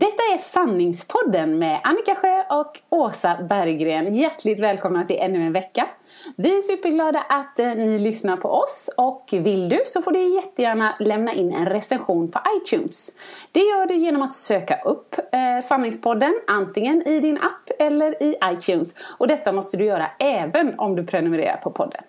Detta 0.00 0.22
är 0.34 0.38
Sanningspodden 0.38 1.58
med 1.58 1.80
Annika 1.84 2.14
Sjö 2.14 2.42
och 2.50 2.80
Åsa 2.88 3.36
Berggren. 3.48 4.14
Hjärtligt 4.14 4.60
välkomna 4.60 5.04
till 5.04 5.18
ännu 5.18 5.46
en 5.46 5.52
vecka. 5.52 5.88
Vi 6.36 6.58
är 6.58 6.62
superglada 6.62 7.20
att 7.28 7.58
eh, 7.58 7.74
ni 7.74 7.98
lyssnar 7.98 8.36
på 8.36 8.48
oss 8.48 8.90
och 8.96 9.28
vill 9.32 9.68
du 9.68 9.80
så 9.86 10.02
får 10.02 10.12
du 10.12 10.34
jättegärna 10.34 10.94
lämna 11.00 11.32
in 11.32 11.52
en 11.52 11.66
recension 11.66 12.30
på 12.30 12.40
iTunes. 12.56 13.10
Det 13.52 13.60
gör 13.60 13.86
du 13.86 13.94
genom 13.94 14.22
att 14.22 14.34
söka 14.34 14.80
upp 14.84 15.14
eh, 15.18 15.64
Sanningspodden 15.64 16.34
antingen 16.46 17.08
i 17.08 17.20
din 17.20 17.38
app 17.38 17.70
eller 17.78 18.22
i 18.22 18.36
iTunes. 18.44 18.94
Och 19.18 19.28
detta 19.28 19.52
måste 19.52 19.76
du 19.76 19.84
göra 19.84 20.06
även 20.18 20.78
om 20.78 20.96
du 20.96 21.06
prenumererar 21.06 21.56
på 21.56 21.70
podden. 21.70 22.02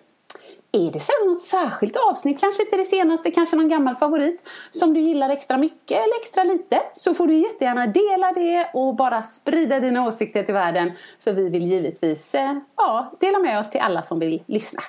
Är 0.72 0.90
det 0.90 1.00
sen 1.00 1.14
något 1.26 1.42
särskilt 1.42 1.96
avsnitt, 1.96 2.40
kanske 2.40 2.64
till 2.64 2.78
det 2.78 2.84
senaste, 2.84 3.30
kanske 3.30 3.56
någon 3.56 3.68
gammal 3.68 3.96
favorit 3.96 4.48
som 4.70 4.94
du 4.94 5.00
gillar 5.00 5.30
extra 5.30 5.58
mycket 5.58 5.90
eller 5.90 6.20
extra 6.20 6.44
lite 6.44 6.82
så 6.94 7.14
får 7.14 7.26
du 7.26 7.34
jättegärna 7.34 7.86
dela 7.86 8.32
det 8.32 8.70
och 8.74 8.94
bara 8.94 9.22
sprida 9.22 9.80
dina 9.80 10.06
åsikter 10.06 10.42
till 10.42 10.54
världen 10.54 10.92
för 11.24 11.32
vi 11.32 11.48
vill 11.48 11.62
givetvis 11.62 12.34
eh, 12.34 12.58
ja, 12.76 13.12
dela 13.20 13.38
med 13.38 13.60
oss 13.60 13.70
till 13.70 13.80
alla 13.80 14.02
som 14.02 14.18
vill 14.18 14.42
lyssna. 14.46 14.82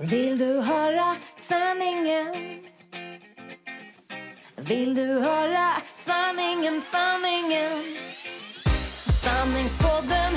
Vill 0.00 0.38
du 0.38 0.60
höra 0.60 1.16
sanningen? 1.36 2.26
Vill 4.56 4.94
du 4.94 5.06
höra 5.20 5.68
sanningen, 5.96 6.80
sanningen? 6.80 7.72
Sanningspodden 9.24 10.32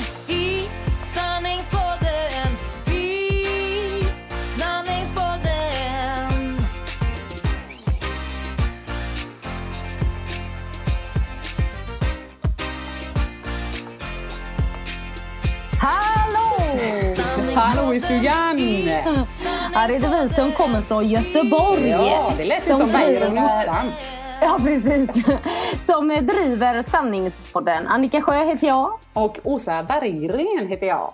I 17.94 18.00
stugan! 18.00 18.58
Här 19.74 19.88
är 19.94 20.00
det 20.00 20.22
vi 20.22 20.28
som 20.34 20.52
kommer 20.52 20.80
från 20.80 21.08
Göteborg. 21.08 21.88
Ja, 21.88 22.32
det 22.38 22.44
lät 22.44 22.64
som 22.68 22.88
driver- 22.88 23.28
Nottan. 23.28 23.86
Ja, 24.40 24.58
precis. 24.64 25.24
Som 25.86 26.08
driver 26.08 26.82
Sanningspodden. 26.90 27.86
Annika 27.86 28.22
Sjö 28.22 28.44
heter 28.44 28.66
jag. 28.66 28.98
Och 29.12 29.38
Åsa 29.44 29.82
Berggren 29.82 30.66
heter 30.68 30.86
jag. 30.86 31.12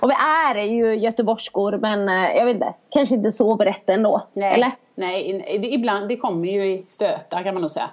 Och 0.00 0.10
vi 0.10 0.14
är 0.54 0.62
ju 0.64 0.94
göteborgskor, 0.94 1.78
men 1.82 2.08
eh, 2.08 2.36
jag 2.36 2.44
vet 2.44 2.54
inte, 2.54 2.74
kanske 2.90 3.14
inte 3.14 3.32
så 3.32 3.54
brett 3.56 3.90
ändå. 3.90 4.28
Nej, 4.32 4.54
Eller? 4.54 4.70
nej 4.94 5.58
det, 5.62 5.68
ibland, 5.68 6.08
det 6.08 6.16
kommer 6.16 6.48
ju 6.48 6.66
i 6.66 6.86
stötar 6.88 7.42
kan 7.42 7.54
man 7.54 7.60
nog 7.60 7.70
säga. 7.70 7.90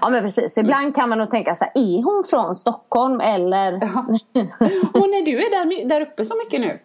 Ja, 0.00 0.08
men 0.08 0.22
precis. 0.22 0.58
Ibland 0.58 0.94
kan 0.94 1.08
man 1.08 1.18
nog 1.18 1.30
tänka 1.30 1.54
så 1.54 1.64
här, 1.64 1.72
är 1.74 2.02
hon 2.02 2.24
från 2.30 2.54
Stockholm 2.54 3.20
eller? 3.20 3.72
Och 4.94 5.08
när 5.10 5.24
du 5.24 5.46
är 5.46 5.50
där, 5.50 5.88
där 5.88 6.00
uppe 6.00 6.24
så 6.24 6.34
mycket 6.36 6.60
nu. 6.60 6.78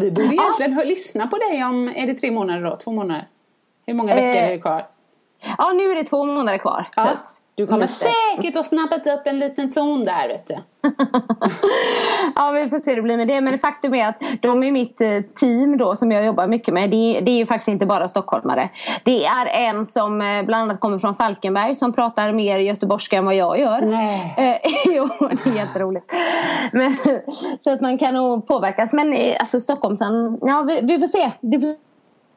Vi 0.00 0.10
borde 0.10 0.34
egentligen 0.34 0.72
hö- 0.72 0.84
lyssna 0.84 1.26
på 1.26 1.36
dig 1.38 1.64
om, 1.64 1.88
är 1.88 2.06
det 2.06 2.14
tre 2.14 2.30
månader 2.30 2.62
då? 2.70 2.76
Två 2.76 2.92
månader? 2.92 3.28
Hur 3.86 3.94
många 3.94 4.14
veckor 4.14 4.28
Eh, 4.28 4.44
är 4.44 4.50
det 4.50 4.58
kvar? 4.58 4.86
Ja, 5.58 5.72
nu 5.72 5.82
är 5.90 5.94
det 5.94 6.04
två 6.04 6.24
månader 6.24 6.58
kvar. 6.58 6.86
Ja. 6.96 7.04
typ. 7.06 7.18
Du 7.58 7.66
kommer 7.66 7.82
Just 7.82 8.02
det. 8.02 8.08
säkert 8.36 8.56
att 8.56 8.66
snappat 8.66 9.06
upp 9.06 9.20
en 9.24 9.38
liten 9.38 9.72
ton 9.72 10.04
där 10.04 10.28
vet 10.28 10.46
du. 10.46 10.54
Ja, 12.34 12.50
vi 12.50 12.68
får 12.68 12.78
se 12.78 12.90
hur 12.90 12.96
det 12.96 13.02
blir 13.02 13.16
med 13.16 13.28
det. 13.28 13.40
Men 13.40 13.58
faktum 13.58 13.94
är 13.94 14.08
att 14.08 14.22
de 14.40 14.62
i 14.64 14.72
mitt 14.72 15.00
eh, 15.00 15.20
team 15.40 15.78
då 15.78 15.96
som 15.96 16.12
jag 16.12 16.26
jobbar 16.26 16.46
mycket 16.46 16.74
med, 16.74 16.90
det, 16.90 17.20
det 17.20 17.30
är 17.30 17.36
ju 17.36 17.46
faktiskt 17.46 17.68
inte 17.68 17.86
bara 17.86 18.08
stockholmare. 18.08 18.68
Det 19.04 19.24
är 19.24 19.46
en 19.46 19.86
som 19.86 20.20
eh, 20.20 20.42
bland 20.42 20.62
annat 20.62 20.80
kommer 20.80 20.98
från 20.98 21.14
Falkenberg 21.14 21.74
som 21.74 21.92
pratar 21.92 22.32
mer 22.32 22.58
göteborgska 22.58 23.16
än 23.16 23.24
vad 23.24 23.34
jag 23.34 23.58
gör. 23.58 23.80
Nej. 23.80 24.34
Eh, 24.38 24.70
jo, 24.84 25.08
det 25.18 25.50
är 25.50 25.54
jätteroligt. 25.54 26.12
Men, 26.72 26.96
så 27.60 27.70
att 27.70 27.80
man 27.80 27.98
kan 27.98 28.14
nog 28.14 28.46
påverkas. 28.46 28.92
Men 28.92 29.34
alltså 29.40 29.60
Stockholmsen, 29.60 30.38
ja 30.42 30.62
vi, 30.62 30.80
vi 30.82 30.98
får 31.00 31.06
se. 31.06 31.30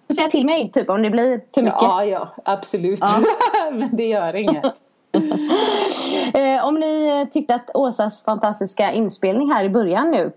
Får 0.07 0.15
säga 0.15 0.27
till 0.27 0.45
mig 0.45 0.71
typ 0.71 0.89
om 0.89 1.01
det 1.01 1.09
blir 1.09 1.41
för 1.53 1.61
mycket. 1.61 1.81
Ja, 1.81 2.05
ja, 2.05 2.27
absolut. 2.45 3.03
Men 3.71 3.95
det 3.95 4.05
gör 4.05 4.35
inget. 4.35 4.73
Eh, 6.33 6.65
om 6.65 6.75
ni 6.75 7.27
tyckte 7.31 7.55
att 7.55 7.69
Åsas 7.73 8.23
fantastiska 8.23 8.91
inspelning 8.91 9.51
här 9.51 9.63
i 9.63 9.69
början 9.69 10.11
nu 10.11 10.31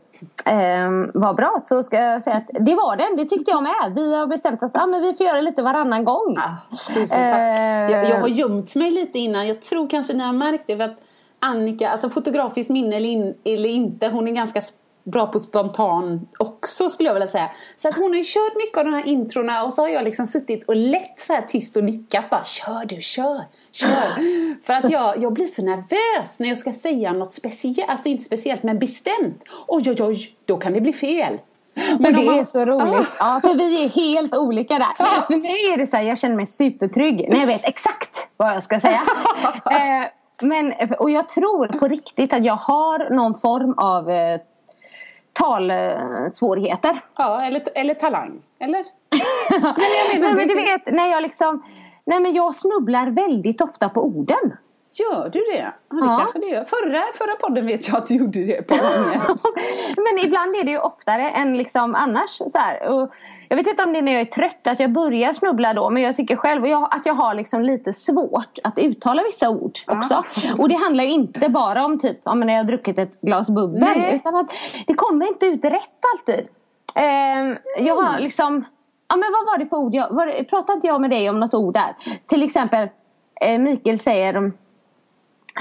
eh, 0.46 0.90
var 1.14 1.34
bra 1.34 1.58
så 1.60 1.82
ska 1.82 1.96
jag 1.96 2.22
säga 2.22 2.36
att 2.36 2.50
det 2.60 2.74
var 2.74 2.96
den. 2.96 3.16
Det 3.16 3.24
tyckte 3.24 3.50
jag 3.50 3.62
med. 3.62 3.92
Vi 3.94 4.14
har 4.14 4.26
bestämt 4.26 4.62
att 4.62 4.76
ah, 4.76 4.86
men 4.86 5.02
vi 5.02 5.14
får 5.14 5.26
göra 5.26 5.40
lite 5.40 5.62
varannan 5.62 6.04
gång. 6.04 6.38
Ah, 6.38 6.76
tusen 6.86 7.08
tack. 7.08 7.18
Eh, 7.20 7.90
Jag, 7.90 8.08
jag 8.10 8.20
har 8.20 8.28
gömt 8.28 8.74
mig 8.74 8.90
lite 8.90 9.18
innan. 9.18 9.48
Jag 9.48 9.62
tror 9.62 9.88
kanske 9.88 10.12
ni 10.12 10.24
har 10.24 10.32
märkt 10.32 10.64
det. 10.66 10.76
För 10.76 10.84
att 10.84 11.00
Annika, 11.40 11.88
alltså 11.88 12.10
fotografiskt 12.10 12.70
minne 12.70 12.96
eller, 12.96 13.08
in, 13.08 13.34
eller 13.44 13.68
inte, 13.68 14.08
hon 14.08 14.28
är 14.28 14.32
ganska 14.32 14.60
bra 15.04 15.26
på 15.26 15.40
spontan 15.40 16.28
också 16.38 16.88
skulle 16.88 17.08
jag 17.08 17.14
vilja 17.14 17.26
säga. 17.28 17.50
Så 17.76 17.88
att 17.88 17.96
hon 17.96 18.10
har 18.10 18.16
ju 18.16 18.24
kört 18.24 18.56
mycket 18.56 18.78
av 18.78 18.84
de 18.84 18.94
här 18.94 19.08
introna 19.08 19.64
och 19.64 19.72
så 19.72 19.82
har 19.82 19.88
jag 19.88 20.04
liksom 20.04 20.26
suttit 20.26 20.64
och 20.68 20.76
lätt 20.76 21.20
så 21.20 21.32
här 21.32 21.42
tyst 21.42 21.76
och 21.76 21.84
nickat 21.84 22.30
bara 22.30 22.44
kör 22.44 22.84
du, 22.84 23.02
kör, 23.02 23.42
kör. 23.74 24.62
För 24.66 24.72
att 24.74 24.90
jag, 24.90 25.22
jag 25.22 25.32
blir 25.32 25.46
så 25.46 25.62
nervös 25.64 26.40
när 26.40 26.48
jag 26.48 26.58
ska 26.58 26.72
säga 26.72 27.12
något 27.12 27.32
speciellt, 27.32 27.90
alltså 27.90 28.08
inte 28.08 28.24
speciellt 28.24 28.62
men 28.62 28.78
bestämt. 28.78 29.44
Oj 29.66 29.90
oj 29.90 30.02
oj, 30.02 30.28
då 30.44 30.56
kan 30.56 30.72
det 30.72 30.80
bli 30.80 30.92
fel. 30.92 31.38
Men 31.98 32.14
om 32.14 32.20
det 32.20 32.26
man- 32.26 32.38
är 32.38 32.44
så 32.44 32.64
roligt. 32.64 33.08
Ja, 33.18 33.40
för 33.42 33.54
vi 33.54 33.84
är 33.84 33.88
helt 33.88 34.34
olika 34.34 34.74
där. 34.78 35.22
För 35.26 35.36
mig 35.36 35.72
är 35.72 35.76
det 35.76 35.86
så 35.86 35.96
här, 35.96 36.04
jag 36.04 36.18
känner 36.18 36.36
mig 36.36 36.46
supertrygg 36.46 37.28
när 37.30 37.40
jag 37.40 37.46
vet 37.46 37.68
exakt 37.68 38.28
vad 38.36 38.48
jag 38.54 38.62
ska 38.62 38.80
säga. 38.80 39.00
Eh, 39.70 40.08
men, 40.42 40.72
och 40.98 41.10
jag 41.10 41.28
tror 41.28 41.66
på 41.66 41.88
riktigt 41.88 42.32
att 42.32 42.44
jag 42.44 42.56
har 42.56 43.10
någon 43.10 43.34
form 43.38 43.74
av 43.78 44.10
eh, 44.10 44.40
talsvårigheter. 45.32 47.00
Ja, 47.16 47.44
eller, 47.44 47.62
eller 47.74 47.94
talang. 47.94 48.42
Eller? 48.58 48.78
Nej, 49.50 50.18
menar, 50.20 50.36
men 50.36 50.48
det- 50.48 50.54
du 50.54 50.60
vet, 50.60 50.86
när 50.92 51.06
jag 51.10 51.22
liksom... 51.22 51.62
Nej, 52.06 52.20
men 52.20 52.34
jag 52.34 52.54
snubblar 52.54 53.06
väldigt 53.06 53.60
ofta 53.60 53.88
på 53.88 54.02
orden. 54.04 54.56
Gör 54.96 55.28
du 55.32 55.38
det? 55.40 55.72
Ja, 55.90 55.96
det 55.96 56.06
Ja. 56.06 56.16
kanske 56.18 56.38
du 56.38 56.48
gör. 56.50 56.64
Förra, 56.64 57.02
förra 57.14 57.36
podden 57.48 57.66
vet 57.66 57.88
jag 57.88 57.96
att 57.96 58.06
du 58.06 58.14
gjorde 58.14 58.44
det 58.44 58.62
på 58.68 58.74
men 59.96 60.18
ibland 60.24 60.56
är 60.56 60.64
det 60.64 60.70
ju 60.70 60.78
oftare 60.78 61.30
än 61.30 61.56
liksom 61.56 61.94
annars. 61.94 62.30
Så 62.30 62.50
här. 62.58 62.88
Och 62.88 63.14
jag 63.48 63.56
vet 63.56 63.66
inte 63.66 63.82
om 63.82 63.92
det 63.92 63.98
är 63.98 64.02
när 64.02 64.12
jag 64.12 64.20
är 64.20 64.24
trött 64.24 64.66
att 64.66 64.80
jag 64.80 64.92
börjar 64.92 65.32
snubbla 65.32 65.74
då. 65.74 65.90
Men 65.90 66.02
jag 66.02 66.16
tycker 66.16 66.36
själv 66.36 66.66
jag, 66.66 66.88
att 66.90 67.06
jag 67.06 67.14
har 67.14 67.34
liksom 67.34 67.62
lite 67.62 67.92
svårt 67.92 68.58
att 68.64 68.78
uttala 68.78 69.22
vissa 69.22 69.48
ord 69.50 69.72
också. 69.86 70.24
Och 70.58 70.68
det 70.68 70.74
handlar 70.74 71.04
ju 71.04 71.10
inte 71.10 71.48
bara 71.48 71.84
om 71.84 71.98
typ 71.98 72.18
om 72.24 72.40
när 72.40 72.52
jag 72.52 72.60
har 72.60 72.68
druckit 72.68 72.98
ett 72.98 73.20
glas 73.20 73.50
bubbel. 73.50 74.14
Utan 74.14 74.36
att 74.36 74.52
det 74.86 74.94
kommer 74.94 75.26
inte 75.28 75.46
ut 75.46 75.64
rätt 75.64 75.98
alltid. 76.14 76.48
Ehm, 76.94 77.56
jag 77.78 77.96
har 77.96 78.18
liksom... 78.20 78.64
Ja 79.08 79.16
men 79.16 79.32
vad 79.32 79.46
var 79.46 79.58
det 79.58 79.66
för 79.66 79.76
ord? 79.76 79.94
Jag, 79.94 80.14
var, 80.14 80.44
pratade 80.44 80.72
inte 80.76 80.86
jag 80.86 81.00
med 81.00 81.10
dig 81.10 81.30
om 81.30 81.40
något 81.40 81.54
ord 81.54 81.74
där? 81.74 81.96
Till 82.26 82.42
exempel 82.42 82.88
eh, 83.40 83.58
Mikael 83.58 83.98
säger 83.98 84.52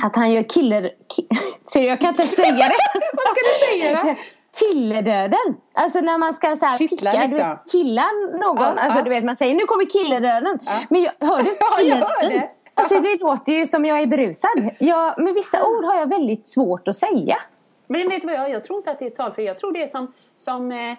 att 0.04 0.16
han 0.16 0.32
gör 0.32 0.44
killer... 0.44 0.92
Ki, 1.16 1.28
ser 1.74 1.82
du, 1.82 1.88
jag 1.88 2.00
kan 2.00 2.10
inte 2.10 2.22
säga 2.22 2.52
det. 2.52 2.76
Vad 3.14 3.26
ska 3.26 3.36
du 3.36 3.66
säga 3.66 4.04
då? 4.04 4.16
killedöden. 4.60 5.56
Alltså 5.74 6.00
när 6.00 6.18
man 6.18 6.34
ska 6.34 6.56
så 6.56 6.66
här, 6.66 6.78
Kittla, 6.78 7.12
picka, 7.12 7.24
liksom. 7.24 7.58
killa 7.72 8.06
någon. 8.40 8.58
Ja, 8.58 8.66
alltså 8.66 9.00
ja. 9.00 9.04
du 9.04 9.10
vet 9.10 9.24
man 9.24 9.36
säger 9.36 9.56
nu 9.56 9.66
kommer 9.66 9.86
killedöden. 9.86 10.60
Men 10.90 11.02
jag, 11.02 11.12
hör 11.20 11.44
du? 11.44 11.58
Ja, 11.60 11.68
Killedöden. 11.80 12.48
Alltså 12.74 13.00
det 13.00 13.20
låter 13.22 13.52
ju 13.54 13.68
som 13.68 13.86
jag 13.86 14.00
är 14.00 14.08
berusad. 14.08 14.70
Jag, 14.80 15.14
men 15.18 15.34
vissa 15.34 15.68
ord 15.68 15.86
har 15.86 15.96
jag 15.96 16.10
väldigt 16.10 16.48
svårt 16.48 16.88
att 16.88 16.96
säga. 16.96 17.38
Men 17.88 18.10
vet 18.10 18.22
du 18.22 18.28
vad, 18.28 18.36
jag, 18.36 18.50
jag 18.50 18.64
tror 18.64 18.78
inte 18.78 18.92
att 18.92 19.00
det 19.00 19.06
är 19.06 19.10
ett 19.10 19.16
talfel. 19.16 19.46
Jag 19.46 19.60
tror 19.60 19.72
det 19.72 19.84
är 19.84 19.88
som, 19.88 20.14
som 20.38 20.72
eh, 20.72 20.96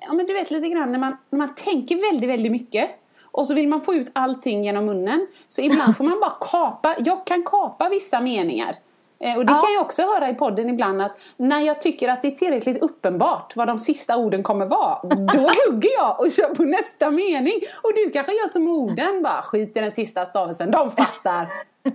ja 0.00 0.12
men 0.12 0.26
du 0.26 0.32
vet 0.34 0.50
lite 0.50 0.68
grann 0.68 0.92
när 0.92 0.98
man, 0.98 1.16
när 1.30 1.38
man 1.38 1.54
tänker 1.54 2.12
väldigt, 2.12 2.30
väldigt 2.30 2.52
mycket. 2.52 2.90
Och 3.30 3.46
så 3.46 3.54
vill 3.54 3.68
man 3.68 3.80
få 3.80 3.94
ut 3.94 4.10
allting 4.12 4.64
genom 4.64 4.86
munnen. 4.86 5.26
Så 5.48 5.62
ibland 5.62 5.96
får 5.96 6.04
man 6.04 6.20
bara 6.20 6.30
kapa. 6.40 6.94
Jag 6.98 7.26
kan 7.26 7.42
kapa 7.42 7.88
vissa 7.88 8.20
meningar. 8.20 8.76
Eh, 9.20 9.36
och 9.36 9.46
det 9.46 9.52
Ja. 9.52 9.60
kan 9.60 9.72
jag 9.72 9.82
också 9.82 10.02
höra 10.02 10.28
i 10.30 10.34
podden 10.34 10.68
ibland 10.68 11.02
att 11.02 11.18
när 11.36 11.60
jag 11.60 11.80
tycker 11.80 12.08
att 12.08 12.22
det 12.22 12.28
är 12.28 12.32
tillräckligt 12.32 12.78
uppenbart 12.78 13.56
vad 13.56 13.66
de 13.66 13.78
sista 13.78 14.16
orden 14.16 14.42
kommer 14.42 14.66
vara. 14.66 14.98
Då 15.34 15.40
hugger 15.66 15.90
jag 15.98 16.20
och 16.20 16.30
kör 16.32 16.54
på 16.54 16.62
nästa 16.64 17.10
mening. 17.10 17.54
Och 17.82 17.92
du 17.94 18.10
kanske 18.10 18.32
gör 18.32 18.48
som 18.48 18.68
orden 18.68 19.22
bara 19.22 19.42
skit 19.42 19.76
i 19.76 19.80
den 19.80 19.90
sista 19.90 20.24
stavelsen. 20.26 20.70
De 20.70 20.90
fattar. 20.90 21.48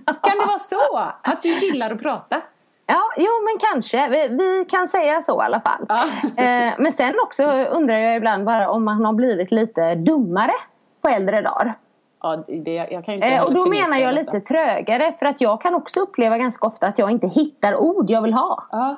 Kan 0.04 0.38
det 0.40 0.46
vara 0.46 0.58
så? 0.58 0.96
Att 1.22 1.42
du 1.42 1.48
gillar 1.48 1.90
att 1.90 2.02
prata? 2.02 2.40
Ja, 2.86 3.02
jo 3.16 3.30
men 3.44 3.58
kanske. 3.60 4.08
Vi, 4.08 4.28
vi 4.28 4.64
kan 4.70 4.88
säga 4.88 5.22
så 5.22 5.42
i 5.42 5.44
alla 5.44 5.60
fall. 5.60 5.86
Ja. 5.88 6.04
Eh, 6.44 6.74
men 6.78 6.92
sen 6.92 7.14
också 7.24 7.44
undrar 7.46 7.96
jag 7.98 8.16
ibland 8.16 8.44
bara 8.44 8.70
om 8.70 8.84
man 8.84 9.04
har 9.04 9.12
blivit 9.12 9.50
lite 9.50 9.94
dummare 9.94 10.52
på 11.00 11.08
äldre 11.08 11.40
dagar. 11.40 11.74
Ja, 12.22 12.44
det, 12.48 12.74
jag 12.74 13.04
kan 13.04 13.14
inte 13.14 13.26
Eh, 13.26 13.42
och 13.42 13.54
då 13.54 13.66
menar 13.66 13.98
jag 13.98 14.14
detta. 14.14 14.32
lite 14.32 14.46
trögare 14.46 15.14
för 15.18 15.26
att 15.26 15.40
jag 15.40 15.60
kan 15.60 15.74
också 15.74 16.00
uppleva 16.00 16.38
ganska 16.38 16.66
ofta 16.66 16.86
att 16.86 16.98
jag 16.98 17.10
inte 17.10 17.26
hittar 17.26 17.76
ord 17.76 18.10
jag 18.10 18.22
vill 18.22 18.32
ha. 18.32 18.66
Ja. 18.70 18.96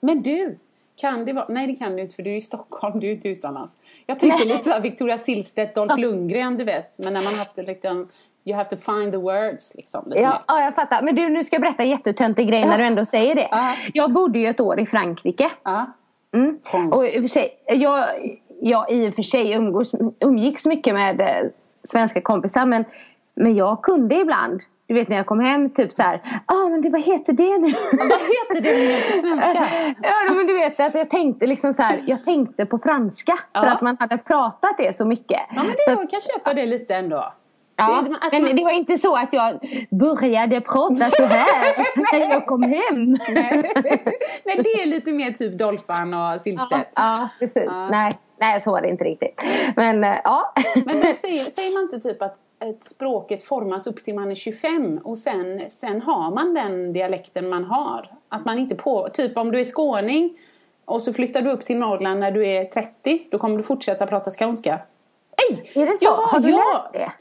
Men 0.00 0.22
du, 0.22 0.58
kan 0.96 1.24
det 1.24 1.32
vara... 1.32 1.46
Nej 1.48 1.66
det 1.66 1.76
kan 1.76 1.96
du 1.96 2.02
inte 2.02 2.14
för 2.14 2.22
du 2.22 2.30
är 2.30 2.36
i 2.36 2.40
Stockholm, 2.40 3.00
du 3.00 3.08
är 3.08 3.12
inte 3.12 3.28
utomlands. 3.28 3.76
Jag 4.06 4.20
tänkte 4.20 4.38
Nej. 4.44 4.48
lite 4.48 4.64
såhär 4.64 4.80
Victoria 4.80 5.18
Silvstedt, 5.18 5.74
Dolph 5.74 5.98
Lundgren 5.98 6.56
du 6.56 6.64
vet. 6.64 6.98
Men 6.98 7.12
när 7.12 7.24
man 7.24 7.32
har 7.32 7.38
haft 7.38 7.56
liksom... 7.56 8.08
You 8.46 8.56
have 8.56 8.68
to 8.68 8.76
find 8.76 9.12
the 9.12 9.18
words 9.18 9.74
liksom. 9.74 10.12
Ja, 10.16 10.42
ja, 10.48 10.60
jag 10.60 10.74
fattar. 10.74 11.02
Men 11.02 11.14
du, 11.14 11.28
nu 11.28 11.44
ska 11.44 11.54
jag 11.56 11.62
berätta 11.62 11.82
en 11.82 11.88
jättetöntig 11.90 12.48
grej 12.48 12.64
när 12.64 12.78
du 12.78 12.84
ändå 12.84 13.04
säger 13.04 13.34
det. 13.34 13.48
Ja. 13.50 13.74
Jag 13.94 14.12
bodde 14.12 14.38
ju 14.38 14.46
ett 14.46 14.60
år 14.60 14.80
i 14.80 14.86
Frankrike. 14.86 15.50
Ja. 15.62 15.86
Mm. 16.34 16.58
Och 16.92 17.04
i 17.06 17.18
och 17.18 17.22
för 17.22 17.28
sig, 17.28 17.48
jag, 17.66 18.04
jag 18.60 18.90
i 18.92 19.08
och 19.10 19.14
för 19.14 19.22
sig 19.22 19.52
umgås, 19.52 19.94
umgicks 20.20 20.66
mycket 20.66 20.94
med 20.94 21.20
eh, 21.20 21.50
svenska 21.84 22.20
kompisar 22.20 22.66
men, 22.66 22.84
men 23.34 23.54
jag 23.56 23.82
kunde 23.82 24.14
ibland, 24.14 24.60
du 24.86 24.94
vet 24.94 25.08
när 25.08 25.16
jag 25.16 25.26
kom 25.26 25.40
hem 25.40 25.70
typ 25.70 25.92
så 25.92 26.02
här, 26.02 26.20
ah 26.46 26.68
men 26.68 26.82
det, 26.82 26.90
vad 26.90 27.02
heter 27.02 27.32
det 27.32 27.58
nu? 27.58 27.72
Vad 27.92 28.20
heter 28.20 28.60
det 28.60 29.00
på 29.12 29.20
svenska? 29.20 29.66
ja 30.02 30.34
men 30.34 30.46
du 30.46 30.54
vet 30.54 30.80
att 30.80 30.94
jag 30.94 31.10
tänkte 31.10 31.46
liksom 31.46 31.74
så 31.74 31.82
här, 31.82 32.04
jag 32.06 32.24
tänkte 32.24 32.66
på 32.66 32.78
franska 32.78 33.32
för 33.32 33.66
Ja. 33.66 33.72
att 33.72 33.80
man 33.80 33.96
hade 34.00 34.18
pratat 34.18 34.76
det 34.78 34.96
så 34.96 35.06
mycket. 35.06 35.40
Ja 35.48 35.62
men 35.62 35.66
det, 35.66 35.84
så, 35.84 35.90
jag 35.90 36.10
kan 36.10 36.20
köpa 36.20 36.54
det 36.54 36.66
lite 36.66 36.94
ändå. 36.94 37.32
Ja, 37.76 38.04
men 38.32 38.42
man- 38.42 38.56
det 38.56 38.64
var 38.64 38.70
inte 38.70 38.98
så 38.98 39.16
att 39.16 39.32
jag 39.32 39.58
började 39.90 40.60
prata 40.60 41.10
så 41.10 41.24
här 41.24 41.76
när 42.18 42.30
jag 42.30 42.46
kom 42.46 42.62
hem. 42.62 43.12
Nej. 43.12 43.72
Nej 44.44 44.60
det 44.64 44.82
är 44.82 44.86
lite 44.86 45.12
mer 45.12 45.30
typ 45.30 45.58
Dolphan 45.58 46.14
och 46.14 46.40
Silvstedt. 46.40 46.90
Ja, 46.94 47.28
precis. 47.38 47.64
Ja. 47.66 47.88
Nej, 47.88 48.12
nej, 48.40 48.60
så 48.60 48.70
var 48.70 48.80
det 48.80 48.88
inte 48.88 49.04
riktigt. 49.04 49.40
Men 49.76 50.04
eh, 50.04 50.16
ja. 50.24 50.52
Men, 50.74 50.98
men 50.98 51.14
säger, 51.14 51.44
säger 51.44 51.74
man 51.74 51.82
inte 51.82 52.08
typ 52.08 52.22
att 52.22 52.36
ett 52.60 52.84
språket 52.84 53.42
formas 53.42 53.86
upp 53.86 54.04
till 54.04 54.14
man 54.14 54.30
är 54.30 54.34
25 54.34 54.98
och 55.04 55.18
sen, 55.18 55.70
sen 55.70 56.02
har 56.02 56.30
man 56.30 56.54
den 56.54 56.92
dialekten 56.92 57.48
man 57.48 57.64
har? 57.64 58.10
Att 58.28 58.44
man 58.44 58.58
inte 58.58 58.74
på, 58.74 59.08
typ 59.08 59.36
om 59.36 59.52
du 59.52 59.60
är 59.60 59.64
skåning 59.64 60.38
och 60.84 61.02
så 61.02 61.12
flyttar 61.12 61.42
du 61.42 61.50
upp 61.50 61.64
till 61.64 61.76
Norrland 61.76 62.20
när 62.20 62.30
du 62.30 62.46
är 62.46 62.64
30, 62.64 63.28
då 63.30 63.38
kommer 63.38 63.56
du 63.56 63.62
fortsätta 63.62 64.06
prata 64.06 64.30
skånska. 64.30 64.80
Ej! 65.50 65.70
Är 65.74 65.86
det 65.86 65.96
så? 65.96 66.04
Ja, 66.04 66.28
har 66.30 66.40
du 66.40 66.50
ja. 66.50 66.72
läst 66.74 66.92
det? 66.92 67.12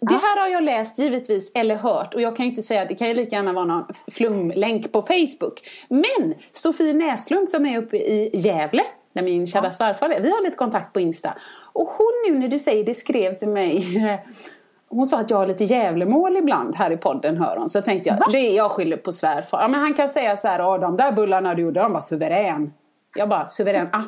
Det 0.00 0.14
här 0.14 0.40
har 0.40 0.48
jag 0.48 0.64
läst 0.64 0.98
givetvis 0.98 1.50
eller 1.54 1.76
hört 1.76 2.14
och 2.14 2.20
jag 2.20 2.36
kan 2.36 2.46
ju 2.46 2.50
inte 2.50 2.62
säga 2.62 2.84
det 2.84 2.94
kan 2.94 3.08
ju 3.08 3.14
lika 3.14 3.36
gärna 3.36 3.52
vara 3.52 3.64
någon 3.64 3.84
flumlänk 4.12 4.92
på 4.92 5.02
Facebook. 5.02 5.60
Men 5.88 6.34
Sofie 6.52 6.92
Näslund 6.92 7.48
som 7.48 7.66
är 7.66 7.78
uppe 7.78 7.96
i 7.96 8.30
Gävle 8.34 8.82
där 9.12 9.22
min 9.22 9.46
kära 9.46 9.72
svärfar 9.72 10.10
är. 10.10 10.20
Vi 10.20 10.30
har 10.30 10.42
lite 10.44 10.56
kontakt 10.56 10.92
på 10.92 11.00
Insta. 11.00 11.34
Och 11.72 11.88
hon 11.88 12.12
nu 12.28 12.38
när 12.38 12.48
du 12.48 12.58
säger 12.58 12.84
det 12.84 12.94
skrev 12.94 13.38
till 13.38 13.48
mig 13.48 13.84
Hon 14.88 15.06
sa 15.06 15.18
att 15.18 15.30
jag 15.30 15.36
har 15.36 15.46
lite 15.46 15.64
Gävlemål 15.64 16.36
ibland 16.36 16.76
här 16.76 16.90
i 16.90 16.96
podden 16.96 17.36
hör 17.36 17.56
hon. 17.56 17.68
Så 17.68 17.82
tänkte 17.82 18.08
jag, 18.08 18.32
det 18.32 18.38
är 18.38 18.56
jag 18.56 18.70
skyller 18.70 18.96
på 18.96 19.12
svärfar. 19.12 19.60
Ja, 19.62 19.68
men 19.68 19.80
han 19.80 19.94
kan 19.94 20.08
säga 20.08 20.36
så 20.36 20.48
här, 20.48 20.66
"Åh, 20.66 20.80
de 20.80 20.96
där 20.96 21.12
bullarna 21.12 21.54
du 21.54 21.62
gjorde, 21.62 21.80
de 21.80 21.92
var 21.92 22.00
suverän. 22.00 22.72
Jag 23.16 23.28
bara, 23.28 23.48
suverän, 23.48 23.88
ah. 23.92 24.02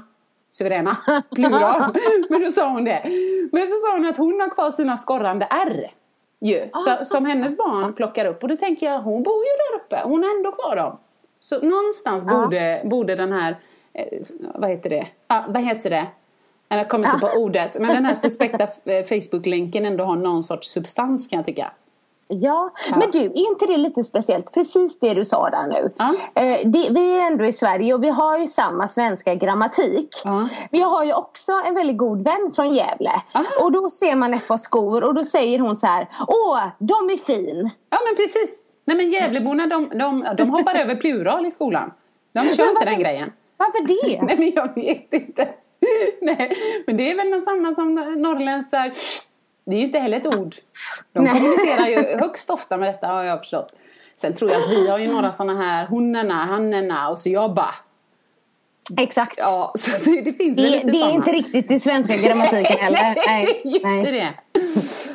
Suveräna, 0.50 0.96
plural. 1.34 1.94
Men 2.28 2.43
då 2.43 2.50
sa 2.50 2.70
hon 2.70 2.84
det. 2.84 3.02
Men 3.52 3.62
så 3.62 3.75
sa 3.87 3.93
hon 3.93 4.06
att 4.06 4.16
hon 4.16 4.40
har 4.40 4.50
kvar 4.50 4.70
sina 4.70 4.96
skorrande 4.96 5.48
R. 5.50 5.90
Ju, 6.40 6.69
så, 6.72 7.04
som 7.04 7.26
hennes 7.26 7.56
barn 7.56 7.93
plockar 7.93 8.25
upp. 8.25 8.43
Och 8.43 8.48
då 8.48 8.56
tänker 8.56 8.87
jag, 8.87 9.00
hon 9.00 9.22
bor 9.22 9.44
ju 9.44 9.50
där 9.50 9.84
uppe. 9.84 10.08
Hon 10.08 10.22
har 10.22 10.37
ändå 10.37 10.52
kvar 10.52 10.76
dem. 10.76 10.98
Så 11.40 11.60
någonstans 11.60 12.25
borde, 12.25 12.82
borde 12.84 13.14
den 13.14 13.32
här, 13.32 13.56
eh, 13.93 14.22
vad 14.54 14.70
heter 14.70 14.90
det? 14.90 15.06
Ah, 15.26 15.43
vad 15.48 15.62
heter 15.62 15.90
det? 15.90 16.06
Jag 16.69 16.88
kommer 16.88 17.08
inte 17.08 17.19
på 17.19 17.38
ordet. 17.38 17.78
Men 17.81 17.94
den 17.94 18.04
här 18.04 18.14
suspekta 18.14 18.64
eh, 18.84 19.04
Facebook-länken 19.04 19.87
ändå 19.87 20.04
har 20.04 20.16
någon 20.16 20.43
sorts 20.43 20.69
substans 20.69 21.26
kan 21.26 21.37
jag 21.37 21.46
tycka. 21.46 21.70
Ja, 22.28 22.70
Ja. 22.90 22.96
men 22.96 23.11
du, 23.11 23.19
är 23.20 23.50
inte 23.50 23.67
det 23.67 23.76
lite 23.76 24.05
speciellt? 24.05 24.52
Precis 24.52 24.99
det 24.99 25.14
du 25.14 25.25
sa 25.25 25.50
där 25.50 25.67
nu. 25.67 25.93
Ja. 25.96 26.14
Eh, 26.43 26.69
det, 26.69 26.90
vi 26.90 27.19
är 27.19 27.26
ändå 27.26 27.44
i 27.44 27.52
Sverige 27.52 27.94
och 27.94 28.02
vi 28.02 28.08
har 28.08 28.38
ju 28.38 28.46
samma 28.46 28.88
svenska 28.88 29.34
grammatik. 29.34 30.08
Ja. 30.25 30.49
Jag 30.70 30.88
har 30.88 31.05
ju 31.05 31.12
också 31.14 31.52
en 31.67 31.75
väldigt 31.75 31.96
god 31.96 32.25
vän 32.25 32.52
från 32.55 32.75
Gävle. 32.75 33.11
Och 33.62 33.73
då 33.73 33.90
ser 33.90 34.14
man 34.17 34.34
ett 34.34 34.49
par 34.49 34.56
skor 34.56 35.05
och 35.05 35.14
då 35.14 35.25
säger 35.25 35.58
hon 35.58 35.76
så 35.76 35.87
här. 35.87 36.08
Åh, 36.28 36.61
de 36.78 37.11
är 37.11 37.17
fin. 37.17 37.70
Ja 37.90 37.99
men 38.06 38.17
precis. 38.17 38.58
Nej 38.84 38.96
men 38.96 39.11
Gävleborna 39.11 39.67
de, 39.67 39.88
de, 39.99 40.26
de 40.37 40.50
hoppar 40.50 40.75
över 40.75 40.94
plural 40.94 41.46
i 41.46 41.50
skolan. 41.50 41.93
De 42.32 42.40
kör 42.56 42.70
inte 42.70 42.84
den 42.84 43.00
grejen. 43.00 43.32
Varför 43.56 43.87
det? 43.87 44.22
Nej 44.26 44.37
men 44.38 44.52
jag 44.55 44.75
vet 44.75 45.12
inte. 45.12 45.49
Nej, 46.22 46.56
men 46.87 46.96
det 46.96 47.11
är 47.11 47.14
väl 47.17 47.43
samma 47.43 47.75
som 47.75 47.96
här, 48.72 48.93
Det 49.67 49.75
är 49.77 49.79
ju 49.79 49.85
inte 49.85 49.99
heller 49.99 50.17
ett 50.17 50.27
ord. 50.37 50.55
De 51.13 51.25
Nej. 51.25 51.33
kommunicerar 51.33 51.87
ju 51.87 51.97
högst 52.21 52.51
ofta 52.51 52.77
med 52.77 52.89
detta 52.89 53.07
har 53.07 53.23
jag 53.23 53.39
förstått. 53.39 53.73
Sen 54.17 54.33
tror 54.33 54.51
jag 54.51 54.63
att 54.63 54.71
vi 54.71 54.89
har 54.89 54.99
ju 54.99 55.13
några 55.13 55.33
sådana 55.33 55.63
här 55.63 55.87
honorna, 55.87 56.35
hannerna 56.35 57.09
och 57.09 57.19
så 57.19 57.29
jag 57.31 57.55
bara. 57.55 57.75
Exakt. 58.99 59.35
Ja, 59.39 59.73
så 59.79 59.91
det, 60.05 60.21
det 60.21 60.33
finns 60.33 60.59
väl 60.59 60.65
Det, 60.65 60.71
lite 60.71 60.87
det 60.87 60.99
är 60.99 61.01
såna. 61.01 61.13
inte 61.13 61.33
riktigt 61.33 61.71
i 61.71 61.81
svenska 61.81 62.17
grammatiken 62.23 62.79
heller. 62.79 63.15
Nej, 63.27 63.61
det 63.65 63.69
är 63.69 63.91
ju 63.91 63.99
inte 63.99 64.11
det. 64.11 64.35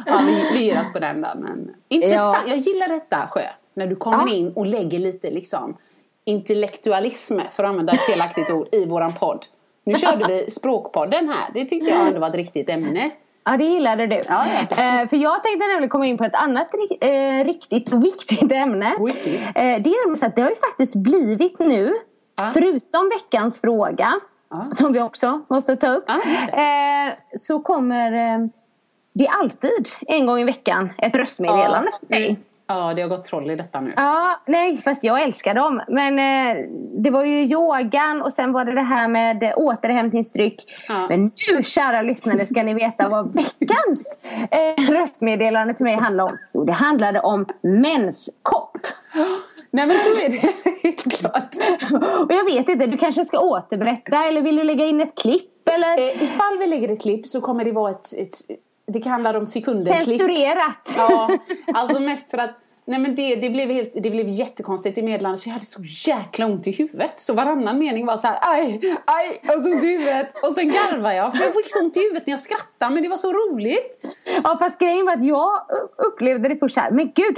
Ja, 0.05 0.23
vi, 0.27 0.57
vi 0.57 0.63
ger 0.65 0.81
oss 0.81 0.93
på 0.93 0.99
den 0.99 1.21
då. 1.21 1.29
Men 1.35 1.75
intressant. 1.89 2.37
Ja. 2.45 2.49
Jag 2.49 2.57
gillar 2.57 2.87
detta 2.87 3.27
Sjö. 3.29 3.41
När 3.73 3.87
du 3.87 3.95
kommer 3.95 4.27
Ja. 4.27 4.33
in 4.35 4.53
och 4.55 4.65
lägger 4.65 4.99
lite 4.99 5.31
liksom 5.31 5.77
intellektualism, 6.25 7.39
för 7.51 7.63
att 7.63 7.69
använda 7.69 7.93
ett 7.93 8.01
felaktigt 8.01 8.49
ord, 8.49 8.67
i 8.71 8.85
våran 8.85 9.13
podd. 9.13 9.45
Nu 9.83 9.95
körde 9.95 10.25
vi 10.27 10.51
språkpodden 10.51 11.29
här. 11.29 11.49
Det 11.53 11.65
tyckte 11.65 11.89
jag 11.89 12.07
ändå 12.07 12.19
var 12.19 12.27
ett 12.27 12.35
riktigt 12.35 12.69
ämne. 12.69 13.09
Ja, 13.43 13.57
det 13.57 13.63
gillade 13.63 14.07
du. 14.07 14.21
ja, 14.27 14.45
eh, 14.69 15.07
för 15.09 15.17
jag 15.17 15.43
tänkte 15.43 15.67
nämligen 15.67 15.89
komma 15.89 16.05
in 16.05 16.17
på 16.17 16.23
ett 16.23 16.35
annat 16.35 16.67
eh, 17.01 17.45
riktigt 17.45 17.93
och 17.93 18.03
viktigt 18.05 18.51
ämne. 18.51 18.85
Eh, 18.95 19.01
det 19.55 19.61
är 19.61 19.75
nämligen 20.05 20.17
så 20.17 20.25
att 20.25 20.35
det 20.35 20.41
har 20.41 20.49
ju 20.49 20.55
faktiskt 20.55 20.95
blivit 20.95 21.59
nu, 21.59 21.93
Ja. 22.41 22.49
förutom 22.53 23.09
veckans 23.09 23.61
fråga, 23.61 24.13
Ja. 24.49 24.65
som 24.71 24.93
vi 24.93 25.01
också 25.01 25.41
måste 25.49 25.75
ta 25.75 25.87
upp, 25.87 26.03
Ja, 26.07 26.15
eh, 26.61 27.13
så 27.37 27.59
kommer 27.59 28.11
det 29.13 29.27
alltid 29.27 29.89
en 30.01 30.25
gång 30.25 30.39
i 30.39 30.43
veckan 30.43 30.89
ett 30.97 31.15
röstmeddelande 31.15 31.91
för 31.99 32.07
mig. 32.07 32.39
Ja, 32.71 32.93
det 32.93 33.01
har 33.01 33.09
gått 33.09 33.23
troll 33.23 33.51
i 33.51 33.55
detta 33.55 33.81
nu. 33.81 33.93
Ja, 33.95 34.39
nej 34.45 34.77
fast 34.77 35.03
jag 35.03 35.21
älskar 35.21 35.53
dem. 35.53 35.81
Men 35.87 36.19
eh, 36.19 36.65
det 37.03 37.09
var 37.09 37.23
ju 37.23 37.43
yogan 37.43 38.21
och 38.21 38.33
sen 38.33 38.51
var 38.51 38.65
det 38.65 38.73
det 38.73 38.81
här 38.81 39.07
med 39.07 39.53
återhämtningsdryck. 39.55 40.63
Ja. 40.87 41.05
Men 41.09 41.23
nu 41.23 41.63
kära 41.63 42.01
lyssnare 42.01 42.45
ska 42.45 42.63
ni 42.63 42.73
veta 42.73 43.09
vad 43.09 43.33
veckans 43.33 44.25
eh, 44.51 44.91
röstmeddelande 44.91 45.73
till 45.73 45.83
mig 45.83 45.95
handlar 45.95 46.23
om. 46.23 46.37
Jo, 46.53 46.65
det 46.65 46.71
handlade 46.71 47.19
om 47.19 47.45
menskopp. 47.61 48.77
Nej 49.71 49.87
men 49.87 49.97
så 49.97 50.09
är 50.09 50.41
det 50.41 50.53
helt 50.83 51.19
klart. 51.19 51.55
Och 52.19 52.33
jag 52.33 52.45
vet 52.45 52.69
inte, 52.69 52.87
du 52.87 52.97
kanske 52.97 53.25
ska 53.25 53.39
återberätta 53.39 54.25
eller 54.25 54.41
vill 54.41 54.55
du 54.55 54.63
lägga 54.63 54.85
in 54.85 55.01
ett 55.01 55.17
klipp 55.17 55.67
eller? 55.75 55.97
Eh, 55.97 56.23
ifall 56.23 56.57
vi 56.59 56.67
lägger 56.67 56.91
ett 56.93 57.01
klipp 57.01 57.27
så 57.27 57.41
kommer 57.41 57.65
det 57.65 57.71
vara 57.71 57.91
ett, 57.91 58.13
ett 58.17 58.35
det 58.93 58.99
kan 58.99 59.11
handla 59.11 59.37
om 59.37 59.45
sekunder 59.45 59.93
klipp. 59.93 60.07
Censurerat. 60.07 60.93
Ja, 60.97 61.37
alltså 61.73 61.99
mest 61.99 62.31
för 62.31 62.37
att 62.37 62.60
Nej 62.85 62.99
men 62.99 63.15
det, 63.15 63.35
det, 63.35 63.49
blev 63.49 63.69
helt, 63.69 63.91
det 63.93 64.09
blev 64.09 64.27
jättekonstigt 64.27 64.97
i 64.97 65.01
meddelandet 65.01 65.41
för 65.41 65.49
jag 65.49 65.53
hade 65.53 65.65
så 65.65 65.81
jäkla 66.09 66.45
ont 66.45 66.67
i 66.67 66.71
huvudet. 66.71 67.19
Så 67.19 67.33
varannan 67.33 67.79
mening 67.79 68.05
var 68.05 68.17
så 68.17 68.27
här, 68.27 68.37
aj, 68.41 68.79
aj, 69.05 69.41
har 69.47 69.61
så 69.61 69.71
ont 69.71 69.83
i 69.83 69.87
huvudet. 69.87 70.43
Och 70.43 70.53
sen 70.53 70.69
garvade 70.69 71.15
jag 71.15 71.37
för 71.37 71.43
jag 71.43 71.53
fick 71.53 71.71
så 71.71 71.79
ont 71.79 71.97
i 71.97 71.99
huvudet 71.99 72.27
när 72.27 72.33
jag 72.33 72.39
skrattade 72.39 72.93
men 72.93 73.03
det 73.03 73.09
var 73.09 73.17
så 73.17 73.33
roligt. 73.33 74.17
Ja 74.43 74.57
fast 74.59 74.79
grejen 74.79 75.05
var 75.05 75.13
att 75.13 75.23
jag 75.23 75.51
upplevde 75.97 76.49
det 76.49 76.55
först 76.55 76.77
här. 76.77 76.91
Men 76.91 77.11
gud, 77.15 77.37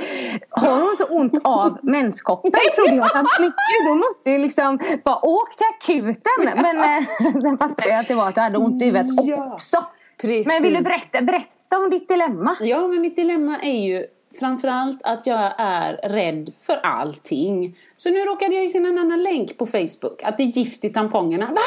har 0.49 0.81
hon 0.81 0.95
så 0.97 1.05
ont 1.05 1.33
av 1.43 1.79
menskoppen? 1.83 2.51
Trodde 2.75 2.95
jag. 2.95 3.09
Men 3.15 3.25
gud, 3.45 3.89
hon 3.89 3.97
måste 3.99 4.29
ju 4.31 4.37
liksom 4.37 4.79
bara 5.03 5.25
åk 5.25 5.57
till 5.57 5.65
akuten. 5.79 6.61
Men 6.61 6.77
eh, 6.77 7.41
sen 7.41 7.57
fattade 7.57 7.89
jag 7.89 7.99
att 7.99 8.07
det 8.07 8.15
var 8.15 8.27
att 8.27 8.35
du 8.35 8.41
hade 8.41 8.57
ont 8.57 8.81
i 8.81 8.85
huvudet 8.85 9.07
Ja, 9.23 9.53
också. 9.53 9.85
precis. 10.17 10.47
Men 10.47 10.63
vill 10.63 10.73
du 10.73 10.81
berätta, 10.81 11.21
berätta 11.21 11.77
om 11.77 11.89
ditt 11.89 12.07
dilemma? 12.07 12.57
Ja, 12.61 12.87
men 12.87 13.01
mitt 13.01 13.15
dilemma 13.15 13.57
är 13.61 13.85
ju 13.85 14.05
framförallt 14.39 14.99
att 15.03 15.27
jag 15.27 15.53
är 15.57 15.93
rädd 15.93 16.51
för 16.61 16.75
allting. 16.83 17.77
Så 17.95 18.09
nu 18.09 18.19
råkade 18.19 18.55
jag 18.55 18.63
ju 18.63 18.69
se 18.69 18.77
en 18.77 18.97
annan 18.97 19.23
länk 19.23 19.57
på 19.57 19.65
Facebook 19.65 20.23
att 20.23 20.37
det 20.37 20.43
är 20.43 20.47
gift 20.47 20.85
i 20.85 20.89
tampongerna. 20.89 21.45
Va? 21.45 21.61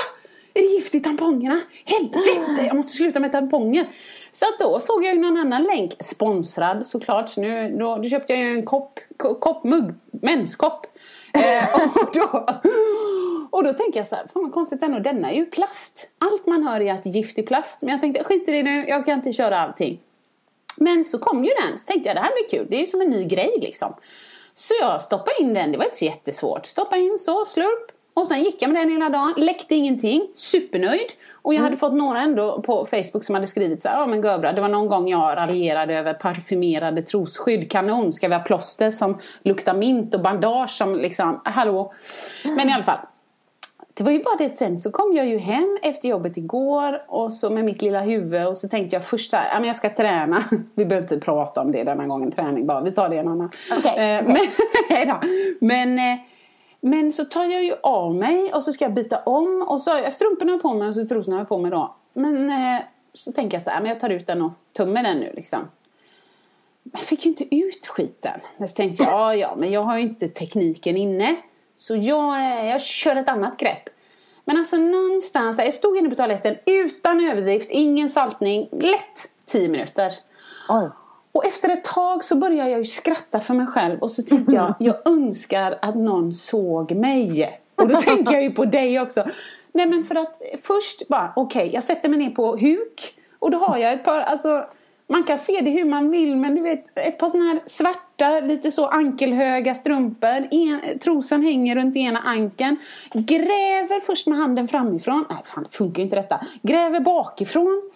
Är 0.54 0.60
det 0.62 0.68
gift 0.68 0.94
i 0.94 1.00
tampongerna? 1.00 1.60
Helvete, 1.84 2.66
jag 2.66 2.76
måste 2.76 2.96
sluta 2.96 3.20
med 3.20 3.32
tamponger. 3.32 3.88
Så 4.32 4.44
att 4.44 4.58
då 4.58 4.80
såg 4.80 5.04
jag 5.04 5.14
ju 5.14 5.20
någon 5.20 5.36
annan 5.36 5.62
länk, 5.62 5.92
sponsrad 6.00 6.86
såklart. 6.86 7.28
Så 7.28 7.40
nu, 7.40 7.76
då, 7.78 7.96
då 7.96 8.08
köpte 8.08 8.32
jag 8.32 8.42
ju 8.42 8.48
en 8.48 8.64
kopp, 8.64 9.00
kopp 9.16 9.40
koppmugg, 9.40 9.94
menskopp. 10.10 10.86
Eh, 11.34 11.74
och, 11.74 12.10
då, 12.14 12.46
och 13.50 13.64
då 13.64 13.72
tänker 13.72 14.00
jag 14.00 14.06
så 14.06 14.14
här, 14.14 14.26
fan 14.32 14.42
vad 14.42 14.52
konstigt 14.52 14.82
ändå, 14.82 14.98
denna 14.98 15.30
är 15.30 15.36
ju 15.36 15.46
plast. 15.46 16.10
Allt 16.18 16.46
man 16.46 16.62
hör 16.66 16.80
är 16.80 16.92
att 16.92 17.06
gift 17.06 17.38
i 17.38 17.42
plast. 17.42 17.82
Men 17.82 17.90
jag 17.90 18.00
tänkte, 18.00 18.24
skit 18.24 18.48
i 18.48 18.52
det 18.52 18.62
nu, 18.62 18.84
jag 18.88 19.06
kan 19.06 19.18
inte 19.18 19.32
köra 19.32 19.60
allting. 19.60 20.00
Men 20.76 21.04
så 21.04 21.18
kom 21.18 21.44
ju 21.44 21.50
den, 21.50 21.78
så 21.78 21.86
tänkte 21.86 22.08
jag 22.08 22.16
det 22.16 22.20
här 22.20 22.32
blir 22.32 22.58
kul, 22.58 22.66
det 22.70 22.76
är 22.76 22.80
ju 22.80 22.86
som 22.86 23.00
en 23.00 23.10
ny 23.10 23.24
grej 23.24 23.52
liksom. 23.60 23.94
Så 24.54 24.74
jag 24.80 25.02
stoppade 25.02 25.40
in 25.40 25.54
den, 25.54 25.72
det 25.72 25.78
var 25.78 25.84
inte 25.84 25.96
så 25.96 26.04
jättesvårt. 26.04 26.66
Stoppade 26.66 27.02
in 27.02 27.18
så, 27.18 27.44
slurp. 27.44 27.92
Och 28.14 28.26
sen 28.26 28.42
gick 28.42 28.62
jag 28.62 28.70
med 28.70 28.82
den 28.82 28.90
hela 28.90 29.08
dagen, 29.08 29.34
läckte 29.36 29.74
ingenting, 29.74 30.28
supernöjd. 30.34 31.12
Och 31.42 31.54
jag 31.54 31.62
hade 31.62 31.76
fått 31.76 31.92
några 31.92 32.20
ändå 32.20 32.62
på 32.62 32.86
Facebook 32.86 33.24
som 33.24 33.34
hade 33.34 33.46
skrivit 33.46 33.82
så 33.82 33.88
här, 33.88 34.00
ja 34.00 34.06
men 34.06 34.22
Göbra, 34.22 34.52
det 34.52 34.60
var 34.60 34.68
någon 34.68 34.88
gång 34.88 35.08
jag 35.08 35.36
raljerade 35.36 35.94
över 35.94 36.14
parfymerade 36.14 37.02
trosskydd, 37.02 37.70
kanon, 37.70 38.12
ska 38.12 38.28
vi 38.28 38.34
ha 38.34 38.42
plåster 38.42 38.90
som 38.90 39.18
luktar 39.42 39.74
mint 39.74 40.14
och 40.14 40.20
bandage 40.20 40.70
som 40.70 40.94
liksom, 40.94 41.40
hallå. 41.44 41.94
Men 42.44 42.68
i 42.68 42.72
alla 42.72 42.84
fall. 42.84 42.98
Det 43.96 44.02
var 44.02 44.10
ju 44.10 44.22
bara 44.22 44.36
det 44.36 44.56
sen 44.56 44.78
så 44.78 44.90
kom 44.90 45.12
jag 45.12 45.26
ju 45.26 45.38
hem 45.38 45.78
efter 45.82 46.08
jobbet 46.08 46.36
igår 46.36 47.02
och 47.08 47.32
så 47.32 47.50
med 47.50 47.64
mitt 47.64 47.82
lilla 47.82 48.00
huvud 48.00 48.46
och 48.46 48.56
så 48.56 48.68
tänkte 48.68 48.96
jag 48.96 49.04
först 49.04 49.30
så 49.30 49.36
här, 49.36 49.60
men 49.60 49.66
jag 49.66 49.76
ska 49.76 49.90
träna. 49.90 50.44
Vi 50.74 50.84
behöver 50.84 51.04
inte 51.04 51.24
prata 51.24 51.60
om 51.60 51.72
det 51.72 51.84
denna 51.84 52.06
gången, 52.06 52.32
träning 52.32 52.66
bara, 52.66 52.80
vi 52.80 52.92
tar 52.92 53.08
det 53.08 53.16
en 53.16 53.28
annan. 53.28 53.50
Okej, 53.78 54.16
Eh, 54.16 54.24
okej. 54.30 55.10
Men, 55.60 55.98
eh, 55.98 56.18
men 56.80 57.12
så 57.12 57.24
tar 57.24 57.44
jag 57.44 57.64
ju 57.64 57.74
av 57.82 58.14
mig 58.14 58.52
och 58.52 58.62
så 58.62 58.72
ska 58.72 58.84
jag 58.84 58.94
byta 58.94 59.18
om 59.18 59.66
och 59.68 59.80
så 59.80 59.90
har 59.90 59.98
jag 59.98 60.12
strumporna 60.12 60.58
på 60.58 60.74
mig 60.74 60.88
och 60.88 60.94
så 60.94 61.04
trosorna 61.04 61.44
på 61.44 61.58
mig 61.58 61.70
då. 61.70 61.94
Men 62.12 62.50
eh, 62.50 62.82
så 63.12 63.32
tänker 63.32 63.54
jag 63.54 63.62
så 63.62 63.70
här, 63.70 63.80
men 63.80 63.88
jag 63.88 64.00
tar 64.00 64.10
ut 64.10 64.26
den 64.26 64.42
och 64.42 64.52
tummer 64.76 65.02
den 65.02 65.16
nu 65.16 65.32
liksom. 65.34 65.60
Men 66.82 66.92
jag 66.92 67.00
fick 67.00 67.24
ju 67.24 67.30
inte 67.30 67.56
ut 67.56 67.86
skiten. 67.86 68.40
Men 68.56 68.68
så 68.68 68.74
tänkte 68.74 69.02
jag, 69.02 69.12
ja 69.12 69.34
ja, 69.34 69.54
men 69.56 69.72
jag 69.72 69.80
har 69.82 69.96
ju 69.96 70.02
inte 70.02 70.28
tekniken 70.28 70.96
inne. 70.96 71.36
Så 71.76 71.96
jag, 71.96 72.38
eh, 72.38 72.66
jag 72.70 72.82
kör 72.82 73.16
ett 73.16 73.28
annat 73.28 73.56
grepp. 73.56 73.88
Men 74.44 74.56
alltså 74.56 74.76
någonstans, 74.76 75.58
jag 75.58 75.74
stod 75.74 75.96
inne 75.96 76.10
på 76.10 76.16
toaletten 76.16 76.56
utan 76.66 77.28
överdrift, 77.28 77.70
ingen 77.70 78.10
saltning, 78.10 78.68
lätt 78.72 79.30
10 79.44 79.68
minuter. 79.68 80.12
Oj. 80.68 80.88
Och 81.32 81.46
efter 81.46 81.68
ett 81.68 81.84
tag 81.84 82.24
så 82.24 82.36
började 82.36 82.70
jag 82.70 82.78
ju 82.78 82.84
skratta 82.84 83.40
för 83.40 83.54
mig 83.54 83.66
själv 83.66 83.98
och 83.98 84.10
så 84.10 84.22
tänkte 84.22 84.54
jag, 84.54 84.74
jag 84.80 85.08
önskar 85.08 85.78
att 85.82 85.94
någon 85.94 86.34
såg 86.34 86.92
mig. 86.92 87.60
Och 87.74 87.88
då 87.88 88.00
tänker 88.00 88.32
jag 88.32 88.42
ju 88.42 88.50
på 88.50 88.64
dig 88.64 89.00
också. 89.00 89.24
Nej 89.72 89.86
men 89.86 90.04
för 90.04 90.14
att 90.14 90.42
först 90.62 91.08
bara, 91.08 91.32
okej, 91.36 91.70
jag 91.72 91.84
sätter 91.84 92.08
mig 92.08 92.18
ner 92.18 92.30
på 92.30 92.56
huk 92.56 93.14
och 93.38 93.50
då 93.50 93.58
har 93.58 93.78
jag 93.78 93.92
ett 93.92 94.04
par, 94.04 94.20
alltså 94.20 94.64
man 95.06 95.24
kan 95.24 95.38
se 95.38 95.60
det 95.60 95.70
hur 95.70 95.84
man 95.84 96.10
vill 96.10 96.36
men 96.36 96.54
du 96.54 96.62
vet 96.62 96.98
ett 96.98 97.18
par 97.18 97.28
sådana 97.28 97.50
här 97.50 97.60
svarta, 97.66 98.40
lite 98.40 98.70
så 98.70 98.86
ankelhöga 98.86 99.74
strumpor. 99.74 100.48
En, 100.50 100.98
trosan 100.98 101.42
hänger 101.42 101.76
runt 101.76 101.96
ena 101.96 102.18
ankeln. 102.18 102.76
Gräver 103.12 104.00
först 104.00 104.26
med 104.26 104.38
handen 104.38 104.68
framifrån. 104.68 105.24
Nej 105.30 105.38
fan 105.44 105.64
det 105.64 105.76
funkar 105.76 105.98
ju 105.98 106.04
inte 106.04 106.16
detta. 106.16 106.40
Gräver 106.62 107.00
bakifrån. 107.00 107.90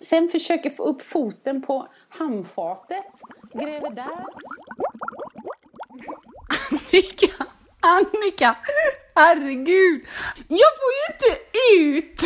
Sen 0.00 0.28
försöker 0.28 0.70
få 0.70 0.82
upp 0.84 1.02
foten 1.02 1.62
på 1.62 1.88
handfatet. 2.08 3.04
Gräver 3.52 3.90
där. 3.90 4.24
Annika! 6.70 7.46
Annika! 7.80 8.56
Herregud! 9.14 10.04
Jag 10.48 10.70
får 10.78 10.90
ju 10.98 11.04
inte 11.12 11.40
ut! 11.82 12.22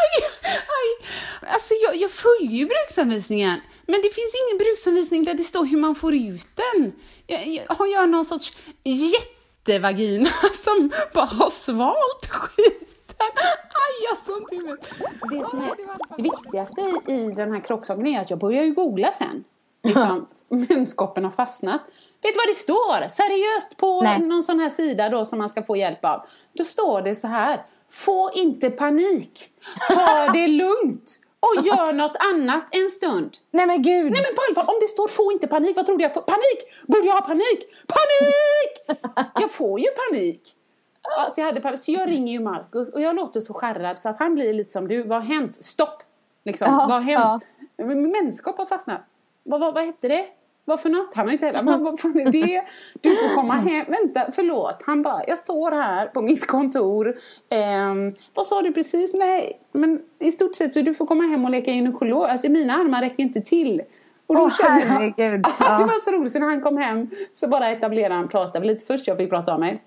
Aj, 0.00 0.28
aj. 0.50 1.08
Alltså 1.52 1.74
jag, 1.74 1.96
jag 1.96 2.10
följer 2.10 2.52
ju 2.52 2.66
bruksanvisningen. 2.66 3.60
Men 3.86 4.02
det 4.02 4.14
finns 4.14 4.34
ingen 4.44 4.58
bruksanvisning 4.58 5.24
där 5.24 5.34
det 5.34 5.44
står 5.44 5.64
hur 5.64 5.78
man 5.78 5.94
får 5.94 6.14
ut 6.14 6.48
den. 6.54 6.92
Jag, 7.26 7.46
jag, 7.46 7.74
har 7.74 7.86
jag 7.86 8.08
någon 8.08 8.24
sorts 8.24 8.52
jättevagina 8.84 10.30
som 10.64 10.92
bara 11.14 11.24
har 11.24 11.50
svalt 11.50 12.26
skiten? 12.26 13.32
Aj, 13.72 13.94
jag 14.02 14.32
har 14.34 14.40
ont 14.40 14.52
i 14.52 14.56
huvudet. 14.56 14.88
Det 15.30 15.46
som 15.46 15.58
är 15.58 15.72
det 16.16 16.22
viktigaste 16.22 16.80
i, 16.80 17.12
i 17.12 17.30
den 17.36 17.52
här 17.52 17.60
krocksaken 17.60 18.06
är 18.06 18.20
att 18.20 18.30
jag 18.30 18.38
börjar 18.38 18.62
ju 18.62 18.74
googla 18.74 19.12
sen. 19.12 19.44
Liksom, 19.82 20.26
menskoppen 20.48 21.24
har 21.24 21.30
fastnat. 21.30 21.80
Vet 22.24 22.32
du 22.32 22.38
vad 22.38 22.48
det 22.48 22.54
står? 22.54 23.08
Seriöst 23.08 23.76
på 23.76 24.02
Nej. 24.02 24.20
någon 24.20 24.42
sån 24.42 24.60
här 24.60 24.70
sida 24.70 25.08
då 25.08 25.24
som 25.24 25.38
man 25.38 25.48
ska 25.48 25.62
få 25.62 25.76
hjälp 25.76 26.04
av. 26.04 26.26
Då 26.52 26.64
står 26.64 27.02
det 27.02 27.14
så 27.14 27.26
här. 27.26 27.62
Få 27.90 28.30
inte 28.34 28.70
panik. 28.70 29.50
Ta 29.90 30.32
det 30.32 30.46
lugnt. 30.62 31.20
Och 31.40 31.64
gör 31.66 31.92
något 31.92 32.16
annat 32.32 32.64
en 32.70 32.88
stund. 32.90 33.36
Nej 33.50 33.66
men 33.66 33.82
gud. 33.82 34.12
Nej 34.12 34.22
men 34.28 34.34
på 34.36 34.42
allvar, 34.48 34.74
om 34.74 34.78
det 34.80 34.88
står 34.88 35.08
få 35.08 35.32
inte 35.32 35.46
panik, 35.46 35.76
vad 35.76 35.86
trodde 35.86 36.02
jag? 36.02 36.14
Får? 36.14 36.20
Panik! 36.20 36.86
Borde 36.86 37.06
jag 37.06 37.14
ha 37.14 37.20
panik? 37.20 37.60
Panik! 37.86 38.98
Jag 39.40 39.50
får 39.50 39.80
ju 39.80 39.86
panik. 39.86 40.54
Ja, 41.02 41.30
så, 41.30 41.40
jag 41.40 41.46
hade 41.46 41.60
panik. 41.60 41.80
så 41.80 41.92
jag 41.92 42.08
ringer 42.08 42.32
ju 42.32 42.40
Markus 42.40 42.92
och 42.92 43.00
jag 43.00 43.16
låter 43.16 43.40
så 43.40 43.54
skärrad 43.54 43.98
så 43.98 44.08
att 44.08 44.18
han 44.18 44.34
blir 44.34 44.52
lite 44.52 44.70
som 44.72 44.88
du. 44.88 45.02
Vad 45.02 45.22
har 45.22 45.34
hänt? 45.34 45.64
Stopp! 45.64 46.02
Liksom, 46.44 46.66
Ja, 46.70 46.76
vad 46.88 46.90
har 46.90 47.00
hänt? 47.00 47.46
Min 47.76 48.10
Menskopp 48.10 48.58
har 48.58 48.66
fastnat. 48.66 49.00
Vad, 49.42 49.60
vad, 49.60 49.74
vad 49.74 49.84
hette 49.84 50.08
det? 50.08 50.26
Vad 50.64 50.80
för 50.80 50.88
något? 50.88 51.14
Han 51.14 51.26
har 51.26 51.32
inte 51.32 51.46
heller, 51.46 51.62
vad, 51.62 51.80
vad 51.80 52.00
fan 52.00 52.20
är 52.20 52.32
det? 52.32 52.64
Du 53.00 53.16
får 53.16 53.34
komma 53.34 53.54
hem. 53.54 53.84
Vänta, 53.88 54.32
förlåt. 54.34 54.82
Han 54.86 55.02
bara, 55.02 55.22
jag 55.26 55.38
står 55.38 55.70
här 55.70 56.06
på 56.06 56.22
mitt 56.22 56.46
kontor. 56.46 57.16
Ehm, 57.50 58.14
vad 58.34 58.46
sa 58.46 58.62
du 58.62 58.72
precis? 58.72 59.14
Nej, 59.14 59.60
men 59.72 60.00
i 60.18 60.32
stort 60.32 60.54
sett 60.56 60.74
så 60.74 60.80
du 60.80 60.94
får 60.94 61.06
komma 61.06 61.24
hem 61.24 61.44
och 61.44 61.50
leka 61.50 61.70
gynekolog. 61.70 62.24
Alltså 62.24 62.48
mina 62.48 62.74
armar 62.74 63.02
räcker 63.02 63.22
inte 63.22 63.40
till. 63.40 63.82
Och 64.26 64.36
Åh, 64.36 64.50
herregud. 64.62 65.46
att 65.58 65.78
det 65.78 65.84
var 65.84 66.04
så 66.04 66.10
roligt. 66.10 66.32
Så 66.32 66.38
när 66.38 66.46
han 66.46 66.60
kom 66.60 66.76
hem 66.76 67.10
så 67.32 67.48
bara 67.48 67.70
etablerade 67.70 68.14
han, 68.14 68.28
pratade 68.28 68.66
lite 68.66 68.86
först. 68.86 69.06
Jag 69.06 69.16
fick 69.16 69.30
prata 69.30 69.54
av 69.54 69.60
mig. 69.60 69.82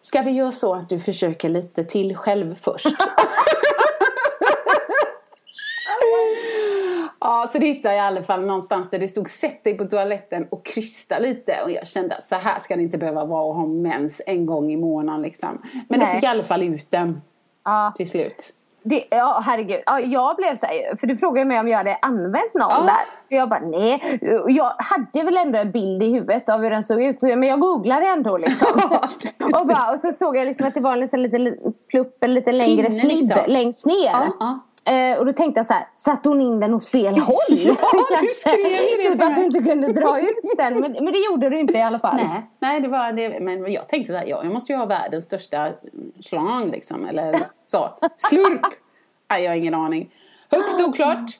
Ska 0.00 0.22
vi 0.22 0.30
göra 0.30 0.52
så 0.52 0.74
att 0.74 0.88
du 0.88 1.00
försöker 1.00 1.48
lite 1.48 1.84
till 1.84 2.16
själv 2.16 2.54
först? 2.54 2.86
Ja, 7.26 7.46
så 7.52 7.58
det 7.58 7.66
hittade 7.66 7.94
jag 7.94 8.04
i 8.04 8.06
alla 8.06 8.22
fall 8.22 8.46
någonstans 8.46 8.90
där 8.90 8.98
det 8.98 9.08
stod 9.08 9.30
sätt 9.30 9.64
dig 9.64 9.78
på 9.78 9.84
toaletten 9.84 10.46
och 10.50 10.64
krysta 10.64 11.18
lite. 11.18 11.56
Och 11.64 11.70
jag 11.70 11.86
kände 11.86 12.16
att 12.16 12.24
så 12.24 12.34
här 12.34 12.58
ska 12.58 12.76
det 12.76 12.82
inte 12.82 12.98
behöva 12.98 13.24
vara 13.24 13.50
att 13.50 13.56
ha 13.56 13.66
mens 13.66 14.20
en 14.26 14.46
gång 14.46 14.70
i 14.72 14.76
månaden 14.76 15.22
liksom. 15.22 15.48
Men 15.88 16.00
jag 16.00 16.06
Nej. 16.06 16.14
fick 16.14 16.24
i 16.24 16.26
alla 16.26 16.44
fall 16.44 16.62
ut 16.62 16.90
den 16.90 17.20
Ja. 17.64 17.92
till 17.96 18.10
slut. 18.10 18.50
Det, 18.86 19.04
ja, 19.10 19.42
herregud. 19.46 19.80
Ja, 19.86 20.00
jag 20.00 20.36
blev 20.36 20.56
så 20.56 20.66
här, 20.66 20.96
för 20.96 21.06
du 21.06 21.16
frågade 21.16 21.44
mig 21.44 21.60
om 21.60 21.68
jag 21.68 21.78
hade 21.78 21.98
använt 22.02 22.54
någon 22.54 22.68
Ja. 22.70 22.82
där. 22.82 23.36
Jag 23.36 23.48
bara 23.48 23.60
nej. 23.60 24.18
Jag 24.48 24.72
hade 24.78 25.22
väl 25.24 25.36
ändå 25.36 25.58
en 25.58 25.70
bild 25.70 26.02
i 26.02 26.12
huvudet 26.12 26.48
av 26.48 26.60
hur 26.62 26.70
den 26.70 26.84
såg 26.84 27.02
ut. 27.02 27.22
Men 27.22 27.42
jag 27.42 27.60
googlade 27.60 28.06
ändå 28.06 28.36
liksom. 28.38 28.68
och, 29.60 29.66
bara, 29.66 29.92
och 29.92 30.00
så 30.00 30.12
såg 30.12 30.36
jag 30.36 30.46
liksom 30.46 30.66
att 30.66 30.74
det 30.74 30.80
var 30.80 30.92
en 30.92 31.00
liten, 31.00 31.22
liten 31.22 31.72
plupp, 31.90 32.24
en 32.24 32.34
lite 32.34 32.52
längre 32.52 32.76
Pinne, 32.76 32.90
slibb 32.90 33.18
liksom. 33.18 33.38
längst 33.46 33.86
ner. 33.86 34.10
Ja, 34.12 34.26
ja. 34.40 34.58
Eh, 34.86 35.18
och 35.18 35.26
då 35.26 35.32
tänkte 35.32 35.58
jag 35.58 35.66
så 35.66 35.72
här, 35.72 35.86
satte 35.94 36.28
hon 36.28 36.40
in 36.40 36.60
den 36.60 36.72
hos 36.72 36.88
fel 36.88 37.18
håll? 37.18 37.36
Ja, 37.48 38.18
du 38.20 38.28
skrev 38.28 38.58
ju 38.58 38.96
det 39.02 39.12
Typ 39.12 39.22
att 39.22 39.36
du 39.36 39.44
inte 39.44 39.58
kunde 39.62 39.92
dra 39.92 40.20
ut 40.20 40.36
den. 40.58 40.80
Men, 40.80 40.92
men 40.92 41.12
det 41.12 41.18
gjorde 41.18 41.50
du 41.50 41.60
inte 41.60 41.74
i 41.78 41.82
alla 41.82 41.98
fall. 41.98 42.16
Nej, 42.16 42.42
nej 42.58 42.80
det 42.80 42.88
var 42.88 43.12
det. 43.12 43.40
Men 43.40 43.72
jag 43.72 43.88
tänkte 43.88 44.12
så 44.12 44.18
här, 44.18 44.26
ja, 44.26 44.40
jag 44.44 44.52
måste 44.52 44.72
ju 44.72 44.78
ha 44.78 44.86
världens 44.86 45.24
största 45.24 45.72
slang 46.20 46.70
liksom. 46.70 47.04
Eller 47.04 47.34
så. 47.66 47.90
Slurp! 48.16 48.60
Nej, 49.30 49.44
jag 49.44 49.50
har 49.50 49.56
ingen 49.56 49.74
aning. 49.74 50.10
Högst 50.50 50.80
oklart. 50.80 51.30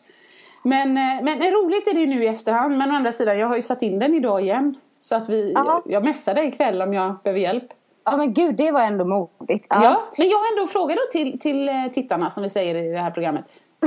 Men, 0.63 0.89
eh, 0.89 1.23
men 1.23 1.43
eh, 1.43 1.51
roligt 1.51 1.89
är 1.89 1.95
det 1.95 2.01
ju 2.01 2.07
nu 2.07 2.25
i 2.25 2.27
efterhand. 2.27 2.79
Men 2.79 2.91
å 2.91 2.95
andra 2.95 3.13
sidan, 3.13 3.39
jag 3.39 3.47
har 3.47 3.57
ju 3.57 3.63
satt 3.63 3.83
in 3.83 3.99
den 3.99 4.15
idag 4.15 4.41
igen. 4.43 4.75
Så 4.99 5.15
att 5.17 5.29
vi, 5.29 5.53
Ja. 5.55 5.83
jag 5.87 6.05
messar 6.05 6.35
dig 6.35 6.49
ikväll 6.49 6.83
om 6.83 6.95
jag 6.95 7.15
behöver 7.25 7.41
hjälp. 7.41 7.67
Ja 8.05 8.17
men 8.17 8.35
gud, 8.35 8.55
det 8.55 8.71
var 8.71 8.81
ändå 8.81 9.05
modigt. 9.05 9.67
Ja. 9.71 10.03
men 10.19 10.29
jag 10.29 10.39
har 10.39 10.53
ändå 10.53 10.63
en 10.63 10.69
fråga 10.69 10.95
då 10.95 11.01
till, 11.13 11.39
till 11.39 11.69
eh, 11.69 11.75
tittarna 11.93 12.31
som 12.31 12.43
vi 12.43 12.49
säger 12.49 12.75
i 12.75 12.93
det 12.93 12.99
här 12.99 13.11
programmet. 13.11 13.45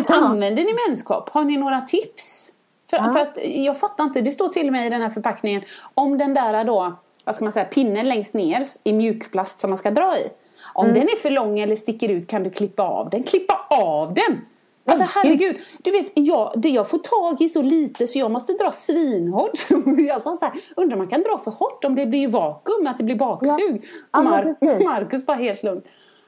Använder 0.08 0.64
ni 0.64 0.74
menskopp? 0.88 1.30
Har 1.30 1.44
ni 1.44 1.58
några 1.58 1.82
tips? 1.82 2.54
För, 2.90 2.98
för 2.98 3.20
att 3.20 3.38
jag 3.44 3.80
fattar 3.80 4.04
inte, 4.04 4.22
det 4.22 4.32
står 4.32 4.50
till 4.50 4.68
och 4.68 4.74
med 4.74 4.88
i 4.88 4.90
den 4.90 5.02
här 5.02 5.10
förpackningen 5.10 5.62
om 5.94 6.18
den 6.18 6.34
där 6.34 6.64
då, 6.64 6.94
vad 7.26 7.36
ska 7.36 7.46
man 7.46 7.52
säga, 7.52 7.66
pinnen 7.66 8.10
längst 8.10 8.34
ner 8.34 8.64
i 8.84 8.94
mjukplast 8.94 9.60
som 9.60 9.70
man 9.70 9.78
ska 9.78 9.92
dra 9.92 10.18
i. 10.18 10.30
Om 10.74 10.86
Mm. 10.86 11.00
den 11.00 11.04
är 11.10 11.16
för 11.16 11.30
lång 11.30 11.60
eller 11.60 11.76
sticker 11.76 12.10
ut 12.10 12.30
kan 12.30 12.44
du 12.44 12.50
klippa 12.50 12.84
av 12.84 13.10
den. 13.10 13.24
Klippa 13.24 13.66
av 13.70 14.14
den! 14.14 14.42
Alltså 14.88 15.06
herregud, 15.16 15.58
du 15.84 15.92
vet 15.92 16.12
jag, 16.14 16.52
det 16.56 16.70
jag 16.70 16.90
får 16.90 16.98
tag 16.98 17.42
i 17.42 17.50
så 17.50 17.62
lite 17.62 18.08
så 18.08 18.20
jag 18.20 18.32
måste 18.32 18.54
dra 18.54 18.72
svinhårt. 18.72 19.52
jag 20.08 20.22
sa 20.22 20.36
så 20.36 20.46
här, 20.46 20.54
undrar 20.76 20.96
om 20.96 21.00
man 21.00 21.08
kan 21.08 21.24
dra 21.24 21.38
för 21.44 21.52
hårt 21.52 21.84
om 21.86 21.96
det 21.96 22.06
blir 22.06 22.28
vakuum, 22.28 22.88
att 22.88 22.98
det 22.98 23.04
blir 23.04 23.16
baksug. 23.16 23.86
Ja, 24.12 24.20
Mar- 24.20 24.44
precis. 24.44 24.80
Marcus 24.86 25.26
bara 25.26 25.38
helt 25.38 25.64
lugnt. 25.64 25.86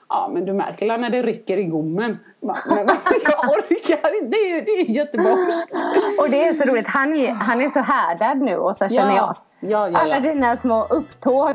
Ja 0.09 0.29
men 0.33 0.45
du 0.45 0.53
märker 0.53 0.97
när 0.97 1.09
det 1.09 1.21
rycker 1.23 1.57
i 1.57 1.63
gommen. 1.63 2.17
Men, 2.41 2.55
jag 3.23 3.49
orkar 3.49 4.23
inte, 4.23 4.37
det 4.37 4.51
är 4.51 4.65
det 4.65 4.71
är 4.71 4.85
göteborgskt. 4.85 5.73
Och 6.19 6.29
det 6.29 6.43
är 6.47 6.53
så 6.53 6.63
roligt. 6.63 6.87
Han 6.87 7.15
är, 7.15 7.31
han 7.31 7.61
är 7.61 7.69
så 7.69 7.79
härdad 7.79 8.37
nu 8.37 8.57
och 8.57 8.75
så 8.75 8.89
känner 8.89 9.15
Ja. 9.15 9.15
jag. 9.15 9.35
Ja, 9.71 9.89
ja, 9.89 9.99
Alla 9.99 10.15
ja. 10.15 10.19
dina 10.19 10.57
små 10.57 10.87
upptåg. 10.89 11.53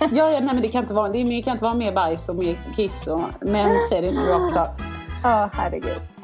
Ja, 0.00 0.08
ja 0.10 0.30
nej, 0.30 0.42
men 0.42 0.62
det 0.62 0.68
kan 0.68 0.82
inte 0.82 0.94
vara, 0.94 1.08
det, 1.08 1.42
kan 1.42 1.52
inte 1.52 1.64
vara 1.64 1.74
mer 1.74 1.92
bajs 1.92 2.28
och 2.28 2.34
mer 2.34 2.58
kiss 2.76 3.06
och 3.06 3.20
mens 3.40 3.92
är 3.92 4.02
det 4.02 4.10
nu 4.12 4.34
också. 4.34 4.66
Ja, 5.24 5.50
herregud. 5.52 6.17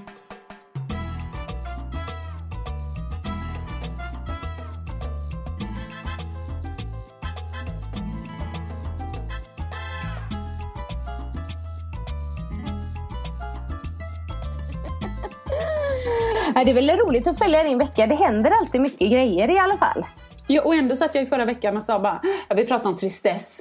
Ja, 16.64 16.72
Det 16.72 16.80
är 16.80 16.86
väl 16.86 16.98
roligt 16.98 17.26
att 17.26 17.38
följa 17.38 17.62
din 17.62 17.78
vecka. 17.78 18.06
Det 18.06 18.14
händer 18.14 18.50
alltid 18.50 18.80
mycket 18.80 19.10
grejer 19.10 19.50
i 19.50 19.58
alla 19.58 19.76
fall. 19.76 20.04
Ja, 20.46 20.62
och 20.62 20.74
ändå 20.74 20.96
satt 20.96 21.14
jag 21.14 21.24
i 21.24 21.26
förra 21.26 21.44
veckan 21.44 21.76
och 21.76 21.82
sa 21.82 21.98
bara, 21.98 22.20
jag 22.48 22.56
vill 22.56 22.66
prata 22.66 22.88
om 22.88 22.96
tristess. 22.96 23.60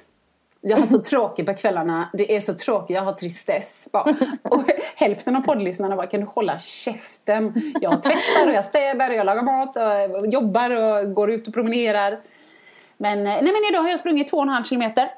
Jag 0.61 0.77
har 0.77 0.87
så 0.87 0.99
tråkigt 1.09 1.45
på 1.45 1.53
kvällarna, 1.53 2.09
det 2.13 2.35
är 2.35 2.39
så 2.39 2.53
tråkigt, 2.53 2.95
jag 2.95 3.03
har 3.03 3.13
tristess. 3.13 3.89
Bara. 3.91 4.15
Och 4.43 4.63
hälften 4.95 5.35
av 5.35 5.41
poddlyssnarna 5.41 5.95
bara, 5.95 6.07
kan 6.07 6.19
du 6.19 6.25
hålla 6.25 6.59
käften? 6.59 7.73
Jag 7.81 8.03
tvättar 8.03 8.47
och 8.47 8.53
jag 8.53 8.65
städar 8.65 9.09
och 9.09 9.15
jag 9.15 9.25
lagar 9.25 9.43
mat 9.43 9.77
och 10.21 10.27
jobbar 10.27 10.69
och 10.69 11.13
går 11.13 11.31
ut 11.31 11.47
och 11.47 11.53
promenerar. 11.53 12.19
Men, 12.97 13.19
eh, 13.19 13.23
nej, 13.23 13.43
men 13.43 13.65
idag 13.69 13.81
har 13.81 13.89
jag 13.89 13.99
sprungit 13.99 14.27
två 14.27 14.37
och 14.37 14.43
en 14.43 14.49
halv 14.49 14.63
kilometer. 14.63 15.09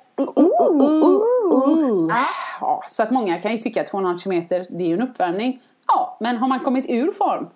Ja, 2.61 2.83
så 2.89 3.03
att 3.03 3.11
många 3.11 3.41
kan 3.41 3.51
ju 3.51 3.57
tycka 3.57 3.81
att 3.81 3.87
två 3.87 3.97
och 3.97 4.01
en 4.01 4.07
halv 4.07 4.17
kilometer, 4.17 4.65
det 4.69 4.83
är 4.83 4.87
ju 4.87 4.93
en 4.93 5.01
uppvärmning. 5.01 5.61
Ja, 5.87 6.17
men 6.19 6.37
har 6.37 6.47
man 6.47 6.59
kommit 6.59 6.85
ur 6.89 7.11
form 7.11 7.47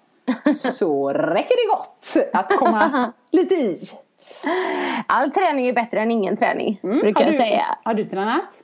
så 0.56 1.10
räcker 1.10 1.68
det 1.68 1.78
gott 1.78 2.30
att 2.34 2.58
komma 2.58 3.14
lite 3.32 3.56
i. 3.56 3.78
All 5.08 5.32
träning 5.32 5.68
är 5.68 5.74
bättre 5.74 6.00
än 6.00 6.12
ingen 6.12 6.38
träning, 6.38 6.80
brukar 6.82 7.00
Mm. 7.02 7.14
Jag 7.18 7.28
du, 7.28 7.34
säga. 7.34 7.66
Har 7.84 7.94
du 7.94 8.04
tränat? 8.04 8.64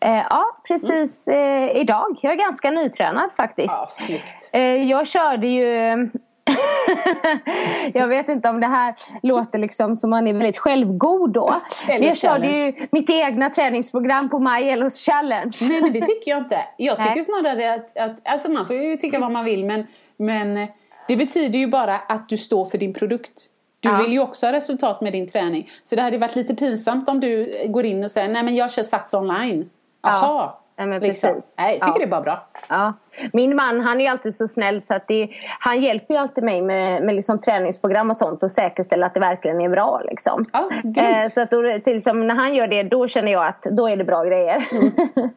Eh, 0.00 0.24
ja, 0.30 0.44
precis 0.68 1.28
eh, 1.28 1.76
idag. 1.76 2.18
Jag 2.22 2.32
är 2.32 2.36
ganska 2.36 2.70
nytränad 2.70 3.30
faktiskt. 3.36 4.02
Ja. 4.08 4.58
Eh, 4.58 4.60
jag 4.62 5.08
körde 5.08 5.46
ju... 5.46 6.08
jag 7.94 8.08
vet 8.08 8.28
inte 8.28 8.48
om 8.48 8.60
det 8.60 8.66
här 8.66 8.94
låter 9.22 9.58
liksom 9.58 9.96
som 9.96 10.10
man 10.10 10.26
är 10.26 10.32
väldigt 10.32 10.58
självgod 10.58 11.32
då. 11.32 11.54
Eller 11.88 12.06
jag 12.06 12.18
körde 12.18 12.46
ju 12.46 12.86
mitt 12.90 13.10
egna 13.10 13.50
träningsprogram 13.50 14.30
på 14.30 14.38
My 14.38 14.60
Yellows 14.60 15.04
Challenge. 15.06 15.56
Nej, 15.60 15.82
men 15.82 15.92
det 15.92 16.00
tycker 16.00 16.30
jag 16.30 16.38
inte. 16.38 16.58
Jag 16.76 16.96
tycker 16.96 17.10
Nej. 17.14 17.24
snarare 17.24 17.74
att, 17.74 17.96
att 17.96 18.28
alltså 18.28 18.50
man 18.50 18.66
får 18.66 18.76
ju 18.76 18.96
tycka 18.96 19.18
vad 19.18 19.32
man 19.32 19.44
vill 19.44 19.64
men, 19.64 19.86
men 20.16 20.68
det 21.08 21.16
betyder 21.16 21.58
ju 21.58 21.66
bara 21.66 21.98
att 21.98 22.28
du 22.28 22.36
står 22.36 22.64
för 22.64 22.78
din 22.78 22.94
produkt. 22.94 23.32
Du 23.80 23.88
Ja. 23.88 23.96
vill 23.98 24.12
ju 24.12 24.20
också 24.20 24.46
ha 24.46 24.52
resultat 24.52 25.00
med 25.00 25.12
din 25.12 25.28
träning. 25.28 25.68
Så 25.84 25.96
det 25.96 26.02
hade 26.02 26.18
varit 26.18 26.36
lite 26.36 26.54
pinsamt 26.54 27.08
om 27.08 27.20
du 27.20 27.52
går 27.68 27.86
in 27.86 28.04
och 28.04 28.10
säger 28.10 28.28
nej 28.28 28.42
men 28.42 28.54
jag 28.56 28.72
kör 28.72 28.82
Sats 28.82 29.14
online. 29.14 29.70
Jaha. 30.02 30.52
Ja, 30.76 30.86
men 30.86 31.00
liksom. 31.00 31.34
precis. 31.34 31.54
Nej, 31.58 31.78
jag 31.80 31.86
tycker 31.88 32.00
Ja. 32.00 32.06
det 32.06 32.08
är 32.08 32.10
bara 32.10 32.20
bra. 32.20 32.46
Ja. 32.68 32.92
Min 33.32 33.56
man 33.56 33.80
han 33.80 34.00
är 34.00 34.10
alltid 34.10 34.34
så 34.34 34.48
snäll 34.48 34.80
så 34.80 34.94
att 34.94 35.08
det, 35.08 35.28
han 35.60 35.82
hjälper 35.82 36.14
ju 36.14 36.20
alltid 36.20 36.44
mig 36.44 36.62
med, 36.62 37.02
med 37.02 37.14
liksom 37.14 37.40
träningsprogram 37.40 38.10
och 38.10 38.16
sånt 38.16 38.42
och 38.42 38.52
säkerställa 38.52 39.06
att 39.06 39.14
det 39.14 39.20
verkligen 39.20 39.60
är 39.60 39.68
bra. 39.68 40.00
Liksom. 40.04 40.44
Grymt. 40.84 40.98
eh, 40.98 41.28
så 41.30 41.40
att 41.40 41.50
då, 41.50 41.62
liksom, 41.62 42.26
när 42.26 42.34
han 42.34 42.54
gör 42.54 42.66
det 42.66 42.82
då 42.82 43.08
känner 43.08 43.32
jag 43.32 43.46
att 43.46 43.62
då 43.62 43.88
är 43.88 43.96
det 43.96 44.04
bra 44.04 44.24
grejer. 44.24 44.56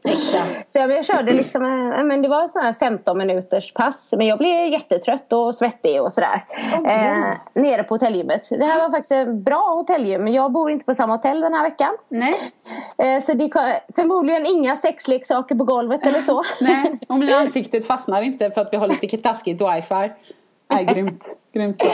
Äkta. 0.04 0.44
så 0.68 0.80
jag, 0.80 0.92
jag 0.92 1.06
körde 1.06 1.34
liksom, 1.34 1.66
eh, 1.66 2.04
men 2.04 2.22
det 2.22 2.28
var 2.28 2.62
här 2.64 2.74
15 2.74 3.18
minuters 3.18 3.74
pass 3.74 4.14
men 4.18 4.28
jag 4.28 4.38
blev 4.38 4.68
jättetrött 4.68 5.34
och 5.34 5.56
svettig 5.56 6.02
och 6.02 6.14
sådär. 6.14 6.46
eh, 6.86 7.62
nere 7.62 7.84
på 7.84 7.94
hotellgymmet. 7.94 8.50
Det 8.50 8.66
här 8.66 8.82
var 8.82 8.90
faktiskt 8.90 9.12
ett 9.12 9.34
bra 9.34 9.76
hotellgym 9.76 10.24
men 10.24 10.34
jag 10.34 10.52
bor 10.52 10.72
inte 10.72 10.86
på 10.86 10.96
samma 10.96 11.16
hotell 11.16 11.42
den 11.42 11.54
här 11.54 11.64
veckan. 11.64 11.98
Nej. 12.10 12.34
Eh, 12.98 13.22
så 13.22 13.34
det 13.34 13.50
kom, 13.50 13.74
förmodligen 13.96 14.46
inga 14.46 14.76
sexleksaker 14.76 15.56
på 15.56 15.64
golvet 15.64 16.06
eller 16.06 16.22
så. 16.22 16.44
nej. 16.62 17.00
Och 17.10 17.18
mina 17.20 17.36
ansiktet 17.36 17.69
fastnar 17.88 18.22
inte 18.22 18.52
för 18.52 18.62
att 18.62 18.74
vi 18.74 18.78
har 18.78 18.88
lite 18.88 19.18
taskigt 19.18 19.62
wifi. 19.62 20.12
Nej, 20.72 20.86
grymt. 20.86 21.38
Grymt 21.54 21.78
bra. 21.78 21.92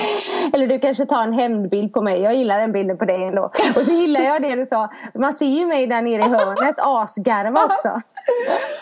Eller 0.53 0.67
du 0.67 0.79
kanske 0.79 1.05
tar 1.05 1.23
en 1.23 1.33
hämndbild 1.33 1.93
på 1.93 2.01
mig. 2.01 2.21
Jag 2.21 2.35
gillar 2.35 2.59
den 2.59 2.71
bilden 2.71 2.97
på 2.97 3.05
dig 3.05 3.23
ändå. 3.23 3.51
Och 3.75 3.85
så 3.85 3.91
gillar 3.91 4.21
jag 4.21 4.41
det 4.41 4.55
du 4.55 4.65
sa. 4.65 4.89
Man 5.13 5.33
ser 5.33 5.45
ju 5.45 5.65
mig 5.65 5.87
där 5.87 6.01
nere 6.01 6.21
i 6.21 6.27
hörnet. 6.27 6.75
Asgarva 6.77 7.65
också. 7.65 8.01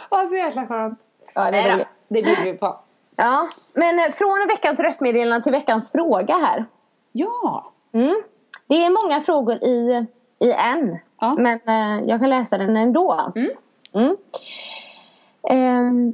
Ja, 0.10 0.26
så 0.30 0.36
jäkla 0.36 0.68
skönt. 0.68 1.00
Ja, 1.34 1.52
det 1.52 1.58
är 1.58 1.78
Nej 1.78 1.86
det 2.14 2.22
bjuder 2.22 2.44
vi 2.44 2.54
på. 2.54 2.80
Ja, 3.16 3.48
men 3.74 4.00
eh, 4.00 4.12
från 4.12 4.48
veckans 4.48 4.80
röstmeddelande 4.80 5.44
till 5.44 5.52
veckans 5.52 5.92
fråga 5.92 6.36
här. 6.36 6.66
Ja. 7.12 7.72
Mm. 7.94 8.22
Det 8.68 8.86
är 8.86 8.90
många 8.90 9.22
frågor 9.22 9.56
i, 9.56 10.06
i 10.40 10.52
en. 10.52 10.98
Ja. 11.20 11.36
Men 11.36 11.60
eh, 11.68 12.10
jag 12.10 12.20
kan 12.20 12.30
läsa 12.30 12.58
den 12.58 12.78
ändå. 12.78 13.32
Mm. 13.36 13.50
Ehm, 13.94 14.18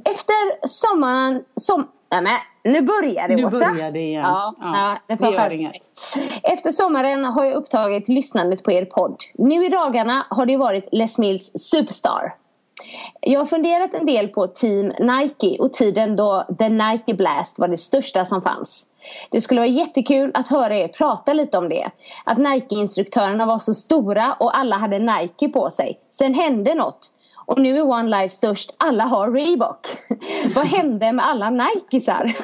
efter 0.04 0.66
sommaren... 0.68 1.44
Som, 1.56 1.88
nej, 2.10 2.22
men, 2.22 2.72
nu 2.72 2.82
börjar 2.82 3.28
det 3.28 3.36
Nu 3.36 3.44
Åsa. 3.44 3.70
börjar 3.70 3.90
det 3.90 4.00
igen. 4.00 4.22
Ja, 4.22 4.54
Ja, 4.60 4.98
ja, 5.06 5.16
det 5.16 5.30
gör 5.30 5.50
inget. 5.50 5.72
Efter 6.42 6.72
sommaren 6.72 7.24
har 7.24 7.44
jag 7.44 7.54
upptagit 7.54 8.08
lyssnandet 8.08 8.62
på 8.64 8.72
er 8.72 8.84
podd. 8.84 9.16
Nu 9.34 9.66
i 9.66 9.68
dagarna 9.68 10.26
har 10.30 10.46
det 10.46 10.56
varit 10.56 10.88
Les 10.92 11.18
Mills 11.18 11.52
Superstar. 11.54 12.34
Jag 13.20 13.40
har 13.40 13.46
funderat 13.46 13.94
en 13.94 14.06
del 14.06 14.28
på 14.28 14.46
Team 14.46 14.92
Nike 14.98 15.58
och 15.58 15.72
tiden 15.72 16.16
då 16.16 16.44
The 16.58 16.68
Nike 16.68 17.14
Blast 17.14 17.58
var 17.58 17.68
det 17.68 17.76
största 17.76 18.24
som 18.24 18.42
fanns. 18.42 18.86
Det 19.30 19.40
skulle 19.40 19.60
vara 19.60 19.68
jättekul 19.68 20.30
att 20.34 20.48
höra 20.48 20.76
er 20.76 20.88
prata 20.88 21.32
lite 21.32 21.58
om 21.58 21.68
det. 21.68 21.90
Att 22.24 22.38
Nike-instruktörerna 22.38 23.46
var 23.46 23.58
så 23.58 23.74
stora 23.74 24.32
och 24.32 24.58
alla 24.58 24.76
hade 24.76 24.98
Nike 24.98 25.48
på 25.48 25.70
sig. 25.70 26.00
Sen 26.10 26.34
hände 26.34 26.74
något. 26.74 27.12
Och 27.50 27.58
nu 27.58 27.78
är 27.78 27.82
One 27.82 28.08
Life 28.08 28.34
störst. 28.34 28.74
Alla 28.78 29.04
har 29.04 29.30
Reebok. 29.30 29.86
Vad 30.54 30.66
hände 30.66 31.12
med 31.12 31.26
alla 31.26 31.50
Nikesar? 31.50 32.24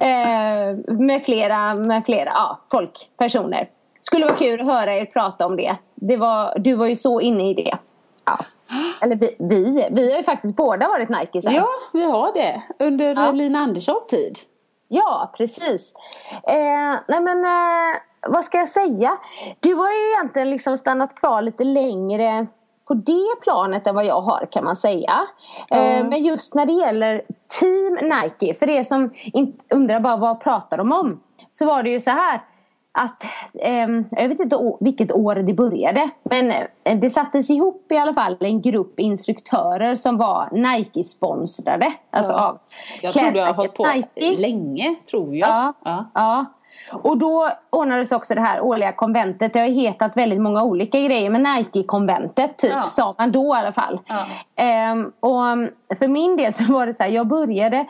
eh, 0.00 0.94
med 0.98 1.22
flera, 1.24 1.74
med 1.74 2.04
flera 2.04 2.30
ja, 2.34 2.60
folk, 2.70 3.10
personer. 3.16 3.70
Skulle 4.00 4.24
vara 4.24 4.36
kul 4.36 4.60
att 4.60 4.66
höra 4.66 4.94
er 4.94 5.04
prata 5.04 5.46
om 5.46 5.56
det. 5.56 5.76
det 5.94 6.16
var, 6.16 6.58
du 6.58 6.74
var 6.74 6.86
ju 6.86 6.96
så 6.96 7.20
inne 7.20 7.50
i 7.50 7.54
det. 7.54 7.78
Ja. 8.26 8.38
Eller 9.00 9.16
vi, 9.16 9.36
vi, 9.38 9.88
vi 9.90 10.10
har 10.10 10.18
ju 10.18 10.24
faktiskt 10.24 10.56
båda 10.56 10.88
varit 10.88 11.08
Nikesar. 11.08 11.52
Ja, 11.52 11.68
vi 11.92 12.04
har 12.04 12.32
det. 12.34 12.62
Under 12.78 13.14
Ja. 13.14 13.30
Lina 13.30 13.58
Anderssons 13.58 14.06
tid. 14.06 14.38
Ja, 14.88 15.32
precis. 15.36 15.94
Eh, 16.42 17.00
nej 17.08 17.20
men, 17.20 17.44
eh, 17.44 17.96
vad 18.28 18.44
ska 18.44 18.58
jag 18.58 18.68
säga? 18.68 19.16
Du 19.60 19.74
har 19.74 19.92
ju 19.92 20.10
egentligen 20.12 20.50
liksom 20.50 20.78
stannat 20.78 21.14
kvar 21.14 21.42
lite 21.42 21.64
längre 21.64 22.46
på 22.88 22.94
det 22.94 23.40
planet 23.42 23.86
än 23.86 23.94
vad 23.94 24.04
jag 24.06 24.20
har 24.20 24.48
kan 24.50 24.64
man 24.64 24.76
säga. 24.76 25.20
Eh, 25.70 26.04
men 26.04 26.22
just 26.24 26.54
när 26.54 26.66
det 26.66 26.72
gäller 26.72 27.22
Team 27.60 27.98
Nike, 28.10 28.54
för 28.54 28.68
er 28.70 28.82
som 28.84 29.10
inte 29.24 29.64
undrar 29.74 30.00
bara 30.00 30.16
vad 30.16 30.40
pratar 30.40 30.78
de 30.78 30.92
om? 30.92 31.20
Så 31.50 31.66
var 31.66 31.82
det 31.82 31.90
ju 31.90 32.00
så 32.00 32.10
här 32.10 32.40
att, 32.98 33.24
ehm, 33.60 34.04
jag 34.10 34.28
vet 34.28 34.40
inte 34.40 34.58
vilket 34.80 35.12
år 35.12 35.34
det 35.34 35.54
började, 35.54 36.10
men 36.22 36.50
eh, 36.50 36.98
det 36.98 37.10
sattes 37.10 37.50
ihop 37.50 37.86
i 37.92 37.96
alla 37.96 38.14
fall 38.14 38.36
en 38.40 38.60
grupp 38.62 39.00
instruktörer 39.00 39.94
som 39.94 40.16
var 40.18 40.48
Nike-sponsrade. 40.52 41.92
Alltså 42.10 42.32
Ja. 42.32 42.48
av 42.48 42.58
Jag 43.02 43.12
tror 43.12 43.30
du 43.30 43.40
har 43.40 43.52
hållit 43.54 43.74
på 43.74 43.86
Nike. 43.86 44.40
länge, 44.42 44.94
tror 45.10 45.36
jag. 45.36 45.48
Ja, 45.48 45.72
Ja. 45.84 46.10
ja. 46.14 46.44
Och 46.92 47.18
då 47.18 47.50
ordnades 47.70 48.12
också 48.12 48.34
det 48.34 48.40
här 48.40 48.60
årliga 48.60 48.92
konventet. 48.92 49.52
Det 49.52 49.60
har 49.60 49.66
hetat 49.66 50.16
väldigt 50.16 50.40
många 50.40 50.62
olika 50.62 51.00
grejer. 51.00 51.30
Men 51.30 51.42
Nike-konventet 51.42 52.58
typ, 52.58 52.70
Ja. 52.70 52.82
sa 52.84 53.14
man 53.18 53.32
då 53.32 53.54
i 53.56 53.58
alla 53.58 53.72
fall. 53.72 53.98
Ja. 54.08 54.26
Ehm, 54.56 55.12
och 55.20 55.42
um, 55.42 55.70
för 55.98 56.08
min 56.08 56.36
del 56.36 56.54
så 56.54 56.72
var 56.72 56.86
det 56.86 56.94
så 56.94 57.02
här, 57.02 57.10
jag 57.10 57.26
började, 57.26 57.86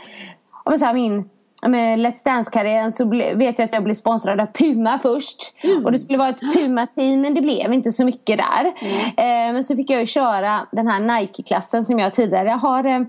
om 0.65 0.79
så 0.79 0.85
här, 0.85 0.95
min 0.95 1.31
med 1.67 1.99
Let's 1.99 2.25
Dance-karriären 2.25 2.93
så 2.93 3.05
vet 3.35 3.59
jag 3.59 3.67
att 3.67 3.73
jag 3.73 3.85
blev 3.85 3.95
sponsrad 3.95 4.41
av 4.41 4.47
Puma 4.47 4.99
först. 4.99 5.55
Mm. 5.63 5.85
Och 5.85 5.93
det 5.93 5.99
skulle 5.99 6.19
vara 6.19 6.29
ett 6.29 6.41
Puma-team 6.55 7.21
men 7.21 7.35
det 7.35 7.41
blev 7.41 7.73
inte 7.73 7.93
så 7.93 8.05
mycket 8.05 8.39
där. 8.39 8.73
Ehm, 9.17 9.55
men 9.55 9.65
så 9.65 9.77
fick 9.77 9.91
jag 9.91 10.01
ju 10.01 10.07
köra 10.07 10.67
den 10.73 10.89
här 10.89 11.01
Nike-klassen 11.01 11.85
som 11.85 11.99
jag 11.99 12.15
tidigare 12.15 12.49
har 12.49 12.85
eh, 12.85 13.01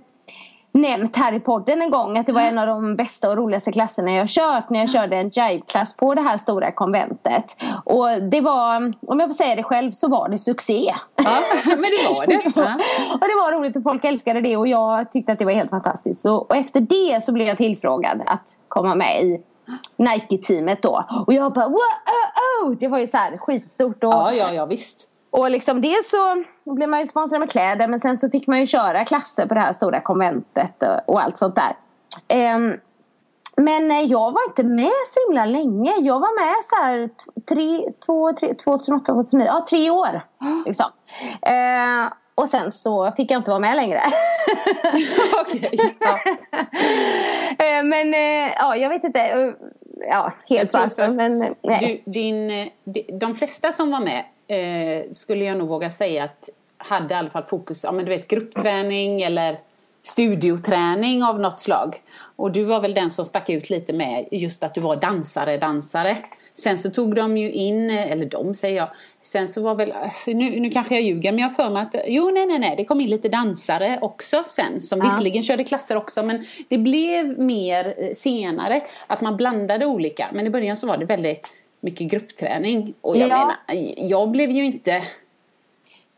nämnt 0.75 1.15
här 1.15 1.33
i 1.33 1.39
podden 1.39 1.81
en 1.81 1.91
gång 1.91 2.17
att 2.17 2.25
det 2.25 2.31
var 2.31 2.41
en 2.41 2.57
av 2.57 2.67
de 2.67 2.95
bästa 2.95 3.29
och 3.29 3.37
roligaste 3.37 3.71
klasserna 3.71 4.11
jag 4.11 4.29
kört 4.29 4.69
när 4.69 4.79
jag 4.79 4.89
körde 4.89 5.15
en 5.15 5.29
jive-klass 5.29 5.95
på 5.95 6.15
det 6.15 6.21
här 6.21 6.37
stora 6.37 6.71
konventet. 6.71 7.63
Och 7.85 8.07
det 8.31 8.41
var, 8.41 8.93
om 9.07 9.19
jag 9.19 9.29
får 9.29 9.33
säga 9.33 9.55
det 9.55 9.63
själv, 9.63 9.91
så 9.91 10.07
var 10.07 10.29
det 10.29 10.37
succé. 10.37 10.95
Ja, 11.15 11.37
men 11.65 11.81
det 11.81 12.09
var 12.09 12.27
det. 12.27 12.33
det 12.33 12.55
var, 12.55 12.73
och 13.13 13.27
det 13.27 13.35
var 13.35 13.51
roligt 13.51 13.77
och 13.77 13.83
folk 13.83 14.05
älskade 14.05 14.41
det 14.41 14.57
och 14.57 14.67
jag 14.67 15.11
tyckte 15.11 15.31
att 15.31 15.39
det 15.39 15.45
var 15.45 15.51
helt 15.51 15.69
fantastiskt. 15.69 16.25
Och, 16.25 16.49
och 16.51 16.55
efter 16.55 16.79
det 16.79 17.23
så 17.23 17.33
blev 17.33 17.47
jag 17.47 17.57
tillfrågad 17.57 18.21
att 18.25 18.55
komma 18.67 18.95
med 18.95 19.23
i 19.23 19.41
Nike-teamet 19.97 20.81
då. 20.81 21.05
Och 21.27 21.33
jag 21.33 21.53
bara 21.53 21.67
wow, 21.67 21.75
oh, 21.75 22.69
oh. 22.69 22.77
Det 22.77 22.87
var 22.87 22.99
ju 22.99 23.07
så 23.07 23.17
här 23.17 23.37
skitstort. 23.37 24.03
Och, 24.03 24.13
Ja, 24.13 24.31
ja, 24.33 24.53
ja 24.53 24.65
visst. 24.65 25.09
Och 25.39 25.51
liksom 25.51 25.81
dels 25.81 26.09
så 26.09 26.43
blev 26.75 26.89
man 26.89 26.99
ju 26.99 27.05
sponsrad 27.07 27.39
med 27.39 27.51
kläder 27.51 27.87
men 27.87 27.99
sen 27.99 28.17
så 28.17 28.29
fick 28.29 28.47
man 28.47 28.59
ju 28.59 28.65
köra 28.65 29.05
klasser 29.05 29.45
på 29.47 29.53
det 29.53 29.59
här 29.59 29.73
stora 29.73 30.01
konventet 30.01 30.83
och, 30.83 31.13
och 31.13 31.21
allt 31.21 31.37
sånt 31.37 31.55
där. 31.55 31.75
Ehm, 32.27 32.73
men 33.57 33.91
eh, 33.91 34.01
jag 34.01 34.31
var 34.31 34.41
inte 34.49 34.63
med 34.63 34.91
så 35.07 35.19
himla 35.27 35.45
länge. 35.45 35.93
Jag 35.99 36.19
var 36.19 36.45
med 36.45 36.55
så 36.65 36.75
här 36.75 37.09
tre, 37.49 37.91
två, 38.05 38.33
tre, 38.33 38.53
2008, 38.53 39.05
2009, 39.13 39.45
ja 39.47 39.65
tre 39.69 39.89
år. 39.89 40.21
Liksom. 40.65 40.85
Ehm, 41.41 42.09
och 42.35 42.49
sen 42.49 42.71
så 42.71 43.11
fick 43.17 43.31
jag 43.31 43.39
inte 43.39 43.51
vara 43.51 43.59
med 43.59 43.75
längre. 43.75 44.01
Okej. 45.41 45.95
Ja. 45.99 46.17
Ehm, 47.65 47.89
men 47.89 48.13
eh, 48.13 48.53
ja, 48.57 48.75
jag 48.75 48.89
vet 48.89 49.03
inte. 49.03 49.21
eh, 49.21 49.49
Ja, 50.09 50.31
helt 50.49 50.73
varför. 50.73 50.87
också- 50.87 51.07
Men, 51.11 51.55
nej. 51.63 52.03
Du, 52.05 52.11
din, 52.11 52.47
di- 52.83 53.17
de 53.19 53.35
flesta 53.35 53.71
som 53.71 53.91
var 53.91 53.99
med 53.99 54.23
eh, 54.47 55.11
skulle 55.11 55.45
jag 55.45 55.57
nog 55.57 55.67
våga 55.67 55.89
säga 55.89 56.23
att 56.23 56.49
hade 56.77 57.13
i 57.13 57.17
alla 57.17 57.29
fall 57.29 57.43
fokus, 57.43 57.83
ja 57.83 57.91
men 57.91 58.05
du 58.05 58.09
vet 58.09 58.27
gruppträning 58.27 59.21
eller 59.21 59.57
studioträning 60.03 61.23
av 61.23 61.39
något 61.39 61.59
slag. 61.59 62.01
Och 62.35 62.51
du 62.51 62.63
var 62.63 62.81
väl 62.81 62.93
den 62.93 63.09
som 63.09 63.25
stack 63.25 63.49
ut 63.49 63.69
lite 63.69 63.93
med 63.93 64.27
just 64.31 64.63
att 64.63 64.73
du 64.73 64.81
var 64.81 64.95
dansare, 64.95 65.57
dansare. 65.57 66.17
Sen 66.55 66.77
så 66.77 66.89
tog 66.89 67.15
de 67.15 67.37
ju 67.37 67.51
in, 67.51 67.89
eller 67.89 68.25
de 68.25 68.55
säger 68.55 68.77
jag, 68.77 68.89
sen 69.21 69.47
så 69.47 69.61
var 69.61 69.75
väl, 69.75 69.91
alltså 69.91 70.31
nu, 70.31 70.59
nu 70.59 70.69
kanske 70.69 70.95
jag 70.95 71.03
ljuger 71.03 71.31
men 71.31 71.39
jag 71.39 71.49
har 71.49 71.55
för 71.55 71.69
mig 71.69 71.81
att, 71.81 71.95
jo 72.07 72.31
nej 72.31 72.45
nej 72.45 72.59
nej, 72.59 72.73
det 72.77 72.85
kom 72.85 73.01
in 73.01 73.09
lite 73.09 73.29
dansare 73.29 73.99
också 74.01 74.43
sen 74.47 74.81
som 74.81 74.99
visserligen 74.99 75.43
körde 75.43 75.63
klasser 75.63 75.97
också 75.97 76.23
men 76.23 76.45
det 76.67 76.77
blev 76.77 77.39
mer 77.39 77.93
eh, 77.97 78.13
senare 78.13 78.81
att 79.07 79.21
man 79.21 79.37
blandade 79.37 79.85
olika. 79.85 80.29
Men 80.33 80.47
i 80.47 80.49
början 80.49 80.77
så 80.77 80.87
var 80.87 80.97
det 80.97 81.05
väldigt 81.05 81.47
mycket 81.85 82.07
gruppträning 82.11 82.93
och 83.01 83.17
jag 83.17 83.29
Ja. 83.29 83.37
menar, 83.37 83.55
jag 84.09 84.29
blev 84.31 84.51
ju 84.51 84.65
inte 84.65 85.01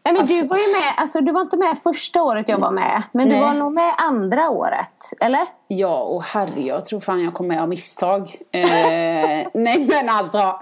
Nej, 0.04 0.14
men 0.14 0.22
Alltså- 0.22 0.42
du 0.42 0.48
var 0.48 0.58
ju 0.58 0.64
med, 0.64 0.94
alltså 0.98 1.22
du 1.22 1.32
var 1.32 1.42
inte 1.42 1.58
med 1.58 1.78
första 1.84 2.24
året 2.24 2.46
jag 2.50 2.58
var 2.60 2.72
med. 2.72 3.04
Men 3.12 3.28
Nej. 3.28 3.38
du 3.38 3.44
var 3.44 3.54
nog 3.54 3.74
med 3.74 3.94
andra 3.98 4.50
året, 4.50 5.12
eller? 5.20 5.46
Ja, 5.68 5.98
och 6.02 6.24
herre, 6.24 6.62
jag 6.62 6.86
tror 6.86 7.00
fan 7.00 7.24
jag 7.24 7.34
kom 7.34 7.48
med 7.48 7.62
av 7.62 7.70
misstag. 7.70 8.36
Eh, 8.52 8.62
nej 9.54 9.88
men 9.90 10.10
alltså, 10.10 10.58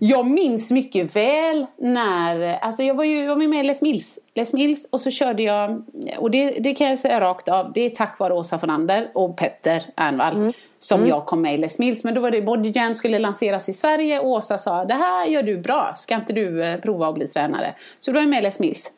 jag 0.00 0.26
minns 0.26 0.70
mycket 0.70 1.16
väl 1.16 1.66
när, 1.78 2.58
alltså 2.64 2.82
jag 2.82 2.94
var 2.94 3.04
ju 3.04 3.18
jag 3.24 3.34
var 3.36 3.46
med 3.48 3.64
i 3.64 3.66
Les 3.68 3.82
Mills, 3.82 4.18
Les 4.34 4.52
Mills 4.52 4.88
och 4.92 5.00
så 5.00 5.10
körde 5.10 5.42
jag, 5.42 5.84
och 6.18 6.30
det, 6.30 6.50
det 6.50 6.74
kan 6.74 6.86
jag 6.90 6.98
säga 6.98 7.20
rakt 7.20 7.48
av, 7.48 7.72
det 7.72 7.80
är 7.80 7.90
tack 7.90 8.18
vare 8.18 8.34
Åsa 8.34 8.58
Fornander 8.58 9.10
och 9.14 9.36
Petter 9.36 9.82
Ernvall 9.96 10.52
som 10.82 11.06
jag 11.06 11.26
kom 11.26 11.42
med 11.42 11.54
i 11.54 11.58
Les 11.58 11.78
Mills. 11.78 12.04
Men 12.04 12.14
då 12.14 12.20
var 12.20 12.30
det 12.30 12.42
Body 12.42 12.72
Jam 12.74 12.94
skulle 12.94 13.18
lanseras 13.18 13.68
i 13.68 13.72
Sverige 13.72 14.20
och 14.20 14.28
Åsa 14.28 14.58
sa, 14.58 14.84
det 14.84 14.94
här 14.94 15.26
gör 15.26 15.42
du 15.42 15.58
bra, 15.58 15.92
ska 15.96 16.14
inte 16.14 16.32
du 16.32 16.64
eh, 16.64 16.80
prova 16.80 17.08
att 17.08 17.14
bli 17.14 17.28
tränare? 17.28 17.74
Så 17.98 18.10
då 18.10 18.14
var 18.14 18.22
jag 18.22 18.30
med 18.30 18.38
i 18.38 18.42
Les 18.42 18.60
Mills. 18.60 18.92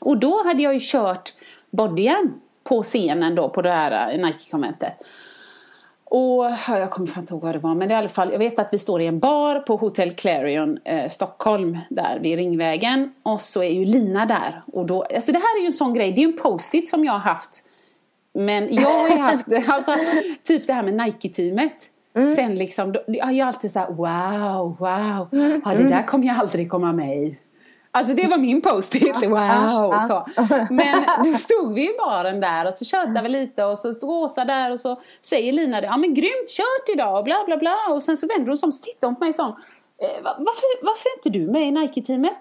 Och 0.00 0.18
då 0.18 0.42
hade 0.44 0.62
jag 0.62 0.74
ju 0.74 0.80
kört 0.82 1.32
bodyen 1.70 2.34
på 2.64 2.82
scenen 2.82 3.34
då 3.34 3.48
på 3.48 3.62
det 3.62 3.70
här 3.70 4.12
eh, 4.12 4.26
Nike-konventet. 4.26 4.94
Och 6.04 6.44
ja, 6.68 6.78
jag 6.78 6.90
kommer 6.90 7.08
fan 7.08 7.22
inte 7.22 7.34
ihåg 7.34 7.42
vad 7.42 7.54
det 7.54 7.58
var 7.58 7.74
men 7.74 7.90
i 7.90 7.94
alla 7.94 8.08
fall 8.08 8.32
jag 8.32 8.38
vet 8.38 8.58
att 8.58 8.68
vi 8.72 8.78
står 8.78 9.00
i 9.00 9.06
en 9.06 9.18
bar 9.18 9.60
på 9.60 9.76
Hotel 9.76 10.10
Clarion 10.10 10.78
eh, 10.84 11.08
Stockholm 11.08 11.78
där 11.90 12.18
vid 12.22 12.36
Ringvägen 12.36 13.14
och 13.22 13.40
så 13.40 13.62
är 13.62 13.70
ju 13.70 13.84
Lina 13.84 14.26
där 14.26 14.62
och 14.66 14.86
då, 14.86 15.02
alltså 15.02 15.32
det 15.32 15.38
här 15.38 15.58
är 15.58 15.60
ju 15.60 15.66
en 15.66 15.72
sån 15.72 15.94
grej, 15.94 16.12
det 16.12 16.20
är 16.20 16.26
ju 16.26 16.32
en 16.32 16.38
post-it 16.38 16.88
som 16.88 17.04
jag 17.04 17.12
har 17.12 17.18
haft 17.18 17.64
men 18.34 18.74
jag 18.74 18.88
har 18.98 19.08
ju 19.08 19.16
haft, 19.16 19.46
alltså, 19.68 19.94
typ 20.44 20.66
det 20.66 20.72
här 20.72 20.82
med 20.82 20.94
Nike-teamet. 20.94 21.72
Sen 22.36 22.54
liksom, 22.54 22.92
då, 22.92 23.00
jag 23.06 23.30
är 23.38 23.44
alltid 23.44 23.70
så 23.72 23.78
här, 23.78 23.86
wow, 23.88 24.76
wow, 24.78 25.28
ja, 25.64 25.70
det 25.76 25.88
där 25.88 26.02
kommer 26.06 26.26
jag 26.26 26.36
aldrig 26.38 26.70
komma 26.70 26.92
med 26.92 27.16
i. 27.16 27.38
Alltså 27.92 28.14
det 28.14 28.26
var 28.28 28.38
min 28.38 28.60
post-it, 28.62 29.22
wow. 29.26 29.98
Så. 30.08 30.26
Men 30.70 31.04
då 31.24 31.32
stod 31.34 31.74
vi 31.74 31.82
i 31.84 31.94
baren 31.98 32.40
där 32.40 32.66
och 32.66 32.74
så 32.74 32.84
tjötade 32.84 33.22
vi 33.22 33.28
lite 33.28 33.64
och 33.64 33.78
så 33.78 33.94
stod 33.94 34.10
Åsa 34.10 34.44
där 34.44 34.70
och 34.72 34.80
så 34.80 35.00
säger 35.22 35.52
Lina 35.52 35.80
det, 35.80 35.86
ja 35.86 35.96
men 35.96 36.14
grymt 36.14 36.48
kört 36.48 36.94
idag 36.94 37.18
och 37.18 37.24
bla 37.24 37.42
bla 37.46 37.56
bla. 37.56 37.76
Och 37.90 38.02
sen 38.02 38.16
så 38.16 38.26
vänder 38.26 38.48
hon 38.48 38.58
sig 38.58 38.66
om 38.66 38.68
och 38.68 38.74
så 38.74 38.82
tittar 38.82 39.08
hon 39.08 39.16
på 39.16 39.20
mig 39.24 39.28
och 39.28 39.34
sa, 39.34 39.46
eh, 39.46 40.22
va- 40.24 40.36
varför, 40.38 40.84
varför 40.84 41.08
är 41.08 41.16
inte 41.18 41.38
du 41.38 41.52
med 41.52 41.62
i 41.62 41.70
Nike-teamet? 41.70 42.40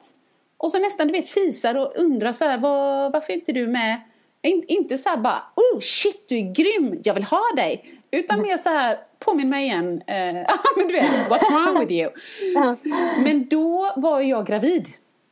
Och 0.57 0.71
så 0.71 0.79
nästan 0.79 1.07
du 1.07 1.13
vet 1.13 1.27
kisar 1.27 1.75
och 1.77 1.91
undrar 1.95 2.33
så 2.33 2.45
här, 2.45 2.57
var, 2.57 3.09
varför 3.09 3.33
är 3.33 3.37
inte 3.37 3.51
du 3.51 3.67
med? 3.67 4.01
In, 4.41 4.63
inte 4.67 4.97
så 4.97 5.09
här 5.09 5.17
bara, 5.17 5.43
oh 5.55 5.79
shit 5.79 6.27
du 6.29 6.37
är 6.37 6.53
grym, 6.53 7.01
jag 7.03 7.13
vill 7.13 7.23
ha 7.23 7.41
dig. 7.55 7.99
Utan 8.11 8.41
mer 8.41 8.57
så 8.57 8.69
här, 8.69 8.97
påminn 9.19 9.49
mig 9.49 9.65
igen, 9.65 10.01
eh, 10.07 10.33
men 10.77 10.87
du 10.87 10.93
vet, 10.93 11.29
what's 11.29 11.51
wrong 11.51 11.79
with 11.79 11.91
you? 11.91 12.11
Men 13.23 13.47
då 13.47 13.93
var 13.95 14.21
jag 14.21 14.45
gravid 14.45 14.87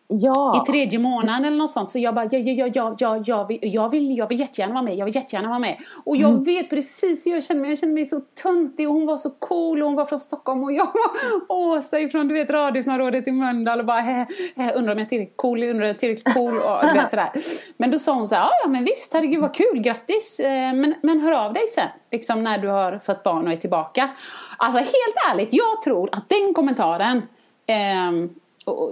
Ja. 0.09 0.63
i 0.63 0.71
tredje 0.71 0.99
månaden 0.99 1.45
eller 1.45 1.57
något 1.57 1.71
sånt. 1.71 1.91
Så 1.91 1.99
jag 1.99 2.15
bara, 2.15 2.25
ja, 2.31 2.37
ja, 2.39 2.65
ja, 2.65 2.71
ja, 2.75 2.95
ja, 2.99 3.23
jag, 3.25 3.47
vill, 3.47 3.59
jag, 3.61 3.89
vill, 3.89 4.17
jag 4.17 4.27
vill 4.29 4.39
jättegärna 4.39 4.73
vara 4.73 4.83
med, 4.83 4.95
jag 4.95 5.05
vill 5.05 5.15
jättegärna 5.15 5.47
vara 5.49 5.59
med. 5.59 5.77
Och 6.05 6.17
jag 6.17 6.31
Mm. 6.31 6.43
vet 6.43 6.69
precis 6.69 7.25
hur 7.25 7.31
jag 7.31 7.43
känner 7.43 7.61
mig, 7.61 7.69
jag 7.69 7.79
känner 7.79 7.93
mig 7.93 8.05
så 8.05 8.21
töntig 8.43 8.87
och 8.89 8.93
hon 8.93 9.05
var 9.05 9.17
så 9.17 9.29
cool 9.29 9.81
och 9.81 9.87
hon 9.87 9.95
var 9.95 10.05
från 10.05 10.19
Stockholm 10.19 10.63
och 10.63 10.71
jag 10.73 10.85
var 10.85 11.55
Åsa 11.57 11.99
ifrån 11.99 12.27
du 12.27 12.33
vet 12.33 12.49
Radhusområdet 12.49 13.27
i 13.27 13.31
Mölndal 13.31 13.79
och 13.79 13.85
bara, 13.85 13.99
hä, 13.99 14.25
hä, 14.55 14.73
undrar 14.73 14.93
om 14.93 14.99
jag 14.99 15.05
är 15.05 15.09
tillräckligt 15.09 15.37
cool, 15.37 15.63
undrar 15.63 15.73
om 15.75 15.81
jag 15.81 15.89
är 15.89 15.93
tillräckligt 15.99 16.33
cool 16.33 16.57
och 16.57 16.95
vet 16.95 17.09
sådär. 17.09 17.29
Men 17.77 17.91
då 17.91 17.99
sa 17.99 18.13
hon 18.13 18.27
så 18.27 18.35
här, 18.35 18.49
ja, 18.63 18.69
men 18.69 18.83
visst, 18.85 19.13
herregud 19.13 19.41
vad 19.41 19.53
kul, 19.55 19.79
grattis, 19.81 20.39
eh, 20.39 20.73
men, 20.73 20.93
men 21.01 21.19
hör 21.21 21.31
av 21.31 21.53
dig 21.53 21.67
sen, 21.75 21.87
liksom 22.11 22.43
när 22.43 22.57
du 22.57 22.67
har 22.67 22.99
fått 23.05 23.23
barn 23.23 23.47
och 23.47 23.53
är 23.53 23.57
tillbaka. 23.57 24.09
Alltså 24.57 24.79
helt 24.79 25.17
ärligt, 25.31 25.49
jag 25.51 25.81
tror 25.83 26.09
att 26.11 26.29
den 26.29 26.53
kommentaren 26.53 27.21
och, 27.67 28.29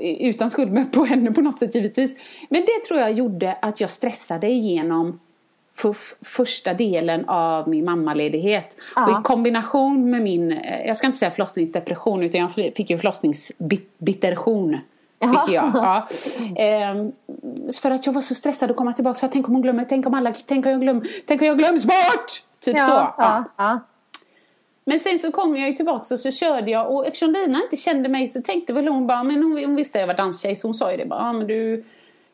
utan 0.01 0.49
skuld 0.49 0.71
med 0.71 0.91
på 0.91 1.05
henne 1.05 1.31
på 1.31 1.41
något 1.41 1.59
sätt 1.59 1.75
givetvis. 1.75 2.11
Men 2.49 2.61
det 2.61 2.87
tror 2.87 2.99
jag 2.99 3.11
gjorde 3.11 3.57
att 3.61 3.81
jag 3.81 3.89
stressade 3.89 4.47
igenom 4.47 5.19
för 5.73 5.95
första 6.21 6.73
delen 6.73 7.25
av 7.29 7.69
min 7.69 7.85
mammaledighet. 7.85 8.77
Ja. 8.95 9.05
Och 9.05 9.11
i 9.11 9.23
kombination 9.23 10.09
med 10.09 10.21
min, 10.21 10.51
eh, 10.51 10.87
jag 10.87 10.97
ska 10.97 11.07
inte 11.07 11.19
säga 11.19 11.31
förlossningsdepression 11.31 12.23
utan 12.23 12.41
jag 12.41 12.51
fick 12.51 12.89
ju 12.89 12.97
förlossningsbittersion. 12.97 14.77
Fick 15.21 15.55
jag. 15.55 15.71
Ja. 15.73 16.07
Ehm, 16.55 17.11
för 17.81 17.91
att 17.91 18.05
jag 18.05 18.13
var 18.13 18.21
så 18.21 18.35
stressad 18.35 18.71
att 18.71 18.77
komma 18.77 18.93
tillbaka. 18.93 19.19
För 19.19 19.27
att 19.27 19.33
tänk 19.33 19.47
om 19.47 19.53
hon 19.53 19.61
glömmer, 19.61 19.85
tänk 19.89 20.07
om 20.07 20.13
alla, 20.13 20.33
tänk 20.45 20.65
om 20.65 20.71
jag 20.71 20.81
glömmer, 20.81 21.07
tänk 21.25 21.41
om 21.41 21.47
jag 21.47 21.57
glöms 21.57 21.85
bort! 21.85 22.31
Typ 22.59 22.79
så. 22.79 22.91
Ja, 22.91 23.15
ja, 23.17 23.43
ja. 23.57 23.79
Men 24.85 24.99
sen 24.99 25.19
så 25.19 25.31
kom 25.31 25.57
jag 25.57 25.69
ju 25.69 25.75
tillbaka 25.75 26.13
och 26.13 26.19
så 26.19 26.31
körde 26.31 26.71
jag 26.71 26.91
och 26.91 27.05
eftersom 27.07 27.31
Lina 27.31 27.61
inte 27.63 27.77
kände 27.77 28.09
mig 28.09 28.27
så 28.27 28.41
tänkte 28.41 28.73
väl 28.73 28.87
hon 28.87 29.07
bara, 29.07 29.23
men 29.23 29.43
hon, 29.43 29.65
hon 29.65 29.75
visste 29.75 29.99
jag 29.99 30.07
var 30.07 30.13
danstjej 30.13 30.55
så 30.55 30.67
hon 30.67 30.75
sa 30.75 30.91
ju 30.91 30.97
det 30.97 31.05
bara, 31.05 31.19
ja 31.19 31.33
men 31.33 31.47
du 31.47 31.83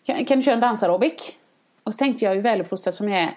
kan, 0.05 0.25
kan 0.25 0.37
du 0.37 0.43
köra 0.43 0.53
en 0.53 0.61
dansaerobik? 0.61 1.37
Och 1.83 1.93
så 1.93 1.97
tänkte 1.97 2.25
jag 2.25 2.35
ju 2.35 2.41
väluppfostrad 2.41 2.93
som 2.93 3.09
jag 3.09 3.21
är, 3.21 3.35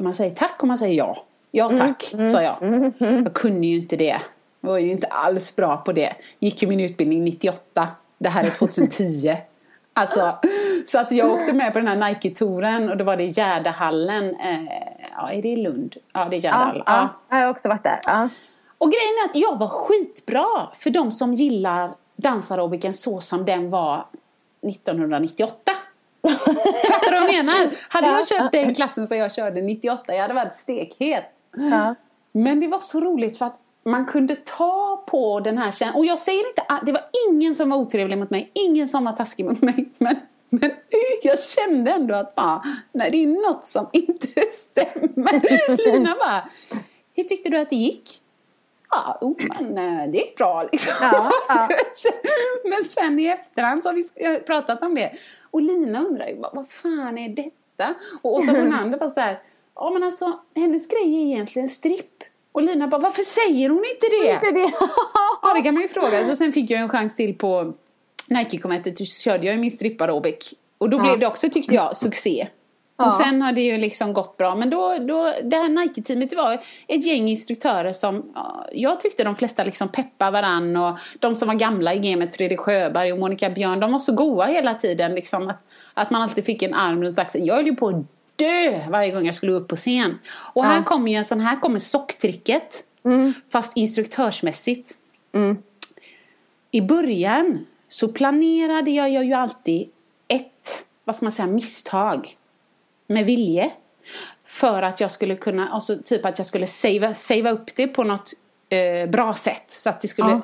man 0.00 0.14
säger 0.14 0.30
tack 0.30 0.56
och 0.62 0.68
man 0.68 0.78
säger 0.78 0.98
ja. 0.98 1.24
Ja 1.50 1.70
tack, 1.78 2.02
sa 2.30 2.42
jag. 2.42 2.56
Jag 2.98 3.34
kunde 3.34 3.66
ju 3.66 3.76
inte 3.76 3.96
det. 3.96 4.20
Jag 4.60 4.70
var 4.70 4.78
ju 4.78 4.90
inte 4.90 5.06
alls 5.06 5.56
bra 5.56 5.76
på 5.76 5.92
det. 5.92 6.12
Gick 6.38 6.62
ju 6.62 6.68
min 6.68 6.80
utbildning 6.80 7.24
98. 7.24 7.88
Det 8.18 8.28
här 8.28 8.44
är 8.44 8.50
2010. 8.50 9.36
Alltså, 9.94 10.38
så 10.86 10.98
att 10.98 11.12
jag 11.12 11.32
åkte 11.32 11.52
med 11.52 11.72
på 11.72 11.78
den 11.78 11.88
här 11.88 11.96
Nike-touren 11.96 12.90
och 12.90 12.96
då 12.96 13.04
var 13.04 13.16
det 13.16 13.22
i 13.22 13.28
Gärdehallen. 13.28 14.34
Eh, 14.34 14.62
ja, 15.16 15.30
är 15.32 15.42
det 15.42 15.48
i 15.48 15.56
Lund? 15.56 15.96
Ja, 16.12 16.24
det 16.30 16.36
är 16.36 16.40
Ja, 16.44 16.50
Gärdehallen. 16.50 16.82
ja. 16.86 17.08
Jag 17.28 17.36
har 17.36 17.48
också 17.50 17.68
varit 17.68 17.82
där. 17.82 18.00
Ja. 18.06 18.28
Och 18.78 18.90
grejen 18.92 19.14
är 19.24 19.28
att 19.30 19.36
jag 19.36 19.58
var 19.58 19.68
skitbra 19.68 20.46
för 20.74 20.90
de 20.90 21.12
som 21.12 21.34
gillar 21.34 21.94
dansaerobiken 22.16 22.94
så 22.94 23.20
som 23.20 23.44
den 23.44 23.70
var 23.70 24.06
1998. 24.68 25.72
Fattar 26.88 27.12
du 27.12 27.20
vad 27.20 27.32
jag 27.34 27.44
menar? 27.46 27.70
Hade 27.88 28.06
jag 28.06 28.26
kört 28.26 28.52
den 28.52 28.74
klassen 28.74 29.06
som 29.06 29.16
jag 29.16 29.32
körde 29.34 29.60
98, 29.62 30.14
jag 30.14 30.22
hade 30.22 30.34
varit 30.34 30.52
stekhet. 30.52 31.24
Ja. 31.56 31.94
Men 32.32 32.60
det 32.60 32.68
var 32.68 32.78
så 32.78 33.00
roligt 33.00 33.38
för 33.38 33.46
att 33.46 33.58
man 33.84 34.04
kunde 34.06 34.36
ta 34.36 35.04
på 35.06 35.40
den 35.40 35.58
här 35.58 35.70
känslan. 35.70 35.94
Och 35.94 36.06
jag 36.06 36.18
säger 36.18 36.48
inte 36.48 36.62
att 36.68 36.86
det 36.86 36.92
var 36.92 37.02
ingen 37.28 37.54
som 37.54 37.70
var 37.70 37.76
otrevlig 37.76 38.18
mot 38.18 38.30
mig, 38.30 38.50
ingen 38.54 38.88
som 38.88 39.04
var 39.04 39.12
taskig 39.12 39.44
mot 39.46 39.62
mig. 39.62 39.88
Men, 39.98 40.16
men 40.52 40.70
jag 41.22 41.42
kände 41.42 41.90
ändå 41.90 42.14
att 42.14 42.34
bara, 42.34 42.62
nej 42.92 43.10
det 43.10 43.22
är 43.22 43.26
något 43.26 43.64
som 43.64 43.88
inte 43.92 44.40
stämmer. 44.52 45.92
Lina 45.92 46.16
bara, 46.20 46.48
hur 47.14 47.24
tyckte 47.24 47.50
du 47.50 47.58
att 47.58 47.70
det 47.70 47.76
gick? 47.76 48.18
Ja, 48.90 49.18
oh, 49.20 49.36
men 49.38 49.78
eh, 49.78 50.10
det 50.10 50.18
gick 50.18 50.36
bra 50.36 50.68
liksom. 50.72 50.92
Ja, 51.00 51.30
ja. 51.48 51.68
men 52.64 52.84
sen 52.84 53.18
i 53.18 53.26
efterhand 53.26 53.82
så 53.82 53.88
har 53.88 53.94
vi 53.94 54.08
eh, 54.16 54.38
pratat 54.38 54.82
om 54.82 54.94
det. 54.94 55.12
Och 55.50 55.62
Lina 55.62 56.04
undrar 56.04 56.26
ju, 56.26 56.36
vad, 56.52 56.68
fan 56.68 57.18
är 57.18 57.28
detta? 57.28 57.94
Och 58.22 58.34
Åsa 58.34 58.46
Fornander 58.46 58.98
var 58.98 59.08
så 59.08 59.20
här, 59.20 59.42
ja 59.74 59.90
men 59.90 60.02
alltså 60.02 60.38
hennes 60.54 60.88
grej 60.88 61.22
är 61.22 61.26
egentligen 61.26 61.68
stripp. 61.68 62.24
Och 62.52 62.62
Lina 62.62 62.88
bara, 62.88 63.00
varför 63.00 63.22
säger 63.22 63.68
hon 63.68 63.84
inte 63.94 64.06
det? 64.06 64.32
Inte 64.32 64.50
det. 64.50 64.72
Ja, 65.42 65.54
det 65.54 65.62
kan 65.62 65.74
man 65.74 65.82
ju 65.82 65.88
fråga. 65.88 66.24
Så 66.24 66.36
sen 66.36 66.52
fick 66.52 66.70
jag 66.70 66.80
en 66.80 66.88
chans 66.88 67.16
till 67.16 67.38
på 67.38 67.74
Nike-konventet. 68.32 68.96
Då 68.96 69.04
körde 69.04 69.46
jag 69.46 69.54
ju 69.54 69.60
min 69.60 69.70
strippaerobik. 69.70 70.54
Och 70.78 70.90
då 70.90 70.98
blev 70.98 71.18
det 71.18 71.26
också, 71.26 71.50
tyckte 71.50 71.74
jag, 71.74 71.96
succé. 71.96 72.48
Ja. 72.96 73.06
Och 73.06 73.12
sen 73.12 73.42
har 73.42 73.52
det 73.52 73.60
ju 73.60 73.78
liksom 73.78 74.12
gått 74.12 74.36
bra. 74.36 74.54
Men 74.54 74.70
då, 74.70 74.98
då 74.98 75.34
det 75.42 75.56
här 75.56 75.68
Nike-teamet 75.68 76.30
det 76.30 76.36
var 76.36 76.62
ett 76.88 77.06
gäng 77.06 77.28
instruktörer 77.28 77.92
som 77.92 78.32
ja, 78.34 78.66
jag 78.72 79.00
tyckte 79.00 79.24
de 79.24 79.36
flesta 79.36 79.64
liksom 79.64 79.88
peppar 79.88 80.30
varann. 80.30 80.76
Och 80.76 80.98
de 81.18 81.36
som 81.36 81.48
var 81.48 81.54
gamla 81.54 81.94
i 81.94 81.98
gamet, 81.98 82.36
Fredrik 82.36 82.60
Sjöberg 82.60 83.12
och 83.12 83.18
Monica 83.18 83.50
Björn, 83.50 83.80
de 83.80 83.92
var 83.92 83.98
så 83.98 84.12
goa 84.12 84.46
hela 84.46 84.74
tiden. 84.74 85.14
Liksom, 85.14 85.48
att, 85.48 85.62
att 85.94 86.10
man 86.10 86.22
alltid 86.22 86.44
fick 86.44 86.62
en 86.62 86.74
arm 86.74 87.02
runt 87.02 87.18
axeln. 87.18 87.46
Jag 87.46 87.54
höll 87.54 87.66
ju 87.66 87.76
på 87.76 87.88
att 87.88 88.04
dö 88.36 88.80
varje 88.88 89.10
gång 89.10 89.26
jag 89.26 89.34
skulle 89.34 89.52
upp 89.52 89.68
på 89.68 89.76
scen. 89.76 90.18
Och 90.54 90.64
här 90.64 90.82
kommer 90.82 91.10
ju 91.10 91.16
en 91.16 91.24
sån 91.24 91.40
här 91.40 91.60
kommer 91.60 91.78
socktricket. 91.78 92.84
Fast 93.52 93.72
instruktörsmässigt. 93.76 94.96
I 96.70 96.80
början 96.80 97.66
så 97.92 98.08
planerade 98.08 98.90
jag 98.90 99.24
ju 99.24 99.32
alltid 99.34 99.88
ett, 100.28 100.84
vad 101.04 101.16
ska 101.16 101.24
man 101.24 101.32
säga, 101.32 101.46
misstag. 101.46 102.36
Med 103.06 103.26
vilje. 103.26 103.70
För 104.44 104.82
att 104.82 105.00
jag 105.00 105.10
skulle 105.10 105.36
kunna, 105.36 105.68
alltså 105.68 105.96
typ 106.04 106.24
att 106.26 106.38
jag 106.38 106.46
skulle 106.46 106.66
savea, 106.66 107.14
savea 107.14 107.52
upp 107.52 107.74
det 107.76 107.86
på 107.86 108.04
något 108.04 108.30
eh, 108.68 109.10
bra 109.10 109.34
sätt. 109.34 109.64
Så 109.70 109.88
att 109.90 110.00
det 110.00 110.08
skulle, 110.08 110.30
Ja. 110.30 110.40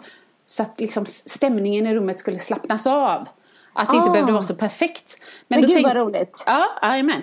så 0.47 0.63
att 0.63 0.81
liksom 0.81 1.07
stämningen 1.07 1.87
i 1.87 1.95
rummet 1.95 2.19
skulle 2.19 2.39
slappnas 2.39 2.87
av. 2.87 3.29
Att 3.73 3.91
det 3.91 3.97
inte 3.97 4.09
Ah. 4.09 4.13
behövde 4.13 4.33
vara 4.33 4.43
så 4.43 4.55
perfekt. 4.55 5.19
Men 5.49 5.61
då 5.61 5.67
gud, 5.67 5.75
tänkte- 5.77 5.95
vad 5.95 6.07
roligt. 6.07 6.43
Ja, 6.47 6.67
jajamän. 6.83 7.23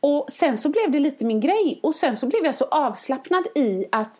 Och 0.00 0.26
sen 0.32 0.58
så 0.58 0.68
blev 0.68 0.90
det 0.90 1.00
lite 1.00 1.24
min 1.24 1.40
grej. 1.40 1.80
Och 1.82 1.94
sen 1.94 2.16
så 2.16 2.26
blev 2.26 2.44
jag 2.44 2.54
så 2.54 2.64
avslappnad 2.64 3.44
i 3.54 3.84
att, 3.92 4.18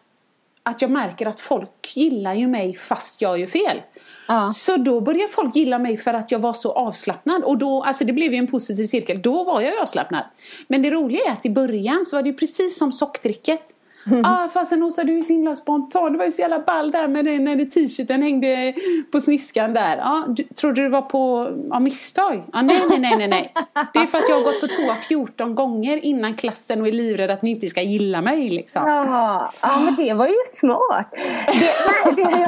att 0.66 0.82
jag 0.82 0.90
märker 0.90 1.26
att 1.26 1.40
folk 1.40 1.96
gillar 1.96 2.34
ju 2.34 2.46
mig 2.46 2.76
fast 2.76 3.20
jag 3.20 3.38
gör 3.38 3.46
fel. 3.46 3.82
Ja. 4.28 4.50
Så 4.50 4.76
då 4.76 5.00
började 5.00 5.32
folk 5.32 5.56
gilla 5.56 5.78
mig 5.78 5.96
för 5.96 6.14
att 6.14 6.30
jag 6.30 6.38
var 6.38 6.52
så 6.52 6.72
avslappnad. 6.72 7.42
Och 7.42 7.58
då, 7.58 7.82
alltså 7.82 8.04
det 8.04 8.12
blev 8.12 8.32
ju 8.32 8.38
en 8.38 8.46
positiv 8.46 8.86
cirkel. 8.86 9.22
Då 9.22 9.44
var 9.44 9.60
jag 9.60 9.78
avslappnad. 9.78 10.24
Men 10.68 10.82
det 10.82 10.90
roliga 10.90 11.20
är 11.26 11.32
att 11.32 11.46
i 11.46 11.50
början 11.50 12.06
så 12.06 12.16
var 12.16 12.22
det 12.22 12.28
ju 12.28 12.36
precis 12.36 12.78
som 12.78 12.92
socktricket. 12.92 13.62
Ah, 14.24 14.48
fasen 14.48 14.82
Åsa 14.82 15.04
du 15.04 15.18
är 15.18 15.22
så 15.22 15.32
himla 15.32 15.54
spontan. 15.54 16.12
Det 16.12 16.18
var 16.18 16.24
ju 16.24 16.30
så 16.30 16.40
jävla 16.40 16.58
ball 16.58 16.90
där 16.90 17.08
med 17.08 17.24
den 17.24 17.44
när 17.44 17.64
t-shirten 17.64 18.22
hängde 18.22 18.74
på 19.12 19.20
sniskan 19.20 19.74
där. 19.74 19.96
Ja, 19.96 20.24
du, 20.28 20.42
trodde 20.42 20.74
du 20.74 20.82
det 20.82 20.88
var 20.88 21.02
på 21.02 21.50
av 21.70 21.82
misstag? 21.82 22.42
Ja, 22.52 22.62
nej, 22.62 22.80
nej, 22.88 22.98
nej, 22.98 23.16
nej, 23.18 23.28
nej. 23.28 23.54
Det 23.92 23.98
är 23.98 24.06
för 24.06 24.18
att 24.18 24.28
jag 24.28 24.36
har 24.36 24.42
gått 24.42 24.60
på 24.60 24.66
toa 24.66 24.96
14 24.96 25.54
gånger 25.54 26.04
innan 26.04 26.34
klassen 26.34 26.80
och 26.80 26.88
är 26.88 26.92
livrädd 26.92 27.30
att 27.30 27.42
ni 27.42 27.50
inte 27.50 27.66
ska 27.66 27.82
gilla 27.82 28.22
mig 28.22 28.50
liksom. 28.50 28.82
Ja, 28.86 29.50
ja, 29.62 29.80
men 29.80 29.96
det 29.96 30.14
var 30.14 30.26
ju 30.26 30.36
smart. 30.48 31.08
Det, 31.46 31.70
nej, 32.04 32.14
det, 32.16 32.22
har 32.24 32.38
ju, 32.38 32.46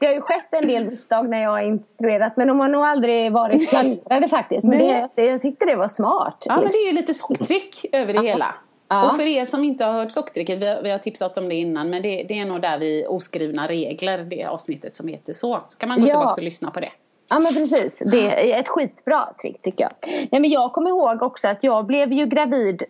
det 0.00 0.06
har 0.06 0.14
ju 0.14 0.20
skett 0.20 0.48
en 0.50 0.68
del 0.68 0.90
misstag 0.90 1.28
när 1.28 1.42
jag 1.42 1.50
har 1.50 1.62
instruerat 1.62 2.36
men 2.36 2.48
de 2.48 2.60
har 2.60 2.68
nog 2.68 2.82
aldrig 2.82 3.32
varit 3.32 3.70
planerade 3.70 4.28
faktiskt. 4.28 4.66
Men 4.66 4.78
det, 4.78 5.22
jag 5.22 5.42
tyckte 5.42 5.64
det 5.64 5.76
var 5.76 5.88
smart. 5.88 6.44
Ja, 6.46 6.54
men 6.54 6.64
liksom. 6.64 6.80
det 6.80 6.88
är 6.88 6.92
ju 6.92 6.96
lite 6.96 7.14
socktrick 7.14 7.86
över 7.92 8.12
det 8.12 8.22
hela. 8.28 8.54
Ja. 8.94 9.08
Och 9.10 9.16
för 9.16 9.26
er 9.26 9.44
som 9.44 9.64
inte 9.64 9.84
har 9.84 9.92
hört 9.92 10.12
socktricket, 10.12 10.58
vi 10.58 10.66
har, 10.68 10.82
vi 10.82 10.90
har 10.90 10.98
tipsat 10.98 11.38
om 11.38 11.48
det 11.48 11.54
innan, 11.54 11.90
men 11.90 12.02
det, 12.02 12.22
det 12.28 12.38
är 12.38 12.44
nog 12.44 12.60
där 12.62 12.78
vi 12.78 13.06
oskrivna 13.08 13.68
regler, 13.68 14.18
det 14.18 14.44
avsnittet 14.44 14.96
som 14.96 15.08
heter 15.08 15.32
så. 15.32 15.60
Så 15.68 15.78
kan 15.78 15.88
man 15.88 16.00
gå 16.00 16.06
Ja. 16.06 16.10
tillbaka 16.12 16.34
och 16.34 16.42
lyssna 16.42 16.70
på 16.70 16.80
det. 16.80 16.92
Ja 17.30 17.36
men 17.40 17.46
precis, 17.54 17.98
det 18.06 18.52
är 18.54 18.60
ett 18.60 18.68
skitbra 18.68 19.28
trick 19.40 19.62
tycker 19.62 19.84
jag. 19.84 19.92
Nej, 20.30 20.40
men 20.40 20.50
jag 20.50 20.72
kommer 20.72 20.90
ihåg 20.90 21.22
också 21.22 21.48
att 21.48 21.58
jag 21.60 21.86
blev 21.86 22.12
ju 22.12 22.26
gravid 22.26 22.82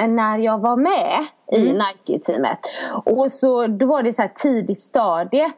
eh, 0.00 0.08
när 0.08 0.38
jag 0.38 0.58
var 0.58 0.76
med 0.76 1.26
i 1.52 1.58
Nike-teamet. 1.72 2.58
Och 3.04 3.32
så 3.32 3.66
då 3.66 3.86
var 3.86 4.02
det 4.02 4.12
så 4.12 4.22
här 4.22 4.32
tidigt 4.34 4.80
stadie. 4.82 5.52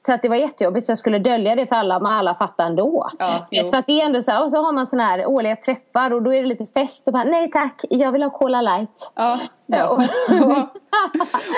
Så 0.00 0.12
att 0.12 0.22
det 0.22 0.28
var 0.28 0.36
jättejobbigt 0.36 0.86
så 0.86 0.90
jag 0.92 0.98
skulle 0.98 1.18
dölja 1.18 1.54
det 1.54 1.66
för 1.66 1.76
alla 1.76 1.98
men 2.00 2.12
alla 2.12 2.34
fattar 2.34 2.66
ändå. 2.66 3.10
Ja, 3.18 3.46
för 3.70 3.76
att 3.76 3.86
det 3.86 4.00
är 4.00 4.06
ändå 4.06 4.22
så 4.22 4.30
här, 4.30 4.44
och 4.44 4.50
så 4.50 4.62
har 4.62 4.72
man 4.72 4.86
såna 4.86 5.02
här 5.02 5.26
årliga 5.26 5.56
träffar 5.56 6.12
och 6.12 6.22
då 6.22 6.34
är 6.34 6.40
det 6.42 6.48
lite 6.48 6.66
fest 6.66 7.06
och 7.06 7.12
bara 7.12 7.24
nej 7.24 7.50
tack 7.50 7.80
jag 7.90 8.12
vill 8.12 8.22
ha 8.22 8.30
Cola 8.30 8.60
light. 8.62 9.12
Ja, 9.14 9.38
Ja. 9.70 10.04
ja. 10.28 10.68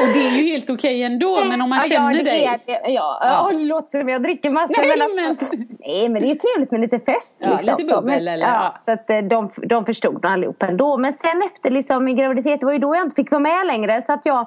och 0.03 0.09
det 0.15 0.27
är 0.27 0.31
ju 0.31 0.43
helt 0.53 0.71
okej 0.71 1.03
ändå, 1.03 1.39
men 1.49 1.61
om 1.63 1.71
man 1.71 1.79
Ja, 1.85 1.97
känner 1.97 2.15
det 2.15 2.23
dig. 2.23 2.45
är. 2.45 2.61
Ja, 2.67 2.79
Ja. 2.87 3.19
ja. 3.23 3.59
det 3.59 3.65
låter 3.65 3.89
som 4.01 4.09
jag 4.09 4.23
dricker 4.23 4.51
massor. 4.51 4.75
Nej, 4.99 5.09
men, 5.17 5.25
men- 5.27 5.37
nej, 5.81 6.09
men 6.09 6.23
det 6.23 6.31
är 6.31 6.35
trevligt 6.35 6.71
med 6.71 6.81
lite 6.81 6.99
fest. 7.01 7.37
Ja, 7.39 7.49
liksom. 7.57 7.75
lite 7.79 7.95
bubbel 7.95 8.29
eller- 8.29 8.47
ja, 8.47 8.55
ja. 8.75 8.75
Så 8.85 8.93
att 8.93 9.11
eh, 9.11 9.19
de, 9.19 9.51
de 9.63 9.85
förstod 9.85 10.25
allihop 10.27 10.63
ändå. 10.63 10.97
Men 10.97 11.13
sen 11.13 11.43
efter 11.43 11.71
liksom, 11.71 12.05
min 12.05 12.17
graviditet, 12.17 12.61
det 12.61 12.67
var 12.67 12.73
ju 12.73 12.79
då 12.79 12.95
jag 12.95 13.03
inte 13.07 13.17
fick 13.17 13.31
vara 13.31 13.41
med 13.41 13.67
längre. 13.67 14.03
Så 14.03 14.13
att 14.13 14.27
jag, 14.27 14.47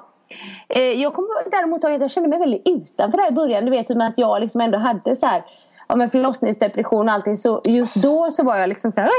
jag 0.96 1.14
kommer 1.14 1.50
däremot 1.50 1.84
ihåg 1.84 1.92
att 1.92 2.00
jag 2.00 2.10
kände 2.10 2.28
mig 2.28 2.38
väldigt 2.38 2.68
utanför 2.68 3.18
där 3.18 3.28
i 3.28 3.32
början. 3.32 3.64
Du 3.64 3.70
vet, 3.70 3.88
med 3.88 4.06
att 4.06 4.18
jag 4.18 4.40
liksom 4.40 4.60
ändå 4.60 4.78
hade 4.78 5.16
så 5.16 5.26
här 5.26 5.42
ja, 5.88 5.96
men 5.96 6.10
förlossningsdepression 6.10 7.08
och 7.08 7.14
allting. 7.14 7.36
Så 7.36 7.60
just 7.64 7.94
då 7.94 8.30
så 8.30 8.44
var 8.44 8.56
jag 8.56 8.68
liksom 8.68 8.92
så 8.92 9.00
här. 9.00 9.10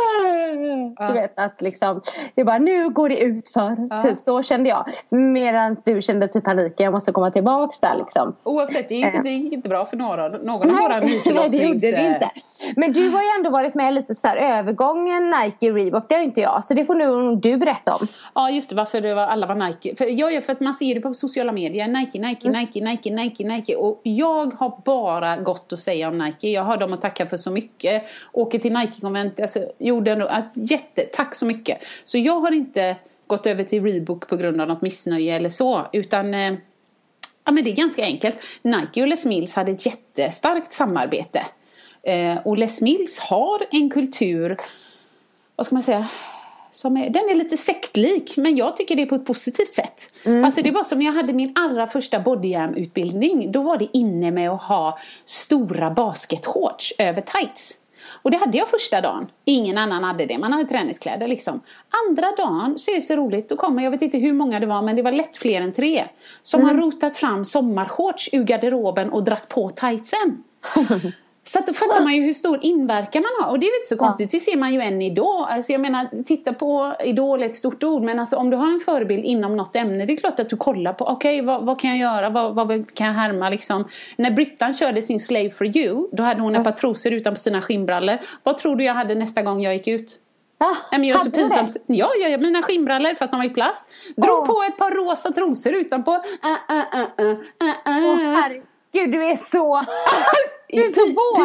Du 1.08 1.14
vet 1.14 1.40
att 1.40 1.62
liksom. 1.62 2.02
Jag 2.36 2.46
bara 2.46 2.58
nu 2.58 2.90
går 2.90 3.10
det 3.10 3.18
ut 3.18 3.50
för. 3.50 4.02
Typ 4.04 4.20
så 4.20 4.44
kände 4.44 4.70
jag. 4.70 4.86
Medan 5.12 5.78
du 5.86 6.02
kände 6.02 6.28
typ 6.28 6.44
panik. 6.44 6.74
Jag 6.78 6.94
måste 6.94 7.12
komma 7.12 7.32
tillbaks 7.32 7.80
där 7.80 7.96
liksom. 7.98 8.36
Oavsett, 8.44 8.90
det 8.90 8.96
gick, 8.96 9.06
Eh. 9.06 9.24
det 9.24 9.30
gick 9.30 9.54
inte 9.54 9.70
bra 9.70 9.86
för 9.86 9.98
några, 9.98 10.28
någon 10.28 10.70
av 10.70 10.76
våra 10.76 10.88
nej, 10.88 11.02
det 11.02 11.08
nyförlossnings... 11.08 11.84
gjorde 11.84 11.98
det 11.98 12.08
inte. 12.08 12.32
Men 12.76 12.94
du 12.94 13.10
har 13.10 13.22
ju 13.22 13.30
ändå 13.38 13.50
varit 13.50 13.76
med 13.76 13.94
lite 13.94 14.16
så 14.16 14.28
här 14.28 14.38
övergången 14.38 15.30
Nike 15.30 15.72
Reebok. 15.72 16.10
Det 16.10 16.16
har 16.16 16.22
inte 16.22 16.42
jag. 16.42 16.66
Så 16.66 16.74
det 16.74 16.86
får 16.86 16.96
nu 16.96 17.36
du 17.36 17.58
berätta 17.58 17.96
om. 17.96 18.08
Ja 18.36 18.50
just 18.50 18.70
det, 18.70 18.76
varför 18.76 19.02
det 19.02 19.14
var, 19.14 19.28
alla 19.28 19.48
var 19.48 19.56
Nike. 19.56 19.96
För, 19.96 20.06
ja, 20.06 20.32
ja, 20.32 20.42
för 20.42 20.54
att 20.54 20.60
man 20.60 20.74
ser 20.74 20.96
det 20.96 21.02
på 21.02 21.14
sociala 21.14 21.52
medier. 21.52 21.88
Nike, 21.88 22.20
Nike, 22.20 22.48
Mm. 22.48 22.62
Nike, 22.62 22.82
Nike, 22.82 23.12
Nike, 23.12 23.44
Nike. 23.44 23.76
Och 23.76 24.02
jag 24.04 24.54
har 24.54 24.82
bara 24.86 25.38
gott 25.38 25.74
att 25.74 25.80
säga 25.80 26.08
om 26.08 26.18
Nike. 26.18 26.48
Jag 26.50 26.64
har 26.64 26.78
dem 26.78 26.94
att 26.94 27.02
tacka 27.02 27.26
för 27.26 27.38
så 27.38 27.52
mycket. 27.52 28.04
Åker 28.32 28.60
till 28.60 28.74
Nike-konvent, 28.74 29.40
alltså 29.40 29.60
gjorde 29.78 30.16
nog 30.16 30.28
att 30.28 30.52
jätte, 30.54 31.02
tack 31.02 31.36
så 31.36 31.46
mycket. 31.46 31.78
Så 32.04 32.18
jag 32.18 32.40
har 32.40 32.52
inte 32.52 32.96
gått 33.28 33.46
över 33.46 33.64
till 33.64 33.84
Reebok 33.84 34.28
på 34.28 34.36
grund 34.36 34.62
av 34.62 34.68
något 34.68 34.82
missnöje 34.82 35.36
eller 35.36 35.50
så. 35.50 35.88
Utan 35.94 36.34
eh, 36.34 36.54
Ja 37.48 37.52
men 37.52 37.64
det 37.64 37.72
är 37.72 37.76
ganska 37.76 38.04
enkelt. 38.04 38.38
Nike 38.62 39.02
och 39.02 39.08
Les 39.08 39.26
Mills 39.26 39.56
hade 39.56 39.72
ett 39.72 39.86
jättestarkt 39.86 40.74
samarbete. 40.74 41.46
Eh, 42.06 42.38
och 42.44 42.58
Les 42.58 42.82
Mills 42.82 43.20
har 43.20 43.62
en 43.72 43.90
kultur, 43.90 44.58
vad 45.56 45.66
ska 45.66 45.76
man 45.76 45.84
säga, 45.84 46.08
är, 46.84 47.10
den 47.10 47.30
är 47.30 47.36
lite 47.36 47.58
sektlik 47.58 48.38
men 48.38 48.58
jag 48.58 48.76
tycker 48.76 48.96
det 48.96 49.02
är 49.02 49.06
på 49.06 49.16
ett 49.16 49.26
positivt 49.26 49.74
sätt. 49.74 50.14
Alltså 50.46 50.62
det 50.62 50.72
var 50.72 50.84
som 50.84 51.00
när 51.00 51.06
jag 51.06 51.14
hade 51.14 51.34
min 51.34 51.54
allra 51.56 51.88
första 51.88 52.20
bodyjam-utbildning. 52.20 53.52
Då 53.52 53.62
var 53.62 53.78
det 53.78 53.98
inne 53.98 54.32
med 54.32 54.50
att 54.50 54.62
ha 54.62 55.00
stora 55.26 55.92
basketshorts 55.92 56.94
över 56.98 57.22
tights. 57.22 57.74
Och 58.08 58.32
det 58.32 58.38
hade 58.38 58.58
jag 58.58 58.70
första 58.70 59.02
dagen. 59.02 59.28
Ingen 59.46 59.78
annan 59.78 60.04
hade 60.04 60.26
det. 60.26 60.38
Man 60.38 60.54
hade 60.54 60.66
träningskläder 60.66 61.28
liksom. 61.28 61.62
Andra 62.08 62.32
dagen 62.38 62.80
så 62.80 62.92
är 62.92 62.96
det 62.96 63.02
så 63.02 63.16
roligt. 63.16 63.50
Då 63.50 63.56
kommer, 63.56 63.84
jag 63.84 63.92
vet 63.92 64.02
inte 64.02 64.18
hur 64.18 64.34
många 64.34 64.60
det 64.60 64.66
var, 64.66 64.82
men 64.82 64.96
det 64.96 65.02
var 65.02 65.12
lätt 65.12 65.38
fler 65.38 65.62
än 65.62 65.74
tre. 65.74 66.04
Som 66.44 66.64
har 66.64 66.74
rotat 66.74 67.16
fram 67.16 67.46
sommarshorts 67.46 68.30
ur 68.32 68.44
garderoben 68.44 69.10
och 69.10 69.24
dratt 69.24 69.50
på 69.50 69.70
tightsen. 69.70 70.44
Så 71.48 71.60
att 71.60 71.68
då 71.68 71.74
fattar 71.74 72.04
man 72.04 72.14
ju 72.16 72.22
hur 72.22 72.34
stor 72.34 72.60
inverkan 72.62 73.24
man 73.24 73.32
har. 73.44 73.52
Och 73.52 73.60
det 73.60 73.66
är 73.66 73.72
väl 73.72 73.80
inte 73.80 73.90
så 73.90 73.98
konstigt. 73.98 74.32
Det 74.32 74.40
ser 74.40 74.58
man 74.58 74.74
ju 74.74 74.82
än 74.82 75.02
idag. 75.02 75.48
Alltså 75.50 75.72
jag 75.72 75.82
menar, 75.82 76.24
titta 76.24 76.54
på 76.54 76.96
Idol 77.04 77.42
är 77.42 77.46
ett 77.46 77.56
stort 77.56 77.84
ord. 77.84 78.04
Men 78.04 78.20
alltså 78.20 78.38
om 78.38 78.50
du 78.50 78.58
har 78.58 78.72
en 78.72 78.80
förebild 78.80 79.26
inom 79.26 79.58
något 79.58 79.76
ämne. 79.76 80.06
Det 80.06 80.14
är 80.14 80.18
klart 80.18 80.40
att 80.40 80.50
du 80.50 80.58
kollar 80.58 80.94
på. 80.94 81.06
Okej, 81.06 81.42
vad, 81.42 81.66
vad 81.66 81.80
kan 81.80 81.90
jag 81.90 82.00
göra? 82.00 82.30
Vad, 82.30 82.56
vad 82.56 82.96
kan 82.96 83.08
jag 83.08 83.14
härma 83.14 83.50
liksom? 83.50 83.88
När 84.16 84.32
Brittan 84.32 84.74
körde 84.74 85.02
sin 85.02 85.20
Slave 85.20 85.50
for 85.50 85.78
you. 85.78 86.08
Då 86.12 86.24
hade 86.24 86.42
hon 86.42 86.56
ett 86.56 86.64
par 86.64 86.72
trosor 86.72 87.14
utanpå 87.14 87.40
sina 87.40 87.62
skinnbrallor. 87.62 88.18
Vad 88.44 88.58
tror 88.58 88.76
du 88.76 88.84
jag 88.84 88.94
hade 88.94 89.16
nästa 89.16 89.42
gång 89.42 89.62
jag 89.62 89.74
gick 89.74 89.88
ut? 89.88 90.20
Ah, 90.58 90.76
Nej, 90.92 91.00
men 91.00 91.04
jag 91.04 91.20
är 91.20 91.24
så 91.24 91.32
pinsam. 91.32 91.66
Ja, 91.86 92.12
ja, 92.22 92.28
ja, 92.28 92.38
mina 92.38 92.62
skinnbrallor 92.62 93.16
fast 93.16 93.32
de 93.32 93.38
var 93.38 93.46
i 93.46 93.50
plast. 93.50 93.86
Drog 94.16 94.40
Åh. 94.40 94.46
på 94.46 94.64
ett 94.68 94.78
par 94.78 94.92
rosa 94.92 95.32
trosor 95.32 95.74
utanpå. 95.74 96.12
Uh, 96.12 96.20
uh, 96.76 97.00
uh, 97.20 97.26
uh, 97.26 97.32
uh, 97.32 98.10
Åh 98.10 98.75
herregud, 98.96 99.12
du 99.12 99.26
är 99.26 99.38
så... 99.38 99.86
Du 100.68 100.86
är 100.86 100.92
så 100.92 101.06
våt. 101.06 101.45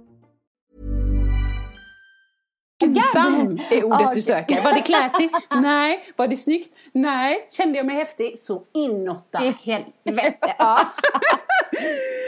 Ensam 2.81 3.59
är 3.69 3.83
ordet 3.83 4.01
Ja, 4.01 4.11
du 4.13 4.21
söker. 4.21 4.61
Var 4.61 4.73
det 4.73 4.81
classy? 4.81 5.29
Nej. 5.61 6.05
Var 6.15 6.27
det 6.27 6.37
snyggt? 6.37 6.69
Nej. 6.91 7.47
Kände 7.51 7.77
jag 7.77 7.85
mig 7.85 7.95
häftig? 7.95 8.37
Så 8.39 8.63
inåtta 8.73 9.39
helvete. 9.39 10.53
Ja. 10.57 10.79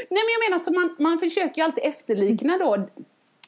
Nej 0.09 0.23
men 0.23 0.31
jag 0.33 0.49
menar 0.49 0.59
så 0.59 0.73
man, 0.73 0.95
man 0.99 1.19
försöker 1.19 1.61
ju 1.61 1.65
alltid 1.65 1.83
efterlikna 1.83 2.57
då 2.57 2.87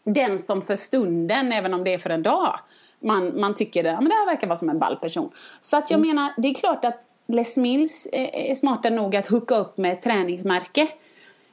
den 0.04 0.40
som 0.40 0.62
för 0.62 0.76
stunden, 0.76 1.52
även 1.52 1.74
om 1.74 1.84
det 1.84 1.94
är 1.94 1.98
för 1.98 2.10
en 2.10 2.24
dag, 2.24 2.60
man, 3.00 3.40
man 3.40 3.54
tycker 3.54 3.84
det, 3.84 3.90
ja, 3.90 4.02
men 4.02 4.10
det 4.10 4.16
här 4.16 4.26
verkar 4.26 4.48
vara 4.48 4.58
som 4.58 4.70
en 4.70 4.80
ball 4.80 4.96
person. 4.96 5.32
Så 5.62 5.78
att 5.78 5.92
jag 5.92 6.00
menar, 6.00 6.34
det 6.38 6.48
är 6.48 6.54
klart 6.54 6.86
att 6.86 7.02
Les 7.28 7.58
Mills 7.58 8.08
är, 8.12 8.36
är 8.36 8.56
smarta 8.56 8.90
nog 8.90 9.16
att 9.16 9.28
hooka 9.28 9.56
upp 9.56 9.78
med 9.78 9.94
ett 9.94 10.02
träningsmärke. 10.02 10.88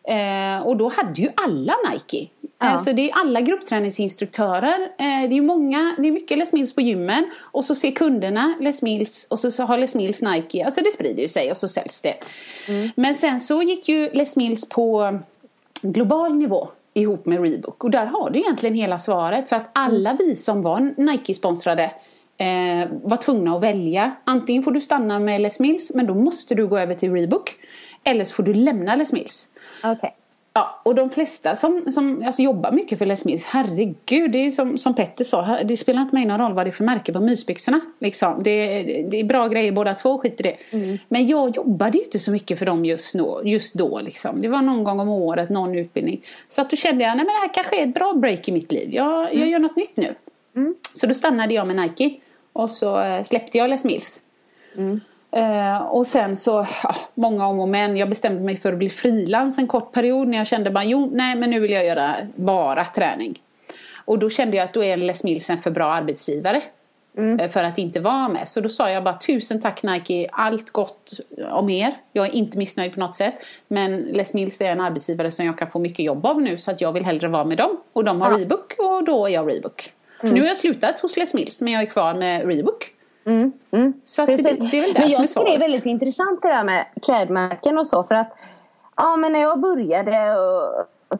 Eh, 0.04 0.66
och 0.66 0.76
då 0.76 0.88
hade 0.88 1.22
ju 1.22 1.28
alla 1.34 1.74
Nike. 1.90 2.28
Ja. 2.40 2.48
Alltså 2.58 2.92
det 2.92 3.10
är 3.10 3.14
alla 3.14 3.40
gruppträningsinstruktörer. 3.40 4.80
Eh, 4.98 5.28
det 5.30 5.36
är 5.36 5.42
många, 5.42 5.94
det 5.98 6.08
är 6.08 6.12
mycket 6.12 6.38
Les 6.38 6.52
Mills 6.52 6.74
på 6.74 6.80
gymmen. 6.80 7.30
Och 7.40 7.64
så 7.64 7.74
ser 7.74 7.90
kunderna 7.90 8.54
Les 8.60 8.82
Mills 8.82 9.26
och 9.30 9.38
så, 9.38 9.50
så 9.50 9.62
har 9.62 9.78
Les 9.78 9.94
Mills 9.94 10.22
Nike. 10.22 10.64
Alltså 10.64 10.80
det 10.80 10.92
sprider 10.92 11.28
sig 11.28 11.50
och 11.50 11.56
så 11.56 11.68
säljs 11.68 12.02
det. 12.02 12.14
Men 12.94 13.14
sen 13.14 13.40
så 13.40 13.62
gick 13.62 13.88
ju 13.88 14.10
Les 14.12 14.36
Mills 14.36 14.68
på 14.68 15.18
global 15.82 16.34
nivå 16.34 16.68
ihop 16.94 17.26
med 17.26 17.42
Reebok. 17.42 17.84
Och 17.84 17.90
där 17.90 18.06
har 18.06 18.30
du 18.30 18.38
egentligen 18.38 18.74
hela 18.74 18.98
svaret. 18.98 19.48
För 19.48 19.56
att 19.56 19.70
alla 19.72 20.16
vi 20.18 20.36
som 20.36 20.62
var 20.62 20.94
Nike-sponsrade 20.96 21.90
eh, 22.36 22.88
var 23.02 23.16
tvungna 23.16 23.56
att 23.56 23.62
välja. 23.62 24.12
Antingen 24.24 24.62
får 24.62 24.70
du 24.70 24.80
stanna 24.80 25.18
med 25.18 25.40
Les 25.40 25.60
Mills 25.60 25.94
men 25.94 26.06
då 26.06 26.14
måste 26.14 26.54
du 26.54 26.66
gå 26.66 26.78
över 26.78 26.94
till 26.94 27.12
Reebok. 27.12 27.54
Eller 28.04 28.24
så 28.24 28.34
får 28.34 28.42
du 28.42 28.54
lämna 28.54 28.96
Les 28.96 29.12
Mills. 29.12 29.48
Okej. 29.84 30.14
Ja, 30.54 30.80
och 30.82 30.94
de 30.94 31.10
flesta 31.10 31.56
som, 31.56 31.92
som 31.92 32.22
alltså, 32.26 32.42
jobbar 32.42 32.72
mycket 32.72 32.98
för 32.98 33.06
Les 33.06 33.24
Mills, 33.24 33.44
herregud, 33.44 34.30
det 34.30 34.38
är 34.38 34.50
som, 34.50 34.78
som 34.78 34.94
Petter 34.94 35.24
sa, 35.24 35.58
det 35.64 35.76
spelar 35.76 36.02
inte 36.02 36.14
mig 36.14 36.26
någon 36.26 36.38
roll 36.38 36.52
vad 36.52 36.66
det 36.66 36.70
är 36.70 36.72
för 36.72 36.84
märke 36.84 37.12
på 37.12 37.20
mysbyxorna. 37.20 37.80
Liksom. 37.98 38.42
Det, 38.42 38.82
det 39.10 39.20
är 39.20 39.24
bra 39.24 39.48
grejer 39.48 39.72
båda 39.72 39.94
två, 39.94 40.18
skit 40.18 40.40
i 40.40 40.42
det. 40.42 40.56
Men 41.08 41.26
jag 41.26 41.56
jobbade 41.56 41.98
ju 41.98 42.04
inte 42.04 42.18
så 42.18 42.30
mycket 42.30 42.58
för 42.58 42.66
dem 42.66 42.84
just, 42.84 43.14
nå, 43.14 43.40
just 43.44 43.74
då. 43.74 44.00
Liksom. 44.00 44.42
Det 44.42 44.48
var 44.48 44.62
någon 44.62 44.84
gång 44.84 45.00
om 45.00 45.08
året, 45.08 45.50
någon 45.50 45.78
utbildning. 45.78 46.24
Så 46.48 46.60
att 46.60 46.70
då 46.70 46.76
kände 46.76 47.04
jag, 47.04 47.16
nej 47.16 47.26
men 47.26 47.34
det 47.34 47.40
här 47.40 47.54
kanske 47.54 47.82
är 47.82 47.86
ett 47.86 47.94
bra 47.94 48.14
break 48.14 48.48
i 48.48 48.52
mitt 48.52 48.72
liv. 48.72 48.88
Jag, 48.94 49.34
jag 49.34 49.48
gör 49.48 49.58
något 49.58 49.76
nytt 49.76 49.96
nu. 49.96 50.14
Så 50.94 51.06
då 51.06 51.14
stannade 51.14 51.54
jag 51.54 51.66
med 51.66 51.76
Nike. 51.76 52.20
Och 52.52 52.70
så 52.70 53.00
eh, 53.00 53.22
släppte 53.22 53.58
jag 53.58 53.70
Les 53.70 53.84
Mills. 53.84 54.20
Eh, 55.32 55.82
och 55.82 56.06
sen 56.06 56.36
så, 56.36 56.66
ja, 56.82 56.94
många 57.14 57.46
om 57.46 57.60
och 57.60 57.68
men. 57.68 57.96
Jag 57.96 58.08
bestämde 58.08 58.40
mig 58.42 58.56
för 58.56 58.72
att 58.72 58.78
bli 58.78 58.88
frilans 58.88 59.58
en 59.58 59.66
kort 59.66 59.92
period 59.92 60.28
när 60.28 60.38
jag 60.38 60.46
kände 60.46 60.70
bara, 60.70 60.84
jo, 60.84 61.10
nej 61.12 61.36
men 61.36 61.50
nu 61.50 61.60
vill 61.60 61.70
jag 61.70 61.84
göra 61.86 62.16
bara 62.34 62.84
träning. 62.84 63.38
Och 64.04 64.18
då 64.18 64.30
kände 64.30 64.56
jag 64.56 64.64
att 64.64 64.72
då 64.74 64.84
är 64.84 64.96
Les 64.96 65.24
Mills 65.24 65.50
en 65.50 65.58
för 65.58 65.70
bra 65.70 65.92
arbetsgivare. 65.92 66.60
eh, 67.40 67.50
För 67.50 67.64
att 67.64 67.78
inte 67.78 68.00
vara 68.00 68.28
med. 68.28 68.48
Så 68.48 68.60
då 68.60 68.68
sa 68.68 68.90
jag 68.90 69.04
bara 69.04 69.14
tusen 69.18 69.60
tack 69.60 69.82
Nike, 69.82 70.28
allt 70.32 70.70
gott 70.70 71.12
om 71.50 71.70
er. 71.70 71.94
Jag 72.12 72.26
är 72.26 72.30
inte 72.30 72.58
missnöjd 72.58 72.94
på 72.94 73.00
något 73.00 73.14
sätt. 73.14 73.34
Men 73.68 73.96
Les 74.00 74.34
Mills 74.34 74.60
är 74.60 74.72
en 74.72 74.80
arbetsgivare 74.80 75.30
som 75.30 75.46
jag 75.46 75.58
kan 75.58 75.68
få 75.70 75.78
mycket 75.78 76.04
jobb 76.04 76.26
av 76.26 76.42
nu. 76.42 76.58
Så 76.58 76.70
att 76.70 76.80
jag 76.80 76.92
vill 76.92 77.04
hellre 77.04 77.28
vara 77.28 77.44
med 77.44 77.58
dem. 77.58 77.76
Och 77.92 78.04
de 78.04 78.20
har 78.20 78.30
Ja. 78.30 78.36
Reebok 78.36 78.74
och 78.78 79.04
då 79.04 79.26
är 79.26 79.30
jag 79.32 79.48
Reebok. 79.48 79.92
Nu 80.22 80.40
har 80.40 80.48
jag 80.48 80.56
slutat 80.56 81.00
hos 81.00 81.16
Les 81.16 81.34
Mills 81.34 81.60
men 81.60 81.72
jag 81.72 81.82
är 81.82 81.86
kvar 81.86 82.14
med 82.14 82.46
Reebok. 83.24 83.94
Så 84.04 84.22
att 84.22 84.28
det, 84.28 84.36
det 84.36 84.48
är 84.50 84.80
väl 84.80 84.94
det 84.94 85.00
men 85.00 85.08
jag 85.08 85.28
tycker 85.28 85.44
det 85.44 85.54
är 85.54 85.60
väldigt 85.60 85.86
intressant 85.86 86.42
det 86.42 86.48
där 86.48 86.64
med 86.64 86.86
klädmärken 87.02 87.78
och 87.78 87.86
så. 87.86 88.04
För 88.04 88.14
att 88.14 88.32
ja, 88.96 89.16
men 89.16 89.32
när 89.32 89.40
jag 89.40 89.60
började 89.60 90.36
och, 90.38 91.18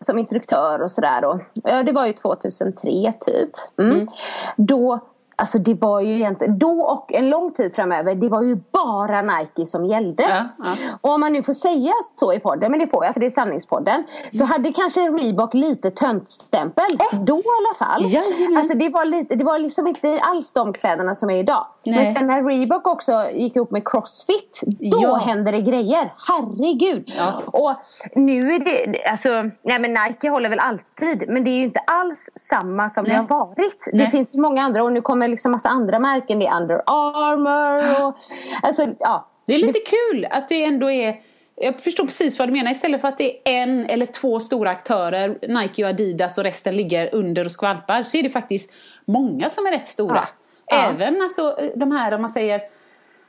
som 0.00 0.18
instruktör 0.18 0.82
och 0.82 0.90
sådär. 0.90 1.46
Ja, 1.54 1.82
det 1.82 1.92
var 1.92 2.06
ju 2.06 2.12
2003 2.12 3.12
typ. 3.20 3.50
Mm. 3.78 4.08
Då, 4.56 5.00
alltså 5.40 5.58
det 5.58 5.74
var 5.74 6.00
ju 6.00 6.14
egentligen, 6.14 6.58
då 6.58 6.80
och 6.80 7.12
en 7.12 7.30
lång 7.30 7.52
tid 7.52 7.74
framöver, 7.74 8.14
det 8.14 8.28
var 8.28 8.42
ju 8.42 8.56
bara 8.72 9.22
Nike 9.22 9.66
som 9.66 9.84
gällde. 9.84 10.22
Ja, 10.22 10.44
ja. 10.64 10.74
Och 11.00 11.10
om 11.10 11.20
man 11.20 11.32
nu 11.32 11.42
får 11.42 11.54
säga 11.54 11.92
så 12.14 12.32
i 12.32 12.40
podden, 12.40 12.70
men 12.70 12.80
det 12.80 12.86
får 12.86 13.04
jag 13.04 13.12
för 13.14 13.20
det 13.20 13.26
är 13.26 13.30
sanningspodden. 13.30 14.04
Så 14.38 14.44
hade 14.44 14.72
kanske 14.72 15.00
Reebok 15.00 15.54
lite 15.54 15.90
töntstämpel. 15.90 16.98
Då 17.12 17.38
i 17.38 17.42
alla 17.58 17.74
fall. 17.78 18.04
Jajamän. 18.04 18.56
Alltså 18.56 18.74
det 18.74 18.88
var, 18.88 19.04
lite, 19.04 19.34
det 19.34 19.44
var 19.44 19.58
liksom 19.58 19.86
inte 19.86 20.20
alls 20.22 20.52
de 20.52 20.72
kläderna 20.72 21.14
som 21.14 21.30
är 21.30 21.38
idag. 21.38 21.66
Nej. 21.84 22.04
Men 22.04 22.14
sen 22.14 22.26
när 22.26 22.42
Reebok 22.44 22.86
också 22.86 23.30
gick 23.32 23.56
upp 23.56 23.70
med 23.70 23.88
Crossfit. 23.88 24.60
Då 24.66 24.98
Ja. 25.02 25.14
hände 25.16 25.50
det 25.50 25.60
grejer. 25.60 26.14
Herregud. 26.28 27.12
Ja. 27.18 27.42
Och 27.46 27.74
nu 28.14 28.38
är 28.54 28.58
det, 28.58 29.04
alltså, 29.10 29.28
nej 29.62 29.78
men 29.78 29.94
Nike 29.94 30.28
håller 30.28 30.48
väl 30.48 30.58
alltid. 30.58 31.28
Men 31.28 31.44
det 31.44 31.50
är 31.50 31.56
ju 31.56 31.64
inte 31.64 31.80
alls 31.80 32.28
samma 32.36 32.90
som 32.90 33.04
Nej. 33.04 33.12
det 33.12 33.18
har 33.18 33.26
varit. 33.28 33.88
Nej. 33.92 34.04
Det 34.04 34.10
finns 34.10 34.34
många 34.34 34.62
andra 34.62 34.82
och 34.82 34.92
nu 34.92 35.00
kommer 35.00 35.28
liksom 35.28 35.52
massa 35.52 35.68
andra 35.68 35.98
märken. 35.98 36.38
Det 36.38 36.46
är 36.46 36.56
Under 36.60 36.82
Armour 36.86 38.06
och 38.06 38.16
alltså 38.62 38.86
ja. 38.98 39.26
Det 39.46 39.54
är 39.54 39.58
lite 39.58 39.80
kul 39.80 40.26
att 40.30 40.48
det 40.48 40.64
ändå 40.64 40.90
är 40.90 41.20
jag 41.62 41.80
förstår 41.80 42.04
precis 42.04 42.38
vad 42.38 42.48
du 42.48 42.52
menar. 42.52 42.70
Istället 42.70 43.00
för 43.00 43.08
att 43.08 43.18
det 43.18 43.48
är 43.48 43.62
en 43.62 43.86
eller 43.86 44.06
två 44.06 44.40
stora 44.40 44.70
aktörer, 44.70 45.38
Nike 45.48 45.84
och 45.84 45.90
Adidas 45.90 46.38
och 46.38 46.44
resten 46.44 46.76
ligger 46.76 47.14
under 47.14 47.44
och 47.44 47.52
skvalpar. 47.52 48.02
Så 48.02 48.16
är 48.16 48.22
det 48.22 48.30
faktiskt 48.30 48.70
många 49.04 49.48
som 49.48 49.66
är 49.66 49.70
rätt 49.70 49.88
stora. 49.88 50.16
Ja. 50.16 50.24
Ja. 50.70 50.90
Även 50.90 51.22
alltså, 51.22 51.56
de 51.76 51.92
här, 51.92 52.14
om 52.14 52.20
man 52.20 52.30
säger 52.30 52.62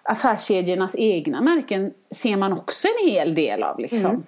affärskedjornas 0.03 0.95
egna 0.97 1.41
märken 1.41 1.93
ser 2.15 2.37
man 2.37 2.53
också 2.53 2.87
en 2.87 3.09
hel 3.09 3.35
del 3.35 3.63
av. 3.63 3.79
Liksom. 3.79 4.25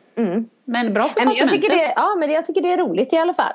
Men 0.65 0.93
bra 0.93 1.07
för 1.07 1.15
men 1.19 1.23
jag, 1.23 1.33
konsumenten. 1.37 1.61
tycker 1.61 1.75
det, 1.77 1.93
ja, 1.95 2.15
men 2.19 2.31
jag 2.31 2.45
tycker 2.45 2.61
det 2.61 2.71
är 2.73 2.77
roligt 2.77 3.13
i 3.13 3.17
alla 3.17 3.33
fall. 3.33 3.53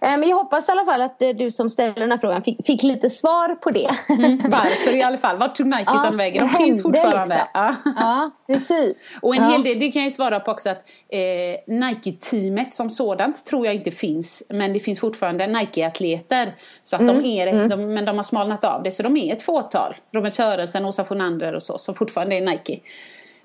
Eh, 0.00 0.10
Men 0.18 0.28
jag 0.28 0.36
hoppas 0.36 0.68
i 0.68 0.72
alla 0.72 0.84
fall 0.84 1.02
att 1.02 1.22
eh, 1.22 1.28
du 1.28 1.52
som 1.52 1.70
ställer 1.70 1.94
den 1.94 2.10
här 2.10 2.18
frågan 2.18 2.42
fick, 2.42 2.66
fick 2.66 2.82
lite 2.82 3.10
svar 3.10 3.54
på 3.54 3.70
det. 3.70 3.88
Varför 4.48 4.96
i 4.96 5.02
alla 5.02 5.18
fall? 5.18 5.36
Vart 5.38 5.54
tog 5.54 5.66
Nikes 5.66 5.86
Ja, 5.86 6.10
vägen? 6.14 6.48
De 6.48 6.64
finns 6.64 6.82
fortfarande. 6.82 7.34
liksom. 7.34 7.46
Ja. 7.54 7.74
Ja, 7.96 8.30
precis. 8.46 9.18
Och 9.22 9.36
en 9.36 9.42
ja. 9.42 9.50
hel 9.50 9.62
del, 9.64 9.78
det 9.80 9.92
kan 9.92 10.02
jag 10.02 10.06
ju 10.06 10.14
svara 10.14 10.40
på 10.40 10.50
också 10.50 10.68
att 10.70 10.82
eh, 11.08 11.74
Nike-teamet 11.74 12.72
som 12.72 12.90
sådant 12.90 13.46
tror 13.46 13.66
jag 13.66 13.74
inte 13.74 13.90
finns. 13.90 14.42
Men 14.48 14.72
det 14.72 14.80
finns 14.80 15.00
fortfarande 15.00 15.46
Nike-atleter. 15.46 16.54
Så 16.84 16.96
att 16.96 17.02
Mm, 17.02 17.22
de 17.22 17.26
är 17.40 17.46
ett, 17.46 17.70
de, 17.70 17.94
men 17.94 18.04
de 18.04 18.16
har 18.16 18.22
smalnat 18.24 18.64
av 18.64 18.82
det. 18.82 18.90
Så 18.90 19.02
de 19.02 19.16
är 19.16 19.32
ett 19.32 19.42
fåtal. 19.42 19.96
Robert 20.12 20.32
Sörensen, 20.34 20.84
Åsa 20.84 21.04
Fornander 21.04 21.52
och 21.54 21.62
så. 21.62 21.78
Som 21.78 21.94
fortfarande 21.94 22.36
är 22.36 22.40
Nike. 22.40 22.80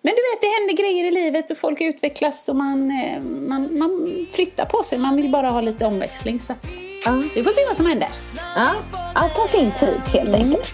Men 0.01 0.13
du 0.15 0.21
vet, 0.21 0.41
det 0.41 0.47
händer 0.47 0.73
grejer 0.83 1.05
i 1.05 1.11
livet 1.11 1.51
och 1.51 1.57
folk 1.57 1.81
utvecklas 1.81 2.49
och 2.49 2.55
man, 2.55 2.91
eh, 2.91 3.21
man, 3.21 3.79
man 3.79 4.25
flyttar 4.33 4.65
på 4.65 4.83
sig. 4.83 4.97
Man 4.97 5.15
vill 5.15 5.31
bara 5.31 5.49
ha 5.49 5.61
lite 5.61 5.85
omväxling. 5.85 6.39
Så 6.39 6.53
att, 6.53 6.71
Ja. 7.05 7.11
vi 7.35 7.43
får 7.43 7.51
se 7.51 7.65
vad 7.67 7.77
som 7.77 7.85
händer. 7.85 8.09
Ja, 8.55 8.71
allt 9.15 9.35
tar 9.35 9.47
sin 9.47 9.71
tid 9.71 10.01
helt 10.13 10.35
enkelt. 10.35 10.73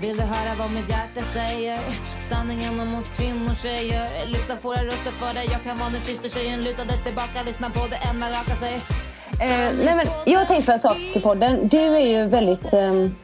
Vill 0.00 0.16
du 0.16 0.22
höra 0.22 0.54
vad 0.58 0.70
mitt 0.70 0.88
hjärta 0.88 1.22
säger? 1.22 1.78
Sanningen 2.22 2.80
om 2.80 2.94
oss 2.98 3.08
kvinnor 3.18 3.54
tjejer 3.54 4.26
Lyfta 4.26 4.54
våra 4.62 4.84
röster 4.84 5.10
för 5.10 5.34
dig 5.34 5.48
Jag 5.52 5.62
kan 5.62 5.78
vara 5.78 5.90
din 5.90 6.00
syster 6.00 6.28
tjejen 6.28 6.64
Luta 6.64 6.84
dig 6.84 6.98
tillbaka, 7.04 7.42
lyssna 7.46 7.70
på 7.70 7.80
det 7.90 7.96
än 8.10 8.18
man 8.18 8.28
rakar 8.30 8.54
sig 8.54 8.80
Eh, 9.40 9.74
nej, 9.84 9.94
men 9.96 10.06
jag 10.32 10.38
har 10.38 10.46
tänkt 10.46 10.66
på 10.66 10.72
en 10.72 10.80
sak 10.80 10.96
i 11.14 11.20
podden. 11.20 11.68
Du 11.68 11.78
är 11.78 12.00
ju 12.00 12.28
väldigt, 12.28 12.72
ehm, 12.72 13.14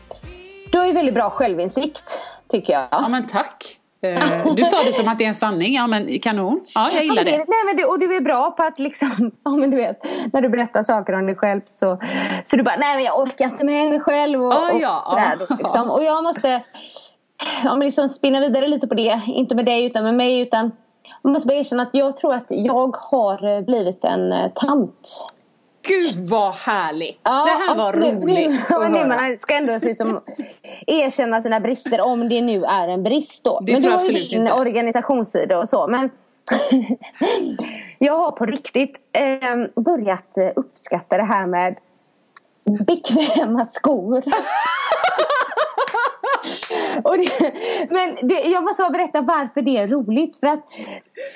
du 0.72 0.78
har 0.78 0.86
ju 0.86 0.92
väldigt 0.92 1.14
bra 1.14 1.30
självinsikt, 1.30 2.18
tycker 2.50 2.72
jag. 2.72 2.88
Ja 2.90 3.08
men 3.08 3.26
tack. 3.28 3.79
Eh, 4.02 4.54
Du 4.56 4.64
sa 4.64 4.82
det 4.82 4.92
som 4.92 5.08
att 5.08 5.18
det 5.18 5.24
är 5.24 5.28
en 5.28 5.34
sanning. 5.34 5.74
Ja, 5.74 5.86
men 5.86 6.18
kanon. 6.18 6.60
Ja, 6.74 6.88
jag 6.94 7.04
gillar 7.04 7.24
det. 7.24 7.30
Nej, 7.30 7.64
men 7.66 7.76
det. 7.76 7.84
Och 7.84 7.98
du 7.98 8.16
är 8.16 8.20
bra 8.20 8.50
på 8.50 8.62
att 8.62 8.78
liksom, 8.78 9.30
ja 9.44 9.50
men 9.50 9.70
du 9.70 9.76
vet, 9.76 10.06
när 10.32 10.40
du 10.40 10.48
berättar 10.48 10.82
saker 10.82 11.12
om 11.12 11.26
dig 11.26 11.36
själv 11.36 11.60
så, 11.66 11.98
så 12.44 12.56
du 12.56 12.62
bara, 12.62 12.76
nej 12.76 12.96
men 12.96 13.04
jag 13.04 13.18
orkar 13.20 13.44
inte 13.44 13.64
med 13.64 13.88
mig 13.90 14.00
själv 14.00 14.42
och, 14.42 14.52
Ja, 14.52 14.98
och 14.98 15.06
sådär. 15.06 15.36
Då, 15.48 15.56
liksom. 15.58 15.90
Och 15.90 16.04
jag 16.04 16.24
måste 16.24 16.62
ja, 17.64 17.70
men 17.76 17.80
liksom 17.80 18.08
spinna 18.08 18.40
vidare 18.40 18.68
lite 18.68 18.86
på 18.86 18.94
det, 18.94 19.20
inte 19.26 19.54
med 19.54 19.64
dig 19.64 19.84
utan 19.84 20.04
med 20.04 20.14
mig 20.14 20.40
utan 20.40 20.72
jag 21.22 21.32
måste 21.32 21.46
bara 21.48 21.54
erkänna 21.58 21.82
att 21.82 21.90
jag 21.92 22.16
tror 22.16 22.34
att 22.34 22.46
jag 22.48 22.96
har 22.96 23.56
eh, 23.56 23.60
blivit 23.60 24.04
en 24.04 24.32
eh, 24.32 24.50
tant. 24.54 25.08
Gud 25.82 26.28
vad 26.28 26.54
härligt! 26.54 27.20
Ja, 27.22 27.30
det 27.44 27.50
här 27.50 27.76
var 27.76 27.92
nu- 27.92 28.12
roligt 28.12 28.60
Ja, 28.70 28.76
att 28.84 28.90
men 28.92 28.94
höra. 29.10 29.20
man 29.20 29.38
ska 29.38 29.54
ändå 29.54 29.78
liksom 29.82 30.20
erkänna 30.86 31.42
sina 31.42 31.60
brister 31.60 32.00
om 32.00 32.28
det 32.28 32.40
nu 32.40 32.64
är 32.64 32.88
en 32.88 33.02
brist 33.02 33.44
då. 33.44 33.60
Det 33.60 33.72
men 33.72 33.80
tror 33.82 33.90
du 33.90 33.94
jag 33.94 34.00
har 34.00 34.02
ju 34.02 34.06
absolut 34.06 34.30
din 34.30 34.40
inte. 34.40 34.52
organisationssida 34.52 35.58
och 35.58 35.68
så. 35.68 35.86
Men 35.88 36.10
jag 37.98 38.18
har 38.18 38.30
på 38.32 38.46
riktigt 38.46 38.94
eh, 39.12 39.82
börjat 39.82 40.36
eh, 40.38 40.50
uppskatta 40.56 41.16
det 41.16 41.24
här 41.24 41.46
med 41.46 41.76
bekväma 42.86 43.66
skor. 43.66 44.22
Det, 47.04 47.88
men 47.90 48.28
det, 48.28 48.34
jag 48.40 48.64
måste 48.64 48.82
bara 48.82 48.90
berätta 48.90 49.20
varför 49.20 49.62
det 49.62 49.76
är 49.76 49.88
roligt. 49.88 50.38
För 50.40 50.46
att 50.46 50.64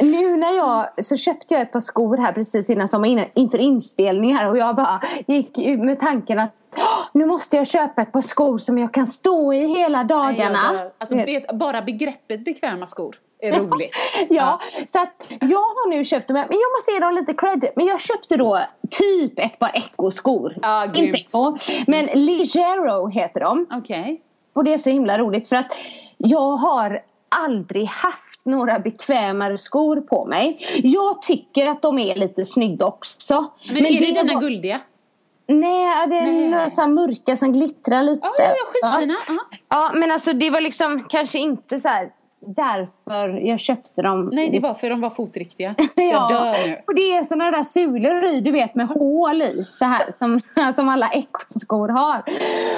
nu 0.00 0.36
när 0.36 0.56
jag 0.56 1.04
så 1.04 1.16
köpte 1.16 1.54
jag 1.54 1.62
ett 1.62 1.72
par 1.72 1.80
skor 1.80 2.16
här 2.16 2.32
precis 2.32 2.70
innan 2.70 2.88
sommar, 2.88 3.08
innan, 3.08 3.24
inför 3.34 3.58
inspelning 3.58 4.34
här 4.34 4.50
och 4.50 4.58
jag 4.58 4.76
bara 4.76 5.00
gick 5.26 5.56
med 5.78 6.00
tanken 6.00 6.38
att 6.38 6.50
"Åh, 6.76 7.04
nu 7.12 7.26
måste 7.26 7.56
jag 7.56 7.66
köpa 7.66 8.02
ett 8.02 8.12
par 8.12 8.20
skor 8.20 8.58
som 8.58 8.78
jag 8.78 8.94
kan 8.94 9.06
stå 9.06 9.52
i 9.52 9.66
hela 9.66 9.98
Nej, 9.98 10.06
dagarna. 10.08 10.72
dör. 10.72 10.90
Alltså, 10.98 11.16
bara 11.54 11.82
begreppet 11.82 12.44
bekväma 12.44 12.86
skor 12.86 13.16
är 13.38 13.52
roligt. 13.52 13.94
Ja, 14.28 14.60
så 14.86 14.98
att 14.98 15.08
jag 15.40 15.58
har 15.58 15.90
nu 15.90 16.04
köpt 16.04 16.28
dem, 16.28 16.34
men 16.34 16.46
jag 16.50 16.72
måste 16.78 16.92
ge 16.92 16.98
dem 17.00 17.14
lite 17.14 17.34
cred. 17.34 17.64
Men 17.76 17.86
jag 17.86 18.00
köpte 18.00 18.36
då 18.36 18.60
typ 18.90 19.38
ett 19.38 19.58
par 19.58 19.70
Echo-skor. 19.74 20.54
Ja, 20.62 20.86
grymt. 20.94 21.08
Inte 21.08 21.18
Echo, 21.18 21.56
men 21.86 22.04
Ligero 22.06 23.08
heter 23.08 23.40
de. 23.40 23.66
Okej. 23.72 24.20
Och 24.54 24.64
det 24.64 24.74
är 24.74 24.78
så 24.78 24.90
himla 24.90 25.18
roligt 25.18 25.48
för 25.48 25.56
att 25.56 25.72
jag 26.18 26.56
har 26.56 27.02
aldrig 27.28 27.86
haft 27.86 28.40
några 28.44 28.78
bekvämare 28.78 29.58
skor 29.58 30.00
på 30.00 30.26
mig. 30.26 30.58
Jag 30.82 31.22
tycker 31.22 31.66
att 31.66 31.82
de 31.82 31.98
är 31.98 32.14
lite 32.14 32.44
snygga 32.44 32.86
också. 32.86 33.46
Men, 33.68 33.76
är 33.86 34.00
det 34.00 34.06
dina 34.22 34.34
var- 34.34 34.40
guldiga? 34.40 34.80
Nej, 35.46 36.06
det 36.08 36.16
är 36.16 36.22
Nej. 36.22 36.48
några 36.48 36.70
så 36.70 36.86
mörka 36.86 37.36
som 37.36 37.52
glittrar 37.52 38.02
lite. 38.02 38.20
Ja, 38.26 38.32
ja, 38.38 38.44
ja, 38.44 38.92
skitfina. 38.92 39.14
Ja. 39.28 39.56
Ja, 39.68 39.90
men 39.98 40.10
alltså 40.10 40.32
det 40.32 40.50
var 40.50 40.60
liksom 40.60 41.04
kanske 41.08 41.38
inte 41.38 41.80
så 41.80 41.88
här 41.88 42.10
därför 42.46 43.28
jag 43.28 43.60
köpte 43.60 44.02
dem. 44.02 44.30
Nej, 44.32 44.50
det 44.50 44.60
var 44.60 44.74
för 44.74 44.90
de 44.90 45.00
var 45.00 45.10
fotriktiga. 45.10 45.74
Ja, 45.96 46.02
Jag 46.04 46.28
dör 46.28 46.66
nu. 46.68 46.76
och 46.86 46.94
det 46.94 47.16
är 47.16 47.24
såna 47.24 47.50
där 47.50 47.62
sulor 47.64 48.24
i, 48.24 48.40
du 48.40 48.50
vet 48.50 48.74
med 48.74 48.86
hål 48.88 49.42
i. 49.42 49.66
Så 49.74 49.84
här, 49.84 50.12
som, 50.18 50.40
som 50.74 50.88
alla 50.88 51.08
ekoskor 51.08 51.88
har. 51.88 52.22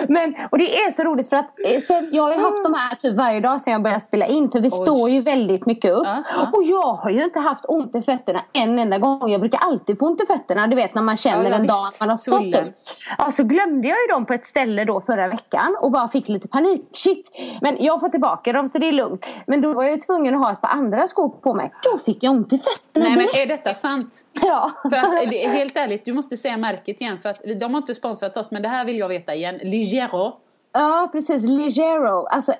Men, 0.08 0.34
och 0.50 0.58
det 0.58 0.78
är 0.78 0.90
så 0.90 1.02
roligt 1.02 1.28
för 1.28 1.36
att 1.36 1.50
eh, 1.64 1.80
sen, 1.80 2.08
jag 2.12 2.22
har 2.22 2.32
ju 2.34 2.40
haft 2.40 2.64
de 2.64 2.74
här 2.74 2.94
typ 2.96 3.16
varje 3.16 3.40
dag 3.40 3.60
sedan 3.62 3.72
jag 3.72 3.82
började 3.82 4.00
spela 4.00 4.26
in. 4.26 4.50
För 4.50 4.60
vi 4.60 4.70
står 4.70 5.10
ju 5.10 5.20
väldigt 5.20 5.66
mycket 5.66 5.90
upp. 5.92 6.06
Ja, 6.06 6.22
ja. 6.36 6.50
Och 6.52 6.62
jag 6.64 6.92
har 6.92 7.10
ju 7.10 7.24
inte 7.24 7.40
haft 7.40 7.64
ont 7.68 7.94
i 7.96 8.02
fötterna 8.02 8.42
en 8.52 8.78
enda 8.78 8.98
gång. 8.98 9.30
Jag 9.30 9.40
brukar 9.40 9.58
alltid 9.58 9.98
få 9.98 10.06
ont 10.06 10.22
i 10.22 10.26
fötterna. 10.26 10.66
Du 10.66 10.76
vet 10.76 10.94
när 10.94 11.02
man 11.02 11.16
känner 11.16 11.50
Ja, 11.50 11.56
en 11.56 11.66
dag 11.66 11.86
att 11.88 12.00
man 12.00 12.08
har 12.08 12.16
stått 12.16 12.54
upp. 12.54 12.74
Ja, 13.18 13.32
så 13.32 13.42
glömde 13.44 13.88
jag 13.88 13.96
ju 13.98 14.06
dem 14.12 14.26
på 14.26 14.32
ett 14.32 14.46
ställe 14.46 14.84
då 14.84 15.00
förra 15.00 15.28
veckan 15.28 15.76
och 15.80 15.90
bara 15.90 16.08
fick 16.08 16.28
lite 16.28 16.48
panik. 16.48 16.88
Shit! 16.92 17.30
Men 17.60 17.76
jag 17.84 18.00
får 18.00 18.08
tillbaka 18.08 18.52
dem 18.52 18.68
så 18.68 18.78
det 18.78 18.88
är 18.88 18.92
lugnt. 18.92 19.26
Men 19.46 19.55
då 19.60 19.72
var 19.72 19.84
jag 19.84 19.92
ju 19.92 19.98
tvungen 19.98 20.34
att 20.34 20.40
ha 20.40 20.52
ett 20.52 20.60
par 20.60 20.68
andra 20.68 21.08
skor 21.08 21.28
på 21.28 21.54
mig. 21.54 21.72
Då 21.82 21.98
fick 21.98 22.22
jag 22.22 22.30
ont 22.30 22.52
i 22.52 22.58
fötterna. 22.58 23.08
Nej 23.08 23.16
men 23.16 23.26
är 23.42 23.46
detta 23.46 23.74
sant? 23.74 24.24
Ja. 24.32 24.70
För 24.82 24.96
att, 24.96 25.30
det 25.30 25.44
är 25.44 25.48
helt 25.48 25.76
ärligt, 25.76 26.04
du 26.04 26.12
måste 26.12 26.36
säga 26.36 26.56
märket 26.56 27.00
igen 27.00 27.18
för 27.22 27.28
att 27.28 27.40
de 27.60 27.74
har 27.74 27.78
inte 27.78 27.94
sponsrat 27.94 28.36
oss 28.36 28.50
men 28.50 28.62
det 28.62 28.68
här 28.68 28.84
vill 28.84 28.98
jag 28.98 29.08
veta 29.08 29.34
igen. 29.34 29.56
Ligero. 29.62 30.32
ja, 30.72 31.08
precis. 31.12 31.42
Ligero. 31.42 32.26
Alltså 32.26 32.52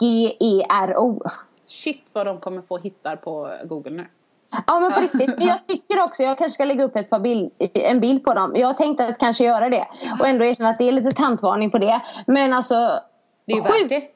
L-E-G-E-R-O. 0.00 1.22
Shit 1.66 2.02
vad 2.12 2.26
de 2.26 2.40
kommer 2.40 2.62
få 2.62 2.78
hittar 2.78 3.16
på 3.16 3.50
Google 3.64 3.90
nu. 3.90 4.06
Ja 4.66 4.80
men 4.80 4.92
på 4.92 5.00
riktigt. 5.00 5.38
Men 5.38 5.46
jag 5.46 5.66
tycker 5.66 6.02
också, 6.02 6.22
jag 6.22 6.38
kanske 6.38 6.54
ska 6.54 6.64
lägga 6.64 6.84
upp 6.84 6.96
ett 6.96 7.10
par 7.10 7.18
bild, 7.18 7.52
en 7.74 8.00
bild 8.00 8.24
på 8.24 8.34
dem. 8.34 8.52
Jag 8.56 8.76
tänkte 8.76 9.06
att 9.06 9.18
kanske 9.18 9.44
göra 9.44 9.68
det. 9.68 9.86
Och 10.20 10.28
ändå 10.28 10.44
erkänna 10.44 10.68
att 10.68 10.78
det 10.78 10.88
är 10.88 10.92
lite 10.92 11.10
tantvarning 11.10 11.70
på 11.70 11.78
det. 11.78 12.00
Men 12.26 12.52
alltså. 12.52 13.00
Det 13.46 13.52
är 13.52 13.56
ju 13.56 13.62
värt 13.62 13.88
det. 13.88 14.08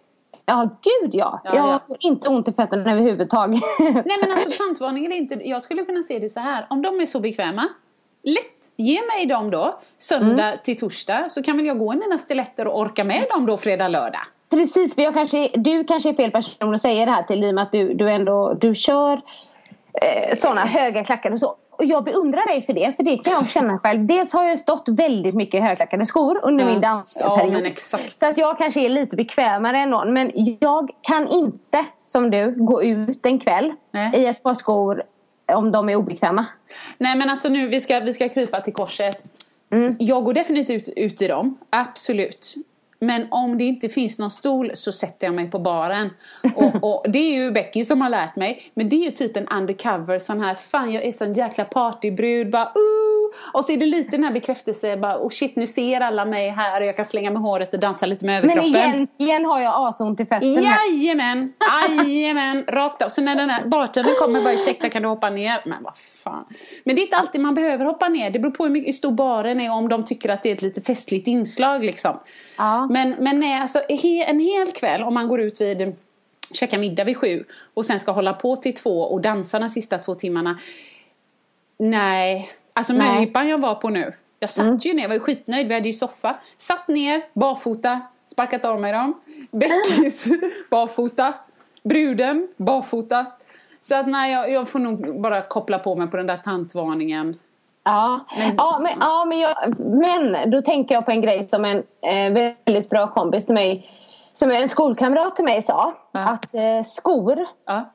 Ja 0.49 0.69
gud 0.83 1.15
ja. 1.15 1.41
Ja, 1.45 1.55
jag 1.55 1.69
ja. 1.69 1.81
får 1.89 1.97
inte 2.01 2.29
ont 2.29 2.49
i 2.49 2.53
fötterna 2.53 2.93
överhuvudtaget. 2.93 3.63
Nej 3.79 4.17
men 4.21 4.31
alltså 4.31 4.51
tantvarning 4.65 5.07
är 5.07 5.17
inte, 5.17 5.35
jag 5.35 5.63
skulle 5.63 5.85
kunna 5.85 6.03
se 6.03 6.19
det 6.19 6.29
så 6.29 6.41
här. 6.41 6.67
Om 6.71 6.83
de 6.83 7.01
är 7.01 7.07
så 7.07 7.21
bekväma, 7.21 7.69
lätt, 8.25 8.71
ge 8.77 9.01
mig 9.17 9.27
dem 9.27 9.51
då 9.51 9.81
söndag 9.99 10.57
till 10.57 10.79
torsdag 10.79 11.29
så 11.29 11.43
kan 11.43 11.57
väl 11.57 11.67
jag 11.67 11.79
gå 11.79 11.95
i 11.95 11.97
mina 11.97 12.19
stiletter 12.19 12.67
och 12.67 12.81
orka 12.81 13.05
med 13.05 13.25
dem 13.31 13.47
då 13.47 13.57
fredag, 13.57 13.89
lördag. 13.89 14.21
Precis, 14.51 14.95
för 14.95 15.03
jag 15.03 15.15
kanske, 15.15 15.51
du 15.55 15.85
kanske 15.85 16.09
är 16.09 16.15
fel 16.15 16.31
person 16.31 16.75
att 16.75 16.81
säga 16.81 17.05
det 17.05 17.11
här 17.11 17.23
till 17.23 17.45
i 17.45 17.51
och 17.51 17.55
med 17.55 17.63
att 17.63 17.73
du, 17.73 17.95
du 17.95 18.11
ändå 18.11 18.55
du 18.61 18.75
kör 18.75 19.13
eh, 20.03 20.35
sådana 20.37 20.61
höga 20.61 21.05
klackar 21.05 21.31
och 21.31 21.41
så. 21.41 21.57
Och 21.79 21.85
jag 21.85 22.05
beundrar 22.05 22.47
dig 22.47 22.63
för 22.63 22.73
det, 22.73 22.97
för 22.97 23.03
det 23.03 23.17
kan 23.19 23.33
jag 23.33 23.49
känna 23.49 23.79
själv. 23.79 24.07
Dels 24.07 24.33
har 24.33 24.45
jag 24.45 24.59
stått 24.59 24.89
väldigt 24.89 25.35
mycket 25.35 25.55
i 25.55 25.61
högklackade 25.61 26.07
skor 26.07 26.41
under 26.43 26.65
Ja. 26.65 26.71
min 26.71 26.81
dansperiod. 26.81 27.67
Ja. 27.67 27.71
Så 28.09 28.27
att 28.27 28.39
jag 28.39 28.59
kanske 28.59 28.81
är 28.81 28.89
lite 28.89 29.17
bekvämare 29.17 29.79
än 29.79 29.91
någon. 29.91 30.13
Men 30.13 30.33
jag 30.61 30.91
kan 31.03 31.29
inte, 31.29 31.85
som 32.05 32.31
du, 32.31 32.55
gå 32.57 32.83
ut 32.83 33.27
en 33.27 33.39
kväll 33.39 33.73
Nej. 33.91 34.11
i 34.17 34.27
ett 34.27 34.43
par 34.43 34.55
skor 34.55 35.03
om 35.53 35.73
de 35.73 35.89
är 35.89 35.97
obekväma. 35.97 36.47
Nej 36.99 37.17
men 37.17 37.31
alltså 37.31 37.49
nu, 37.49 37.69
vi 37.69 37.81
ska, 37.81 38.01
vi 38.01 38.13
ska 38.13 38.29
krypa 38.29 38.61
till 38.61 38.73
korset. 38.75 39.23
Jag 39.99 40.25
går 40.25 40.35
definitivt 40.35 40.89
ut, 40.89 40.95
ut 40.97 41.23
i 41.23 41.29
dem, 41.29 41.59
absolut. 41.71 42.55
Men 43.01 43.27
om 43.31 43.59
det 43.59 43.65
inte 43.65 43.89
finns 43.89 44.19
någon 44.19 44.31
stol 44.31 44.71
så 44.75 44.93
sätter 44.93 45.27
jag 45.27 45.35
mig 45.35 45.51
på 45.51 45.59
baren. 45.59 46.11
Och, 46.55 46.75
och 46.83 47.05
det 47.11 47.19
är 47.19 47.35
ju 47.35 47.51
Becky 47.51 47.85
som 47.85 48.01
har 48.01 48.11
lärt 48.11 48.37
mig. 48.37 48.63
Men 48.75 48.89
det 48.89 48.97
är 48.97 49.05
ju 49.05 49.11
typ 49.11 49.37
en 49.37 49.49
undercover 49.49 50.19
sån 50.19 50.41
här, 50.41 50.55
fan 50.55 50.93
jag 50.93 51.05
är 51.05 51.13
sån 51.13 51.33
jäkla 51.33 51.65
partybrud. 51.65 52.51
Bara, 52.51 52.65
uh! 52.65 53.18
Och 53.53 53.65
så 53.65 53.73
är 53.73 53.77
det 53.77 53.87
lite 53.87 54.11
den 54.11 54.25
här 54.25 54.33
bekräftelsen, 54.33 55.01
bara, 55.01 55.19
oh 55.19 55.31
shit 55.31 55.57
nu 55.57 55.67
ser 55.67 56.01
alla 56.01 56.25
mig 56.25 56.49
här 56.49 56.81
och 56.81 56.87
jag 56.87 56.97
kan 56.97 57.05
slänga 57.05 57.31
med 57.31 57.43
håret 57.43 57.75
och 57.75 57.81
dansa 57.81 58.07
lite 58.07 58.25
med 58.25 58.47
Men 58.47 58.51
överkroppen. 58.51 58.95
egentligen 58.95 59.45
har 59.45 59.61
jag 59.61 59.89
asont 59.89 60.21
i 60.21 60.27
fötterna. 60.27 60.61
Jajamän, 60.91 61.53
jajamän, 62.07 62.65
rakt 62.69 63.03
av. 63.03 63.09
Så 63.09 63.23
när 63.23 63.37
den 63.37 63.51
här 63.51 63.65
bartendern 63.65 64.15
kommer 64.19 64.43
bara 64.43 64.53
ursäkta 64.55 64.89
kan 64.89 65.03
du 65.03 65.09
hoppa 65.09 65.31
ner? 65.31 65.63
Men 65.65 65.83
vad 65.83 65.95
fan. 65.97 66.45
Men 66.85 66.97
det 66.97 67.01
är 67.01 67.05
inte 67.05 67.17
alltid 67.17 67.41
man 67.41 67.55
behöver 67.55 67.85
hoppa 67.85 68.09
ner. 68.09 68.31
Det 68.31 68.39
beror 68.39 68.53
på 68.53 68.65
hur, 68.65 68.71
mycket, 68.71 68.89
hur 68.89 68.93
stor 68.93 69.13
baren 69.13 69.61
är 69.61 69.73
om 69.73 69.89
de 69.89 70.05
tycker 70.05 70.29
att 70.29 70.43
det 70.43 70.49
är 70.49 70.55
ett 70.55 70.63
lite 70.63 70.81
festligt 70.81 71.27
inslag 71.27 71.85
liksom. 71.85 72.21
Ja. 72.59 72.87
Men, 72.87 73.11
men 73.19 73.41
nej, 73.41 73.61
alltså 73.61 73.81
en 74.27 74.41
hel 74.41 74.73
kväll 74.73 75.03
om 75.03 75.15
man 75.15 75.29
går 75.29 75.41
ut 75.41 75.61
vid 75.61 75.97
käka 76.53 76.79
middag 76.79 77.05
vid 77.05 77.17
sju 77.17 77.45
och 77.75 77.87
sen 77.87 78.01
ska 78.01 78.13
hålla 78.13 78.33
på 78.33 78.57
till 78.57 78.75
två 78.75 79.01
och 79.01 79.21
dansa 79.21 79.59
de 79.59 79.69
sista 79.69 79.99
två 79.99 80.15
timmarna. 80.15 80.59
Nej, 81.79 82.53
alltså 82.79 82.93
möhippan 82.95 83.49
jag 83.49 83.59
var 83.61 83.75
på 83.75 83.89
nu. 83.89 84.13
Jag 84.41 84.51
satt 84.51 84.85
ju 84.85 84.95
ner, 84.95 85.03
jag 85.03 85.09
var 85.09 85.15
ju 85.15 85.21
skitnöjd, 85.21 85.69
vi 85.69 85.75
hade 85.75 85.89
ju 85.89 85.93
soffa. 85.93 86.37
Satt 86.59 86.89
ner, 86.89 87.23
barfota, 87.33 88.01
sparkat 88.27 88.65
av 88.65 88.81
mig 88.81 88.93
dem. 88.93 89.21
Beckis, 89.51 90.25
barfota. 90.71 91.35
Bruden, 91.85 92.49
barfota. 92.57 93.27
Så 93.81 93.95
att 93.97 94.07
nej, 94.07 94.33
jag, 94.33 94.53
jag 94.53 94.69
får 94.69 94.79
nog 94.79 95.21
bara 95.21 95.43
koppla 95.43 95.79
på 95.79 95.97
mig 95.97 96.07
på 96.11 96.17
den 96.17 96.27
där 96.27 96.37
tantvarningen. 96.37 97.37
Ja, 97.85 98.21
Men- 98.37 98.55
ja, 98.57 98.79
men, 98.83 98.93
ja 99.01 99.25
men, 99.25 99.39
jag, 99.39 99.57
men 99.79 100.51
då 100.51 100.63
tänker 100.63 100.95
jag 100.95 101.05
på 101.05 101.11
en 101.11 101.21
grej 101.23 101.49
som 101.49 101.65
en 101.65 101.77
eh, 102.03 102.53
väldigt 102.67 102.91
bra 102.91 103.07
kompis 103.15 103.45
till 103.45 103.55
mig, 103.55 103.91
som 104.33 104.51
en 104.51 104.69
skolkamrat 104.69 105.37
till 105.37 105.45
mig 105.45 105.63
sa. 105.63 105.95
Ja. 106.13 106.21
Att 106.21 106.55
eh, 106.55 106.85
skor 106.87 107.47
Ja. 107.67 107.91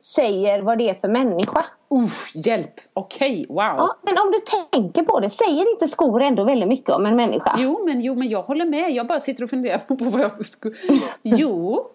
Säger 0.00 0.62
vad 0.62 0.78
det 0.78 0.88
är 0.88 0.94
för 0.94 1.08
människa. 1.08 1.66
Usch, 1.94 2.32
hjälp! 2.34 2.80
Okej, 2.92 3.46
wow. 3.48 3.58
Ja, 3.58 3.96
men 4.02 4.18
om 4.18 4.32
du 4.32 4.40
tänker 4.72 5.02
på 5.02 5.20
det, 5.20 5.30
säger 5.30 5.70
inte 5.72 5.88
skor 5.88 6.22
ändå 6.22 6.44
väldigt 6.44 6.68
mycket 6.68 6.90
om 6.90 7.06
en 7.06 7.16
människa? 7.16 7.56
Jo 7.58 7.84
men, 7.86 8.00
jo, 8.00 8.14
men 8.14 8.28
jag 8.28 8.42
håller 8.42 8.64
med. 8.64 8.90
Jag 8.90 9.06
bara 9.06 9.20
sitter 9.20 9.44
och 9.44 9.50
funderar 9.50 9.78
på 9.78 9.94
vad 9.94 10.20
jag 10.20 10.46
skulle... 10.46 10.76
Jo. 11.22 11.86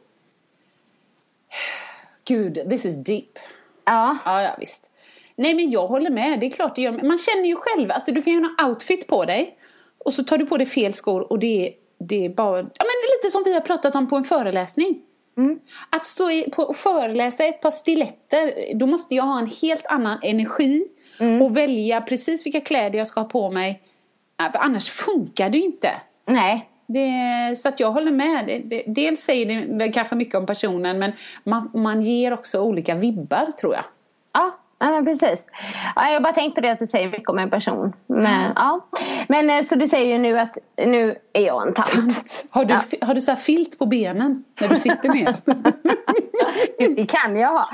Gud, 2.26 2.70
this 2.70 2.86
is 2.86 3.04
deep. 3.04 3.40
Ja. 3.86 4.18
Ja, 4.26 4.42
ja, 4.42 4.56
visst. 4.60 4.90
Nej, 5.36 5.54
men 5.54 5.72
jag 5.72 5.88
håller 5.88 6.10
med. 6.10 6.40
Det 6.40 6.46
är 6.46 6.52
klart 6.52 6.76
det 6.76 6.82
gör. 6.82 6.92
Man 6.92 7.18
känner 7.18 7.46
ju 7.46 7.56
själv. 7.56 7.92
Alltså, 7.92 8.12
du 8.12 8.22
kan 8.22 8.34
ju 8.34 8.40
ha 8.40 8.50
en 8.60 8.70
outfit 8.70 9.08
på 9.08 9.26
dig. 9.26 9.58
Och 10.06 10.14
så 10.14 10.24
tar 10.24 10.38
du 10.38 10.46
på 10.46 10.58
dig 10.58 10.68
fel 10.68 10.94
skor 10.94 11.32
och 11.32 11.40
det, 11.40 11.74
det 11.98 12.26
är 12.26 12.30
bara... 12.30 12.58
Ja, 12.58 12.64
men 12.64 12.88
det 13.02 13.08
är 13.08 13.18
lite 13.18 13.32
som 13.32 13.44
vi 13.44 13.54
har 13.54 13.62
pratat 13.62 13.96
om 13.96 14.10
på 14.10 14.16
en 14.16 14.24
föreläsning. 14.24 15.02
Att 15.90 16.06
stå 16.06 16.32
i, 16.32 16.50
på, 16.50 16.64
och 16.64 16.76
föreläsa 16.76 17.44
ett 17.44 17.62
par 17.62 17.72
stiletter, 17.72 18.74
då 18.76 18.86
måste 18.86 19.16
jag 19.16 19.24
ha 19.24 19.40
en 19.40 19.52
helt 19.62 19.86
annan 19.86 20.20
energi. 20.22 20.88
Och 21.42 21.58
välja 21.58 22.02
precis 22.02 22.46
vilka 22.46 22.62
kläder 22.62 22.98
jag 23.00 23.08
ska 23.08 23.20
ha 23.20 23.28
på 23.28 23.52
mig. 23.52 23.82
Annars 24.38 24.90
funkar 24.90 25.50
det 25.50 25.58
inte. 25.58 25.90
Nej. 26.26 26.70
det, 26.88 27.56
så 27.56 27.70
att 27.70 27.80
jag 27.80 27.92
håller 27.92 28.12
med. 28.12 28.48
Det, 28.48 28.60
det, 28.60 28.84
dels 28.88 29.22
säger 29.22 29.66
det 29.80 29.88
kanske 29.88 30.16
mycket 30.16 30.36
om 30.36 30.46
personen 30.46 31.00
men 31.00 31.12
man, 31.44 31.72
man 31.74 32.02
ger 32.02 32.34
också 32.34 32.62
olika 32.62 32.96
vibbar 32.96 33.52
tror 33.52 33.74
jag. 33.74 33.84
Ja, 34.34 34.60
Ja, 34.84 34.90
men 34.90 35.06
precis. 35.06 35.48
Ja, 35.96 36.08
jag 36.08 36.14
har 36.14 36.22
bara 36.22 36.34
tänkt 36.34 36.56
på 36.56 36.62
det 36.62 36.72
att 36.72 36.80
det 36.80 36.88
säger 36.88 37.10
mycket 37.10 37.30
om 37.30 37.40
en 37.40 37.50
person. 37.50 37.94
Men, 38.08 38.52
ja. 38.56 38.88
men 39.28 39.50
eh, 39.50 39.62
så 39.62 39.76
du 39.76 39.88
säger 39.88 40.14
ju 40.14 40.18
nu 40.18 40.40
att 40.40 40.58
nu 40.78 41.16
är 41.34 41.42
jag 41.42 41.68
en 41.68 41.74
tant. 41.74 42.46
Har 42.50 42.66
du, 42.66 42.74
ja. 42.74 43.08
har 43.08 43.16
du 43.16 43.22
så 43.22 43.32
här 43.32 43.38
filt 43.38 43.80
på 43.80 43.86
benen 43.86 44.44
när 44.62 44.68
du 44.68 44.78
sitter 44.78 45.10
ner? 45.10 45.36
det 46.96 47.06
kan 47.06 47.38
jag 47.38 47.50
ha. 47.50 47.70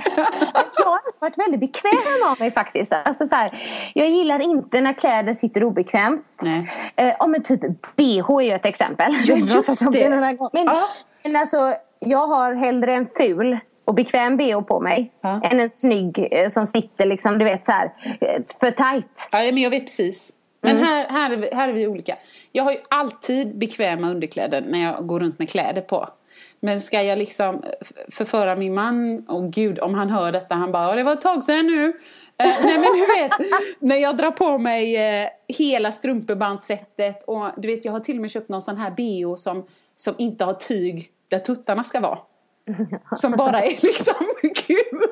Jag 0.78 0.86
har 0.86 1.00
varit 1.20 1.38
väldigt 1.38 1.60
bekväm 1.60 2.30
av 2.32 2.40
mig 2.40 2.52
faktiskt. 2.52 2.94
Alltså, 2.94 3.28
så 3.28 3.36
här, 3.36 3.64
jag 3.94 4.10
gillar 4.10 4.40
inte 4.40 4.82
när 4.82 4.94
kläder 4.94 5.34
sitter 5.34 5.64
obekvämt. 5.64 6.26
Nej. 6.42 6.72
Eh, 6.96 7.16
om 7.20 7.36
en 7.36 7.44
typ 7.44 7.62
bh 7.96 8.32
är 8.38 8.42
ju 8.42 8.52
ett 8.52 8.66
exempel. 8.66 9.14
Ja, 9.26 9.36
just 9.56 9.92
det. 9.92 10.10
Men, 10.10 10.66
ja. 10.66 10.88
men 11.24 11.36
alltså, 11.36 11.74
jag 12.00 12.28
har 12.28 12.54
hellre 12.54 12.94
en 12.94 13.08
ful 13.18 13.60
och 13.90 13.96
bekväm 13.96 14.38
bh 14.38 14.62
på 14.62 14.80
mig. 14.80 15.12
Ja. 15.22 15.42
Än 15.44 15.60
en 15.60 15.70
snygg 15.70 16.28
eh, 16.32 16.50
som 16.50 16.68
sitter 16.68 17.06
liksom, 17.06 17.38
du 17.38 17.46
vet 17.46 17.66
så 17.66 17.72
här, 17.72 17.92
eh, 18.22 18.42
för 18.60 18.72
tight. 18.72 19.30
Ja, 19.32 19.40
men 19.40 19.58
jag 19.58 19.70
vet 19.70 19.84
precis. 19.84 20.32
Men 20.62 20.72
mm. 20.72 20.84
här, 20.84 21.10
här, 21.10 21.32
är 21.32 21.38
vi, 21.38 21.50
här 21.54 21.70
är 21.70 21.74
vi 21.74 21.88
olika. 21.88 22.16
Jag 22.52 22.64
har 22.64 22.72
ju 22.72 22.78
alltid 22.90 23.58
bekväma 23.58 24.10
underkläder 24.10 24.62
när 24.62 24.84
jag 24.84 25.08
går 25.08 25.20
runt 25.20 25.40
med 25.40 25.50
kläder 25.50 25.82
på. 25.82 26.10
Men 26.60 26.82
ska 26.82 27.02
jag 27.02 27.18
liksom 27.18 27.64
förföra 28.12 28.56
min 28.56 28.74
man, 28.74 29.26
och 29.28 29.52
gud 29.52 29.80
om 29.80 29.94
han 29.94 30.10
hör 30.10 30.32
detta, 30.32 30.56
han 30.56 30.72
bara 30.72 30.96
det 30.96 31.04
var 31.04 31.14
ett 31.14 31.22
tag 31.22 31.44
sedan 31.44 31.68
nu. 31.68 31.88
Eh, 32.38 32.52
nej 32.64 32.80
men 32.80 32.94
du 32.94 33.06
vet, 33.22 33.32
när 33.80 33.96
jag 33.96 34.18
drar 34.18 34.32
på 34.32 34.58
mig 34.58 34.98
eh, 34.98 35.30
hela 35.48 35.92
strumpebandsättet 35.92 37.24
och 37.24 37.50
du 37.58 37.68
vet 37.68 37.86
jag 37.86 37.92
har 37.92 38.00
till 38.00 38.16
och 38.16 38.22
med 38.22 38.32
köpt 38.32 38.50
någon 38.50 38.62
sån 38.62 38.78
här 38.78 38.92
bh 38.92 39.36
som, 39.36 39.68
som 39.96 40.16
inte 40.18 40.46
har 40.46 40.54
tyg 40.54 41.10
där 41.28 41.40
tuttarna 41.40 41.84
ska 41.84 42.00
vara. 42.00 42.18
Som 43.12 43.32
bara 43.32 43.64
är 43.64 43.70
liksom 43.82 44.14
kulor. 44.42 45.10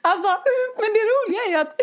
Alltså, 0.00 0.28
men 0.76 0.88
det 0.94 1.00
roliga 1.00 1.40
är 1.46 1.50
ju 1.50 1.56
att 1.56 1.76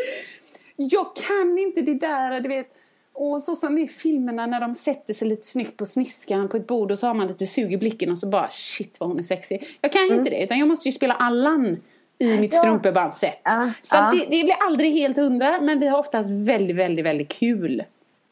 jag 0.76 1.16
kan 1.16 1.58
inte 1.58 1.82
det 1.82 1.94
där, 1.94 2.42
du 2.42 2.50
vet. 2.50 2.74
Och 3.14 3.42
så 3.42 3.56
som 3.56 3.78
i 3.78 3.88
filmerna 3.88 4.46
när 4.46 4.62
de 4.62 4.76
sätter 4.76 5.14
sig 5.14 5.28
lite 5.28 5.46
snyggt 5.46 5.78
på 5.78 5.86
sniskan 5.86 6.50
på 6.50 6.58
ett 6.58 6.68
bord 6.68 6.92
och 6.92 7.00
så 7.00 7.08
har 7.08 7.14
man 7.14 7.28
lite 7.28 7.46
sug 7.46 7.74
i 7.74 7.78
blicken 7.78 8.12
och 8.12 8.18
så 8.18 8.28
bara 8.28 8.50
shit 8.50 9.00
vad 9.00 9.10
hon 9.10 9.20
är 9.20 9.24
sexig. 9.24 9.78
Jag 9.82 9.92
kan 9.92 10.02
mm. 10.02 10.20
inte 10.20 10.30
det 10.30 10.44
utan 10.44 10.60
jag 10.60 10.68
måste 10.68 10.88
ju 10.88 10.92
spela 10.92 11.14
Allan 11.14 11.78
i 12.20 12.38
mitt 12.38 12.54
ja. 12.54 12.60
strumpebandset. 12.60 13.40
Ja. 13.44 13.72
Så 13.82 13.96
ja. 13.96 14.12
Det, 14.12 14.18
det, 14.18 14.44
blir 14.44 14.56
aldrig 14.60 14.94
helt 14.94 15.18
hundra 15.18 15.62
men 15.62 15.80
vi 15.80 15.88
har 15.88 16.00
oftast 16.00 16.30
väldigt, 16.30 16.76
väldigt, 16.76 17.06
väldigt 17.06 17.30
kul. 17.30 17.84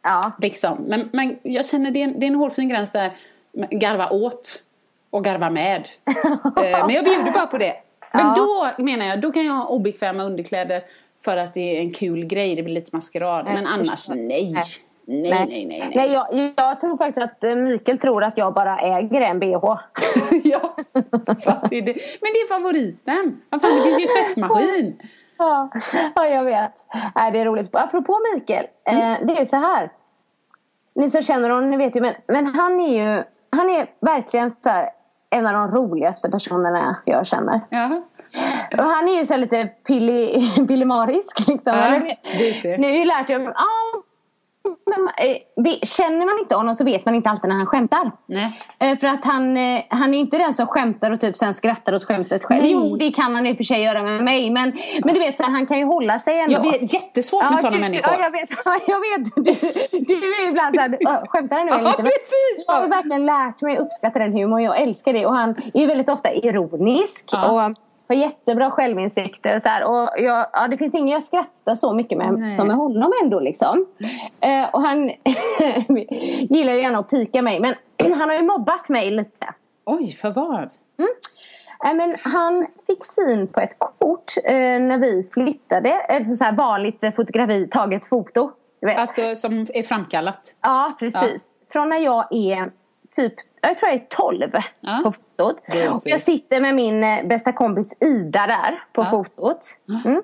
Ja. 0.02 0.22
Liksom. 0.42 0.78
Men, 0.88 1.10
men 1.14 1.40
jag 1.44 1.66
känner 1.66 1.92
det 1.92 2.00
är 2.00 2.04
en, 2.04 2.20
det 2.20 2.26
är 2.26 2.28
en 2.28 2.36
hårfin 2.36 2.70
gräns 2.70 2.92
där. 2.92 3.18
Garva 3.72 4.10
åt 4.10 4.64
och 5.16 5.24
garva 5.24 5.50
med. 5.50 5.88
Eh, 6.58 6.86
men 6.86 6.96
jag 6.96 7.04
bjuder 7.04 7.32
bara 7.32 7.48
på 7.48 7.58
det. 7.58 7.74
Men 8.14 8.26
ja. 8.26 8.34
då 8.36 8.84
menar 8.84 9.06
jag, 9.06 9.22
då 9.22 9.32
kan 9.32 9.46
jag 9.46 9.54
ha 9.54 9.68
obekväma 9.68 10.24
underkläder 10.24 10.84
för 11.26 11.38
att 11.38 11.54
det 11.54 11.78
är 11.78 11.82
en 11.82 11.94
kul 11.94 12.26
grej, 12.26 12.56
det 12.56 12.64
blir 12.64 12.74
lite 12.74 12.96
maskerad. 12.96 13.46
Men 13.46 13.68
annars 13.68 14.10
nej. 14.10 14.18
Nej, 14.18 14.66
nej, 15.06 15.32
nej. 15.32 15.46
nej, 15.48 15.66
nej. 15.66 15.92
nej 15.96 16.12
jag, 16.12 16.54
jag, 16.58 16.80
tror 16.80 16.98
faktiskt 16.98 17.24
att 17.24 17.44
eh, 17.44 17.56
Mikael 17.56 18.00
tror 18.00 18.24
att 18.24 18.38
jag 18.38 18.54
bara 18.54 18.80
äger 18.80 19.22
en 19.22 19.40
bh. 19.40 19.46
ja, 20.44 20.76
det 21.70 21.82
men 22.22 22.32
det 22.34 22.40
är 22.40 22.48
favoriten. 22.48 23.42
Fan, 23.52 23.76
det 23.76 23.84
finns 23.84 24.00
ju 24.00 24.06
tvättmaskin. 24.06 25.02
Ja, 25.38 25.70
ja 26.16 26.28
jag 26.28 26.44
vet. 26.44 26.72
Nej, 27.16 27.32
det 27.32 27.40
är 27.40 27.46
roligt. 27.46 27.76
Apropå 27.76 28.20
Mikael, 28.34 28.66
mm. 28.84 29.12
eh, 29.12 29.28
det 29.28 29.34
är 29.34 29.40
ju 29.40 29.46
så 29.46 29.56
här. 29.56 29.90
Ni 30.96 31.10
som 31.10 31.22
känner 31.22 31.50
honom, 31.50 31.72
ni 31.72 31.78
vet 31.78 31.96
ju, 31.96 32.02
men, 32.02 32.14
men 32.28 32.46
han 32.46 32.80
är 32.80 33.16
ju 33.18 33.24
han 33.56 33.70
är 33.70 33.88
verkligen 34.00 34.52
så 34.52 34.70
här, 34.70 34.90
en 35.36 35.48
av 35.48 35.54
de 35.54 35.72
roligaste 35.72 36.30
personerna 36.30 36.98
jag 37.06 37.28
känner. 37.28 37.62
Ja. 37.70 38.02
Och 38.78 38.84
han 38.84 39.08
är 39.08 39.20
ju 39.20 39.26
så 39.26 39.38
lite 39.38 39.70
pillemarisk. 40.68 41.40
Liksom. 41.48 41.74
Ja, 41.74 42.00
nu 42.78 42.88
har 42.88 42.98
jag 42.98 43.08
lärt 43.08 43.28
mig, 43.28 43.48
ah, 43.48 43.98
men, 44.86 45.28
eh, 45.28 45.80
känner 45.84 46.26
man 46.26 46.40
inte 46.40 46.56
honom 46.56 46.76
så 46.76 46.84
vet 46.84 47.06
man 47.06 47.16
inte 47.16 47.30
alltid 47.30 47.50
när 47.50 47.56
han 47.56 47.66
skämtar. 47.66 48.12
Nej. 48.26 48.60
Eh, 48.80 48.98
för 48.98 49.08
att 49.08 49.26
han, 49.26 49.58
eh, 49.58 49.84
han 49.90 50.14
är 50.14 50.20
inte 50.20 50.38
den 50.38 50.54
som 50.54 50.68
skämtar 50.68 51.12
och 51.12 51.22
typ 51.22 51.38
sen 51.38 51.54
skrattar 51.54 51.94
åt 51.94 52.06
skämtet 52.06 52.44
själv. 52.44 52.62
Nej. 52.62 52.72
Jo, 52.72 52.98
det 52.98 53.12
kan 53.12 53.36
han 53.36 53.46
i 53.46 53.54
och 53.54 53.58
för 53.58 53.64
sig 53.64 53.84
göra 53.84 54.04
med 54.04 54.24
mig. 54.24 54.52
Men, 54.52 54.74
men 55.04 55.14
du 55.14 55.20
vet, 55.20 55.38
så 55.38 55.44
här, 55.44 55.52
han 55.52 55.68
kan 55.68 55.78
ju 55.78 55.86
hålla 55.86 56.20
sig 56.20 56.40
ändå. 56.40 56.54
Jag 56.54 56.72
vet, 56.72 56.94
jättesvårt 56.94 57.44
med 57.44 57.54
ja, 57.54 57.58
sådana 57.58 57.78
människor. 57.78 58.14
Ja, 58.14 58.24
jag 58.24 58.32
vet. 58.32 58.50
jag 58.88 59.00
vet. 59.00 59.36
Du, 59.92 60.16
du 60.16 60.34
är 60.34 60.50
ibland 60.50 60.76
såhär, 60.76 61.28
skämtar 61.28 61.58
han 61.58 61.66
nu 61.66 61.72
eller 61.80 61.90
inte? 61.90 62.02
Ja, 62.02 62.04
precis. 62.04 62.66
Jag 62.68 62.74
har 62.74 62.88
verkligen 62.88 63.26
lärt 63.26 63.62
mig 63.62 63.78
att 63.78 63.84
uppskatta 63.84 64.20
den 64.20 64.34
humorn. 64.34 64.64
Jag 64.64 64.82
älskar 64.82 65.14
det. 65.14 65.26
Och 65.26 65.34
han 65.34 65.56
är 65.74 65.88
väldigt 65.88 66.10
ofta 66.10 66.34
ironisk. 66.34 67.30
Ja. 67.32 67.52
Och, 67.52 67.76
har 68.08 68.16
jättebra 68.16 68.72
självinsikt. 68.72 69.46
Och, 69.46 69.62
så 69.62 69.70
här, 69.70 69.84
och 69.84 70.10
jag, 70.18 70.48
ja, 70.54 70.68
det 70.68 70.78
finns 70.78 70.96
ingen 70.96 71.08
jag 71.08 71.24
skrattar 71.24 71.76
så 71.76 71.94
mycket 71.94 72.18
med 72.18 72.34
Nej. 72.34 72.56
som 72.56 72.68
med 72.68 72.76
honom 72.76 73.14
ändå. 73.24 73.40
Liksom. 73.40 73.86
Eh, 74.40 74.70
och 74.74 74.82
han 74.82 75.08
gillar 76.50 76.74
ju 76.74 76.82
gärna 76.82 77.00
att 77.00 77.10
pika 77.10 77.42
mig. 77.42 77.60
Men 77.60 77.76
han 78.18 78.30
har 78.30 78.36
ju 78.36 78.44
mobbat 78.44 78.90
mig 78.90 79.12
lite. 79.12 79.48
Oj, 79.86 80.14
för 80.14 80.32
vad? 80.32 80.70
Mm. 80.98 81.10
Eh, 81.86 81.94
men 81.94 82.16
han 82.22 82.68
fick 82.88 83.06
syn 83.06 83.48
på 83.48 83.60
ett 83.60 83.80
kort 83.80 84.34
eh, 84.44 84.54
när 84.80 84.98
vi 84.98 85.24
flyttade. 85.34 86.02
Alltså 86.10 86.36
så 86.36 86.44
här 86.44 86.52
vanligt 86.52 87.16
fotografi, 87.16 87.68
taget 87.72 88.06
foto. 88.06 88.52
Alltså 88.98 89.36
som 89.36 89.68
är 89.74 89.84
framkallat? 89.84 90.56
Ja, 90.62 90.94
precis. 91.00 91.54
Ja. 91.60 91.66
Från 91.72 91.90
när 91.90 91.98
jag 91.98 92.28
är 92.32 92.72
typ, 93.16 93.34
jag 93.62 93.78
tror 93.78 93.92
jag 93.92 94.02
är 94.02 94.06
12 94.10 94.52
ja. 94.80 95.02
på 95.04 95.12
fotot. 95.12 95.58
Och 95.92 96.02
jag 96.06 96.22
sitter 96.22 96.62
med 96.62 96.76
min 96.76 97.04
eh, 97.04 97.26
bästa 97.26 97.52
kompis 97.52 97.94
Ida 98.00 98.48
där 98.48 98.84
på 98.94 99.02
ja. 99.02 99.06
fotot. 99.06 99.68
Mm. 100.06 100.22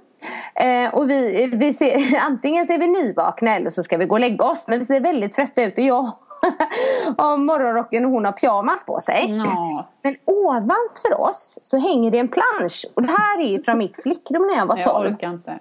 Eh, 0.55 0.93
och 0.93 1.09
vi, 1.09 1.45
vi 1.53 1.73
ser, 1.73 2.19
antingen 2.21 2.67
så 2.67 2.73
är 2.73 2.77
vi 2.77 2.87
nyvakna 2.87 3.55
eller 3.55 3.69
så 3.69 3.83
ska 3.83 3.97
vi 3.97 4.05
gå 4.05 4.15
och 4.15 4.19
lägga 4.19 4.45
oss. 4.45 4.67
Men 4.67 4.79
vi 4.79 4.85
ser 4.85 4.99
väldigt 4.99 5.33
trötta 5.33 5.63
ut 5.63 5.77
och 5.77 5.83
jag 5.83 6.03
har 7.17 7.37
morgonrocken 7.37 8.05
och 8.05 8.11
hon 8.11 8.25
har 8.25 8.31
pyjamas 8.31 8.85
på 8.85 9.01
sig. 9.01 9.31
No. 9.31 9.83
Men 10.01 10.15
ovanför 10.25 11.21
oss 11.21 11.59
så 11.61 11.77
hänger 11.77 12.11
det 12.11 12.19
en 12.19 12.27
plansch. 12.27 12.85
Och 12.93 13.01
det 13.01 13.07
här 13.07 13.39
är 13.39 13.47
ju 13.47 13.61
från 13.61 13.77
mitt 13.77 14.03
flickrum 14.03 14.47
när 14.47 14.57
jag 14.57 14.65
var 14.65 14.75
12. 14.75 14.85
Jag 14.85 15.13
orkar 15.13 15.29
inte. 15.29 15.59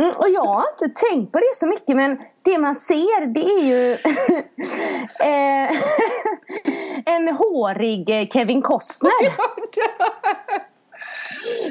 Mm, 0.00 0.12
och 0.16 0.28
jag 0.28 0.44
har 0.44 0.66
inte 0.70 1.00
tänkt 1.00 1.32
på 1.32 1.38
det 1.38 1.56
så 1.56 1.66
mycket 1.66 1.96
men 1.96 2.20
det 2.42 2.58
man 2.58 2.74
ser 2.74 3.26
det 3.26 3.40
är 3.40 3.64
ju 3.64 3.92
eh, 5.20 5.70
en 7.14 7.36
hårig 7.36 8.32
Kevin 8.32 8.62
Costner. 8.62 9.10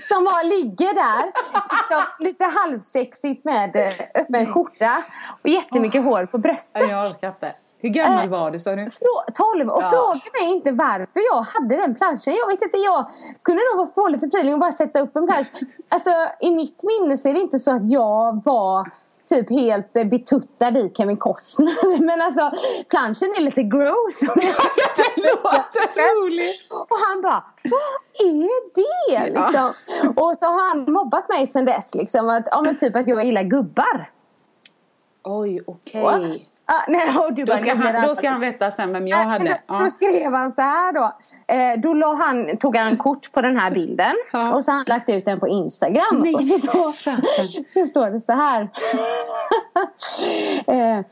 Som 0.01 0.23
var, 0.23 0.43
ligger 0.43 0.93
där 0.93 1.31
liksom, 1.71 2.03
lite 2.19 2.45
halvsexigt 2.45 3.45
med 3.45 3.75
eh, 3.75 4.21
öppen 4.21 4.53
skjorta 4.53 5.03
och 5.43 5.49
jättemycket 5.49 6.03
hår 6.03 6.25
på 6.25 6.37
bröstet. 6.37 6.89
Jag 6.89 7.07
orkar 7.07 7.27
inte. 7.27 7.53
Hur 7.81 7.89
gammal 7.89 8.25
eh, 8.25 8.29
var 8.29 8.51
du 8.51 8.59
sa 8.59 8.75
du? 8.75 8.89
12 9.33 9.69
och 9.69 9.83
ja. 9.83 9.89
fråga 9.89 10.21
mig 10.41 10.51
inte 10.55 10.71
varför 10.71 11.21
jag 11.31 11.41
hade 11.41 11.75
den 11.75 11.95
planschen. 11.95 12.35
Jag 12.35 12.47
vet 12.47 12.61
inte, 12.61 12.77
jag 12.77 13.05
kunde 13.43 13.61
nog 13.75 13.93
få 13.93 14.07
lite 14.07 14.25
feeling 14.25 14.53
och 14.53 14.59
bara 14.59 14.71
sätta 14.71 14.99
upp 14.99 15.15
en 15.15 15.27
plansch. 15.27 15.47
Alltså 15.89 16.09
i 16.39 16.51
mitt 16.51 16.83
minne 16.83 17.17
så 17.17 17.29
är 17.29 17.33
det 17.33 17.39
inte 17.39 17.59
så 17.59 17.71
att 17.71 17.89
jag 17.89 18.41
var 18.45 18.91
typ 19.29 19.49
helt 19.49 19.93
betuttad 19.93 20.77
i 20.77 20.91
Kevin 20.97 21.17
Costner. 21.17 21.99
Men 22.05 22.21
alltså 22.21 22.51
planschen 22.89 23.33
är 23.37 23.41
lite 23.41 23.63
gross. 23.63 24.19
det 24.95 25.21
låter 25.21 26.23
roligt. 26.23 26.71
Och 26.71 26.97
han 27.07 27.21
bara, 27.21 27.43
vad 27.63 28.27
är 28.27 28.75
det? 28.75 29.25
Liksom. 29.29 29.53
Ja. 29.53 29.73
Och 30.15 30.37
så 30.37 30.45
har 30.45 30.69
han 30.69 30.93
mobbat 30.93 31.29
mig 31.29 31.47
sen 31.47 31.65
dess. 31.65 31.95
Liksom, 31.95 32.29
att, 32.29 32.47
ja, 32.51 32.61
men 32.61 32.77
typ 32.77 32.95
att 32.95 33.07
jag 33.07 33.25
gillar 33.25 33.43
gubbar. 33.43 34.09
Oj, 35.31 35.61
okej. 35.67 36.03
Okay. 36.03 36.39
Ah, 36.65 36.83
nej, 36.87 37.17
och 37.17 37.33
du 37.33 37.45
då, 37.45 37.57
ska 37.57 37.75
han, 37.75 38.07
då 38.07 38.15
ska 38.15 38.29
han 38.29 38.39
veta 38.39 38.71
sen 38.71 38.93
vem 38.93 39.07
jag 39.07 39.21
äh, 39.21 39.27
hade. 39.27 39.59
Då, 39.67 39.79
då 39.79 39.89
skrev 39.89 40.33
han 40.33 40.53
så 40.53 40.61
här 40.61 40.93
då. 40.93 41.13
Eh, 41.47 41.79
då 41.79 41.93
la 41.93 42.13
han, 42.13 42.57
tog 42.57 42.75
han 42.75 42.97
kort 42.97 43.31
på 43.31 43.41
den 43.41 43.57
här 43.59 43.71
bilden. 43.71 44.15
Ja. 44.31 44.53
Och 44.53 44.65
så 44.65 44.71
har 44.71 44.75
han 44.77 44.85
lagt 44.87 45.09
ut 45.09 45.25
den 45.25 45.39
på 45.39 45.47
Instagram. 45.47 46.19
Nej, 46.19 46.35
och 46.35 46.41
så, 46.41 46.93
så 47.73 47.85
står 47.85 48.09
det 48.09 48.21
så 48.21 48.33
här. 48.33 48.69
eh, 50.67 51.05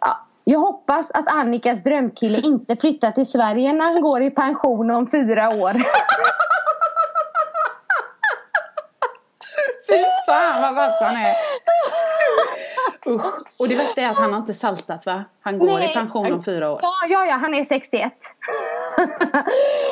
ja, 0.00 0.26
jag 0.44 0.58
hoppas 0.58 1.10
att 1.10 1.32
Annikas 1.32 1.82
drömkille 1.82 2.40
inte 2.40 2.76
flyttar 2.76 3.10
till 3.10 3.26
Sverige 3.26 3.72
när 3.72 3.84
han 3.84 4.00
går 4.00 4.22
i 4.22 4.30
pension 4.30 4.90
om 4.90 5.10
fyra 5.10 5.48
år. 5.48 5.72
Fy 9.88 10.04
fan 10.26 10.62
vad 10.62 10.74
vass 10.74 11.00
han 11.00 11.16
är. 11.16 11.34
Usch. 13.06 13.60
Och 13.60 13.68
det 13.68 13.76
värsta 13.76 14.00
är 14.00 14.08
att 14.08 14.16
han 14.16 14.32
har 14.32 14.40
inte 14.40 14.54
saltat 14.54 15.06
va? 15.06 15.24
Han 15.40 15.58
går 15.58 15.66
Nej. 15.66 15.90
i 15.90 15.94
pension 15.94 16.32
om 16.32 16.44
fyra 16.44 16.70
år. 16.70 16.78
Ja, 16.82 16.92
ja, 17.08 17.26
ja 17.26 17.34
han 17.34 17.54
är 17.54 17.64
61. 17.64 18.12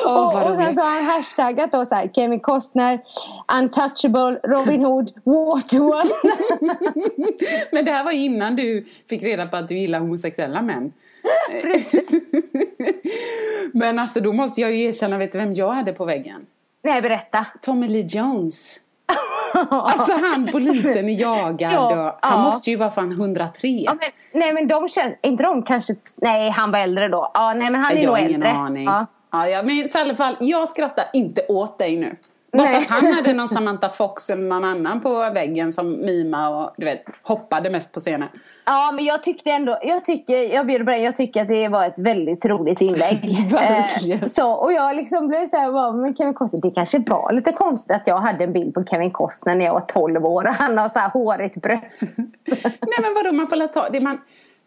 oh, 0.05 0.43
och, 0.43 0.49
och 0.49 0.55
sen 0.55 0.75
så 0.75 0.81
har 0.81 0.95
han 0.95 1.05
hashtaggat 1.05 1.71
då 1.71 1.85
så 1.85 1.95
här, 1.95 2.07
Kevin 2.15 2.39
Costner, 2.39 3.01
Untouchable, 3.53 4.39
Robin 4.43 4.85
Hood, 4.85 5.11
Waterworld. 5.23 6.11
Men 7.71 7.85
det 7.85 7.91
här 7.91 8.03
var 8.03 8.11
innan 8.11 8.55
du 8.55 8.85
fick 9.09 9.23
reda 9.23 9.47
på 9.47 9.57
att 9.57 9.67
du 9.67 9.77
gillar 9.77 9.99
homosexuella 9.99 10.61
män. 10.61 10.93
Men 13.73 13.99
alltså 13.99 14.19
då 14.19 14.33
måste 14.33 14.61
jag 14.61 14.71
ju 14.71 14.83
erkänna, 14.83 15.17
vet 15.17 15.31
du 15.31 15.37
vem 15.37 15.53
jag 15.53 15.71
hade 15.71 15.93
på 15.93 16.05
väggen? 16.05 16.45
Nej, 16.83 17.01
berätta. 17.01 17.45
Tommy 17.61 17.87
Lee 17.87 18.07
Jones. 18.09 18.79
Alltså 19.69 20.11
han 20.13 20.49
polisen 20.51 21.09
är 21.09 21.13
jagad 21.19 21.73
Ja, 21.73 21.87
och, 22.09 22.17
Han 22.29 22.37
ja. 22.39 22.43
måste 22.43 22.69
ju 22.69 22.75
vara 22.75 22.91
fan 22.91 23.11
103. 23.11 23.67
Ja, 23.67 23.93
men, 23.99 24.09
nej 24.41 24.53
men 24.53 24.67
de 24.67 24.89
känns, 24.89 25.15
inte 25.21 25.43
de 25.43 25.63
kanske, 25.63 25.95
nej 26.15 26.49
han 26.49 26.71
var 26.71 26.79
äldre 26.79 27.07
då. 27.07 27.31
Ja, 27.33 27.53
nej 27.53 27.69
men 27.71 27.81
han 27.81 27.91
är 27.91 27.95
jag 27.95 28.05
nog 28.05 28.13
har 28.15 28.19
ingen 28.19 28.33
äldre. 28.43 28.51
aning. 28.51 28.85
Ja. 28.85 29.05
Ja, 29.31 29.47
ja, 29.47 29.63
men 29.63 29.75
i 29.75 29.87
alla 29.95 30.15
fall, 30.15 30.35
jag 30.39 30.69
skrattar 30.69 31.05
inte 31.13 31.41
åt 31.47 31.79
dig 31.79 31.97
nu. 31.97 32.15
Bara 32.51 32.67
för 32.67 32.77
att 32.77 32.87
han 32.87 33.13
hade 33.13 33.33
någon 33.37 33.47
Samantha 33.47 33.89
Fox 33.89 34.29
eller 34.29 34.43
någon 34.43 34.63
annan 34.63 35.01
på 35.01 35.29
väggen 35.33 35.73
som 35.73 36.05
mima 36.05 36.49
och 36.49 36.73
du 36.77 36.85
vet, 36.85 37.03
hoppade 37.21 37.69
mest 37.69 37.91
på 37.91 37.99
scenen. 37.99 38.27
Ja, 38.65 38.91
men 38.95 39.05
jag 39.05 39.23
tyckte 39.23 39.51
ändå, 39.51 39.79
jag 39.83 40.05
tycker, 40.05 40.37
jag 40.37 40.67
bjuder 40.67 40.85
på 40.85 40.91
det, 40.91 40.97
jag 40.97 41.17
tycker 41.17 41.41
att 41.41 41.47
det 41.47 41.67
var 41.67 41.85
ett 41.85 41.99
väldigt 41.99 42.45
roligt 42.45 42.81
inlägg. 42.81 43.37
Eh, 43.61 44.27
så, 44.27 44.51
och 44.51 44.73
jag 44.73 44.95
liksom 44.95 45.27
blev 45.27 45.47
så 45.47 45.57
här, 45.57 45.71
bara, 45.71 45.91
men 45.91 46.15
Kevin 46.15 46.33
Costner, 46.33 46.61
det 46.61 46.71
kanske 46.71 46.99
var 46.99 47.31
lite 47.33 47.51
konstigt 47.51 47.95
att 47.95 48.07
jag 48.07 48.17
hade 48.17 48.43
en 48.43 48.53
bild 48.53 48.73
på 48.73 48.83
Kevin 48.83 49.11
Costner 49.11 49.55
när 49.55 49.65
jag 49.65 49.73
var 49.73 49.81
12 49.81 50.25
år 50.25 50.47
och 50.47 50.53
han 50.53 50.77
har 50.77 50.89
så 50.89 50.99
här 50.99 51.09
hårigt 51.09 51.55
bröst. 51.55 52.47
Nej 52.63 52.99
men 53.01 53.13
vadå, 53.15 53.31
man 53.31 53.47
får 53.47 53.55
la 53.55 53.67
ta 53.67 53.89
det 53.89 54.03
man... 54.03 54.17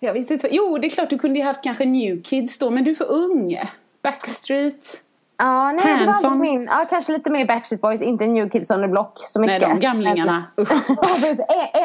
Jag 0.01 0.13
vet 0.13 0.31
inte. 0.31 0.49
Jo, 0.51 0.79
det 0.79 0.87
är 0.87 0.91
klart 0.91 1.11
du 1.11 1.19
kunde 1.19 1.39
ju 1.39 1.45
haft 1.45 1.63
kanske 1.63 1.85
New 1.85 2.23
Kids 2.23 2.59
då, 2.59 2.71
men 2.71 2.85
du 2.85 2.91
är 2.91 2.95
för 2.95 3.13
ung. 3.13 3.59
Backstreet. 4.03 5.04
Ja, 5.37 5.73
nej, 5.73 5.83
det 5.85 5.91
var 5.91 5.99
Hanson. 6.13 6.33
aldrig 6.33 6.51
min, 6.53 6.69
ja, 6.71 6.87
kanske 6.91 7.13
lite 7.13 7.31
mer 7.31 7.45
Backstreet 7.45 7.81
Boys, 7.81 8.01
inte 8.03 8.27
New 8.27 8.49
Kids 8.51 8.71
on 8.71 8.83
the 8.83 8.89
Block 8.89 9.13
så 9.17 9.41
Nej, 9.41 9.49
mycket. 9.59 9.71
de 9.71 9.81
gamlingarna. 9.87 10.45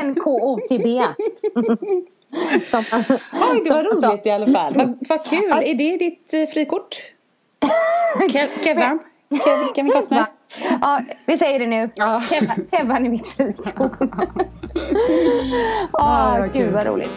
NKOTB. 0.04 0.86
Som- 2.70 2.84
Oj, 3.52 3.62
det 3.64 3.70
var 3.70 3.84
som- 3.84 4.02
som- 4.02 4.10
roligt 4.12 4.26
i 4.26 4.30
alla 4.30 4.48
fall. 4.48 4.74
Vad, 4.76 4.98
vad 5.10 5.26
kul. 5.26 5.52
Är 5.52 5.74
det 5.76 5.98
ditt 5.98 6.34
eh, 6.34 6.46
frikort? 6.54 6.96
Kev, 8.32 8.48
Kevin? 8.64 9.00
Kev, 9.30 9.74
Kevin 9.76 9.92
Costner? 9.92 10.26
Ja, 10.82 11.02
vi 11.26 11.38
säger 11.38 11.60
det 11.60 11.68
nu. 11.68 11.90
Ja. 11.96 12.22
Kevin, 12.30 13.06
är 13.06 13.10
mitt 13.10 13.28
frikort. 13.28 13.98
Åh, 15.94 16.40
vad 16.40 16.54
gud 16.54 16.64
kul. 16.64 16.74
vad 16.74 16.86
roligt. 16.86 17.12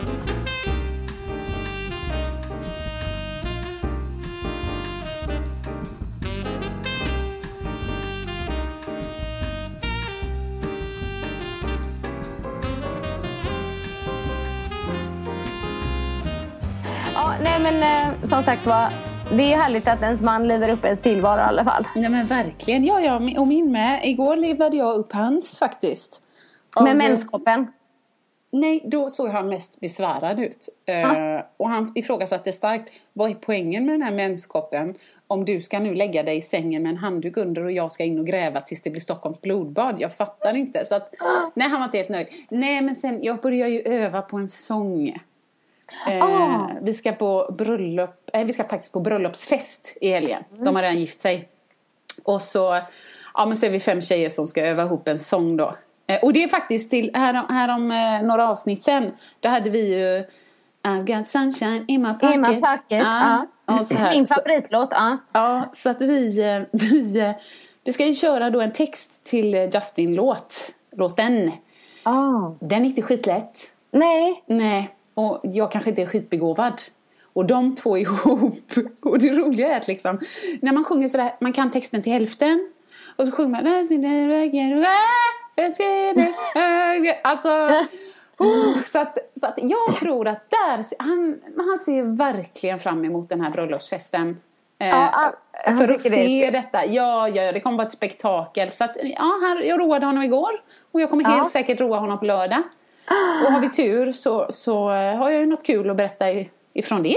Nej 17.43 17.61
men 17.61 17.83
eh, 17.83 18.29
som 18.29 18.43
sagt 18.43 18.67
var. 18.67 18.89
Det 19.37 19.53
är 19.53 19.57
härligt 19.57 19.89
att 19.89 20.03
ens 20.03 20.23
man 20.23 20.49
lever 20.49 20.69
upp 20.69 20.85
ens 20.85 21.01
tillvaro 21.01 21.41
i 21.41 21.43
alla 21.43 21.65
fall. 21.65 21.87
Nej 21.97 22.11
men 22.11 22.27
verkligen. 22.27 22.85
Ja, 22.85 23.01
ja, 23.01 23.21
och 23.39 23.47
min 23.47 23.73
med. 23.73 24.01
Igår 24.05 24.37
levde 24.37 24.77
jag 24.77 24.95
upp 24.95 25.13
hans 25.13 25.59
faktiskt. 25.59 26.21
Med 26.81 26.91
Av- 26.91 26.97
menskoppen. 26.97 27.67
Nej, 28.53 28.83
då 28.85 29.11
såg 29.11 29.29
han 29.29 29.49
mest 29.49 29.81
besvärad 29.81 30.41
ut. 30.41 30.69
Eh, 30.87 31.43
och 31.57 31.69
han 31.69 31.93
ifrågasatte 31.95 32.53
starkt, 32.53 32.93
vad 33.13 33.31
är 33.31 33.35
poängen 33.35 33.87
med 33.87 33.95
den 33.95 34.03
här 34.03 34.13
menskoppen? 34.13 34.95
Om 35.27 35.45
du 35.45 35.61
ska 35.63 35.79
nu 35.79 35.95
lägga 35.95 36.23
dig 36.23 36.37
i 36.37 36.41
sängen 36.41 36.83
med 36.83 36.91
en 36.91 36.97
handduk 36.97 37.37
under 37.37 37.65
och 37.65 37.73
jag 37.73 37.93
ska 37.93 38.05
in 38.05 38.19
och 38.19 38.27
gräva 38.27 38.61
tills 38.61 38.83
det 38.83 38.91
blir 38.91 39.01
Stockholms 39.01 39.41
blodbad. 39.41 39.97
Jag 39.99 40.13
fattar 40.13 40.55
inte. 40.55 40.85
Så 40.85 40.95
att, 40.95 41.15
nej, 41.55 41.69
han 41.69 41.81
var 41.81 41.85
inte 41.85 41.97
helt 41.97 42.09
nöjd. 42.09 42.27
Nej, 42.51 42.81
men 42.83 42.95
sen, 42.97 43.23
jag 43.23 43.41
börjar 43.41 43.69
ju 43.69 43.81
öva 43.81 44.23
på 44.23 44.37
en 44.37 44.49
sång. 44.49 45.19
Eh, 46.09 46.25
Ah. 46.25 46.71
Vi 46.83 46.95
ska 46.95 47.13
på 47.13 47.55
bröllop, 47.59 48.31
eh, 48.33 48.45
vi 48.45 48.53
ska 48.53 48.65
faktiskt 48.65 48.93
på 48.93 49.01
bröllopsfest 49.01 49.97
i 50.01 50.11
helgen. 50.11 50.45
De 50.51 50.77
har 50.77 50.83
redan 50.83 50.99
gift 50.99 51.21
sig. 51.21 51.49
Och 52.25 52.43
så, 52.43 52.81
ja 53.35 53.47
men 53.47 53.57
så 53.57 53.67
är 53.67 53.71
vi 53.71 53.81
fem 53.81 54.01
tjejer 54.01 54.29
som 54.29 54.47
ska 54.47 54.61
öva 54.67 54.83
ihop 54.83 55.09
en 55.09 55.21
sång 55.21 55.57
då. 55.57 55.75
Eh, 56.07 56.25
och 56.25 56.33
det 56.33 56.45
är 56.45 56.49
faktiskt 56.49 56.91
till, 56.91 57.11
här, 57.15 57.45
här 57.49 57.69
om 57.69 57.91
eh, 57.91 58.23
några 58.23 58.49
avsnitt 58.49 58.83
sen, 58.83 59.13
då 59.41 59.49
hade 59.49 59.71
vi 59.71 59.95
ju 59.95 60.25
I've 60.85 61.17
got 61.19 61.29
sunshine 61.29 61.85
in 61.89 62.03
my 62.03 62.13
pocket. 62.15 62.35
In 62.35 62.41
my 62.41 62.61
pocket, 62.61 63.03
Ja, 63.03 63.47
och 63.65 63.87
så 63.87 63.95
här. 63.95 64.15
Min 64.15 64.27
favoritlåt, 64.27 64.89
ja. 64.91 65.19
Ja, 65.33 65.71
så 65.73 65.91
att 65.91 66.01
vi, 66.03 66.41
eh, 66.41 66.63
vi, 66.73 67.35
vi 67.85 67.93
ska 67.93 68.07
ju 68.07 68.15
köra 68.15 68.51
då 68.51 68.61
en 68.61 68.73
text 68.73 69.25
till 69.25 69.55
Justin-låt. 69.55 70.73
Låten. 70.97 71.51
Ah. 72.03 72.51
Den 72.61 72.83
är 72.83 72.87
inte 72.87 73.03
skitlätt. 73.03 73.73
Nej. 73.91 74.43
Nej, 74.47 74.95
och 75.15 75.41
jag 75.43 75.73
kanske 75.73 75.91
inte 75.91 76.03
är 76.03 76.07
skitbegåvad. 76.07 76.83
Och 77.33 77.47
de 77.47 77.77
två 77.77 77.99
ihop. 77.99 78.73
Och 79.01 79.19
det 79.19 79.31
roliga 79.31 79.73
är 79.73 79.77
att 79.77 79.89
liksom, 79.89 80.21
när 80.61 80.73
man 80.73 80.85
sjunger 80.85 81.09
sådär, 81.09 81.35
man 81.41 81.53
kan 81.53 81.71
texten 81.71 82.03
till 82.03 82.13
hälften. 82.13 82.73
Och 83.17 83.27
så 83.27 83.33
sjunger 83.33 83.51
man 83.51 83.65
Alltså, 87.25 87.49
oh, 88.39 88.83
så, 88.83 88.99
att, 88.99 89.19
så 89.41 89.47
att 89.47 89.59
jag 89.63 89.97
tror 89.97 90.29
att 90.29 90.51
där, 90.51 90.85
han, 90.99 91.41
han 91.57 91.79
ser 91.79 92.03
verkligen 92.03 92.81
fram 92.81 93.05
emot 93.05 93.29
den 93.29 93.41
här 93.41 93.51
bröllopsfesten. 93.51 94.37
Eh, 94.79 94.89
Ja, 94.89 95.33
för 95.65 95.89
att 95.89 96.03
tycker 96.03 96.17
det 96.17 96.27
se 96.27 96.51
detta. 96.51 96.87
Ja, 96.87 97.29
ja, 97.29 97.53
det 97.53 97.61
kommer 97.61 97.77
vara 97.77 97.87
ett 97.87 97.93
spektakel. 97.93 98.71
Så 98.71 98.85
att, 98.85 98.97
ja, 99.03 99.39
här, 99.43 99.63
jag 99.63 99.81
roade 99.81 100.07
honom 100.07 100.23
igår. 100.23 100.51
Och 100.93 101.01
jag 101.01 101.11
kommer 101.11 101.25
Ja. 101.25 101.31
helt 101.31 101.51
säkert 101.51 101.81
roa 101.81 101.99
honom 101.99 102.19
på 102.19 102.25
lördag. 102.25 102.63
Och 103.45 103.53
har 103.53 103.61
vi 103.61 103.71
tur 103.71 104.13
så, 104.13 104.47
så 104.51 104.91
eh, 104.93 105.17
har 105.17 105.31
jag 105.31 105.41
ju 105.41 105.47
något 105.47 105.63
kul 105.67 105.91
att 105.91 105.97
berätta 105.97 106.27
ifrån 106.75 107.03
det. 107.03 107.17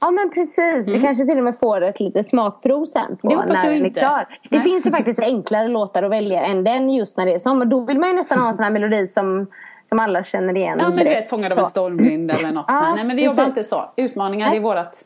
Ja 0.00 0.10
men 0.10 0.30
precis, 0.30 0.88
vi 0.88 1.00
kanske 1.00 1.26
till 1.26 1.38
och 1.38 1.44
med 1.44 1.58
får 1.58 1.80
ett 1.80 2.00
litet 2.00 2.28
smakprov 2.28 2.84
sen 2.84 3.16
på 3.16 3.28
Det 3.28 3.36
när 3.36 3.46
den 3.46 3.82
är 3.82 3.86
inte. 3.86 4.00
klar. 4.00 4.26
Det 4.42 4.56
Nej. 4.56 4.60
finns 4.60 4.86
ju 4.86 4.90
faktiskt 4.90 5.20
enklare 5.20 5.68
låtar 5.68 6.02
att 6.02 6.10
välja 6.10 6.42
än 6.42 6.64
den 6.64 6.90
just 6.90 7.16
när 7.16 7.26
det 7.26 7.34
är 7.34 7.38
som. 7.38 7.68
Då 7.68 7.80
vill 7.80 7.98
man 7.98 8.08
ju 8.08 8.14
nästan 8.14 8.38
ha 8.38 8.48
en 8.48 8.54
sån 8.54 8.64
här 8.64 8.70
melodi 8.70 9.06
som, 9.06 9.46
som 9.88 9.98
alla 9.98 10.24
känner 10.24 10.56
igen 10.56 10.78
Ja 10.80 10.88
men 10.88 10.98
du 10.98 11.04
vet 11.04 11.30
Fångad 11.30 11.52
av 11.52 11.58
en 11.58 11.66
stormvind 11.66 12.30
eller 12.30 12.52
något 12.52 12.64
Ja. 12.68 12.94
Nej 12.94 13.04
men 13.04 13.16
vi 13.16 13.24
jobbar 13.24 13.44
inte 13.44 13.64
så. 13.64 13.90
Utmaningar 13.96 14.50
det 14.50 14.56
är 14.56 14.60
vårat. 14.60 15.04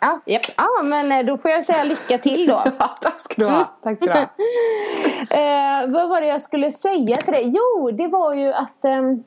Ja. 0.00 0.20
Japp. 0.26 0.42
ja 0.56 0.68
men 0.84 1.12
eh, 1.12 1.22
då 1.26 1.38
får 1.38 1.50
jag 1.50 1.64
säga 1.64 1.84
lycka 1.84 2.18
till 2.18 2.46
då. 2.46 2.58
Tack 3.00 3.20
ska 3.20 3.34
du 3.36 3.44
ha. 3.48 3.70
Tack 3.82 3.96
ska 3.96 4.06
du 4.06 4.12
ha. 4.12 4.20
Eh, 5.30 5.88
vad 5.90 6.08
var 6.08 6.20
det 6.20 6.26
jag 6.26 6.42
skulle 6.42 6.72
säga 6.72 7.16
till 7.16 7.32
dig? 7.32 7.52
Jo, 7.56 7.90
det 7.90 8.08
var 8.08 8.34
ju 8.34 8.52
att... 8.52 8.84
ehm, 8.84 9.22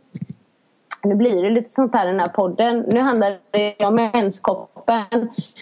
nu 1.04 1.16
blir 1.16 1.43
det 1.43 1.49
lite 1.49 1.70
sånt 1.70 1.95
här 1.95 2.06
i 2.08 2.12
den 2.12 2.20
här 2.20 2.28
podden. 2.28 2.86
Nu 2.91 2.99
handlar 2.99 3.38
det 3.51 3.76
om 3.86 3.95
menskoppen. 3.95 5.06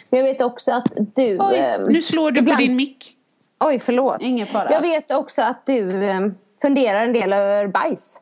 Men 0.10 0.20
jag 0.20 0.24
vet 0.24 0.42
också 0.42 0.72
att 0.72 0.88
du... 0.96 1.40
Oj, 1.40 1.58
ehm, 1.58 1.84
nu 1.84 2.02
slår 2.02 2.32
du 2.32 2.40
ibland- 2.40 2.58
på 2.58 2.62
din 2.64 2.76
mick. 2.76 3.18
Oj, 3.60 3.80
förlåt. 3.80 4.18
Ingen 4.22 4.48
fara. 4.48 4.72
Jag 4.72 4.82
vet 4.82 5.12
också 5.12 5.42
att 5.42 5.66
du 5.66 6.04
ehm, 6.06 6.36
funderar 6.62 7.04
en 7.04 7.14
del 7.14 7.34
över 7.34 7.68
bajs. 7.68 8.22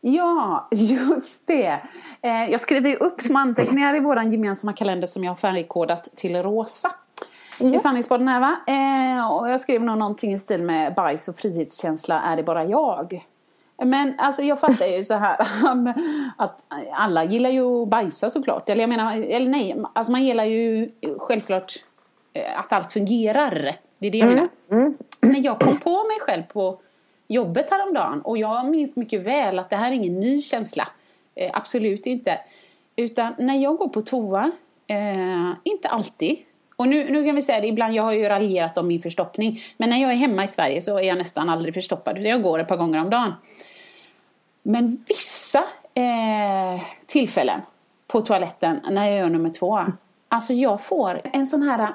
Ja, 0.00 0.68
just 0.70 1.46
det. 1.46 1.80
Eh, 2.22 2.50
jag 2.50 2.60
skriver 2.60 2.90
ju 2.90 2.96
upp 2.96 3.20
små 3.20 3.38
anteckningar 3.38 3.96
i 3.96 4.00
vår 4.00 4.22
gemensamma 4.22 4.72
kalender 4.72 5.06
som 5.06 5.24
jag 5.24 5.30
har 5.30 5.36
färgkodat 5.36 6.08
till 6.16 6.42
rosa. 6.42 6.90
I 7.58 7.78
sanningspodden 7.78 8.28
här 8.28 8.40
va. 8.40 8.56
Eh, 8.66 9.32
och 9.32 9.50
jag 9.50 9.60
skrev 9.60 9.82
nog 9.82 9.98
någonting 9.98 10.32
i 10.32 10.38
stil 10.38 10.62
med 10.62 10.94
bajs 10.94 11.28
och 11.28 11.36
frihetskänsla, 11.36 12.20
är 12.20 12.36
det 12.36 12.42
bara 12.42 12.64
jag? 12.64 13.24
Men 13.84 14.14
alltså 14.18 14.42
jag 14.42 14.60
fattar 14.60 14.86
ju 14.86 15.04
så 15.04 15.14
här 15.14 15.36
att 16.36 16.64
alla 16.92 17.24
gillar 17.24 17.50
ju 17.50 17.82
att 17.82 17.88
bajsa 17.88 18.30
såklart. 18.30 18.68
Eller 18.68 18.80
jag 18.80 18.88
menar, 18.88 19.12
eller 19.20 19.50
nej, 19.50 19.76
alltså 19.92 20.12
man 20.12 20.24
gillar 20.24 20.44
ju 20.44 20.90
självklart 21.18 21.72
eh, 22.32 22.58
att 22.58 22.72
allt 22.72 22.92
fungerar. 22.92 23.76
Det 23.98 24.06
är 24.06 24.10
det 24.10 24.18
jag 24.18 24.28
menar. 24.28 24.48
Men 25.20 25.42
jag 25.42 25.60
kom 25.60 25.76
på 25.76 26.04
mig 26.04 26.20
själv 26.20 26.42
på 26.42 26.80
jobbet 27.28 27.70
häromdagen 27.70 28.22
och 28.22 28.38
jag 28.38 28.66
minns 28.70 28.96
mycket 28.96 29.22
väl 29.22 29.58
att 29.58 29.70
det 29.70 29.76
här 29.76 29.90
är 29.90 29.94
ingen 29.94 30.20
ny 30.20 30.42
känsla. 30.42 30.88
Eh, 31.34 31.50
absolut 31.52 32.06
inte. 32.06 32.38
Utan 32.96 33.34
när 33.38 33.62
jag 33.62 33.76
går 33.76 33.88
på 33.88 34.00
toa, 34.02 34.50
eh, 34.86 35.52
inte 35.64 35.88
alltid. 35.88 36.38
Och 36.76 36.88
nu, 36.88 37.10
nu 37.10 37.24
kan 37.24 37.34
vi 37.34 37.42
säga 37.42 37.60
det, 37.60 37.66
ibland 37.66 37.94
jag 37.94 38.02
har 38.02 38.12
ju 38.12 38.24
raljerat 38.24 38.78
om 38.78 38.88
min 38.88 39.00
förstoppning. 39.00 39.60
Men 39.76 39.90
när 39.90 39.96
jag 39.96 40.10
är 40.10 40.16
hemma 40.16 40.44
i 40.44 40.48
Sverige 40.48 40.80
så 40.80 40.98
är 40.98 41.02
jag 41.02 41.18
nästan 41.18 41.48
aldrig 41.48 41.74
förstoppad. 41.74 42.18
Jag 42.18 42.42
går 42.42 42.58
ett 42.58 42.68
par 42.68 42.76
gånger 42.76 43.00
om 43.00 43.10
dagen. 43.10 43.32
Men 44.62 45.04
vissa 45.08 45.64
eh, 45.94 46.82
tillfällen 47.06 47.60
på 48.06 48.22
toaletten 48.22 48.80
när 48.90 49.08
jag 49.08 49.18
gör 49.18 49.30
nummer 49.30 49.50
två. 49.50 49.84
Alltså 50.28 50.52
jag 50.52 50.80
får 50.84 51.20
en 51.24 51.46
sån 51.46 51.62
här 51.62 51.94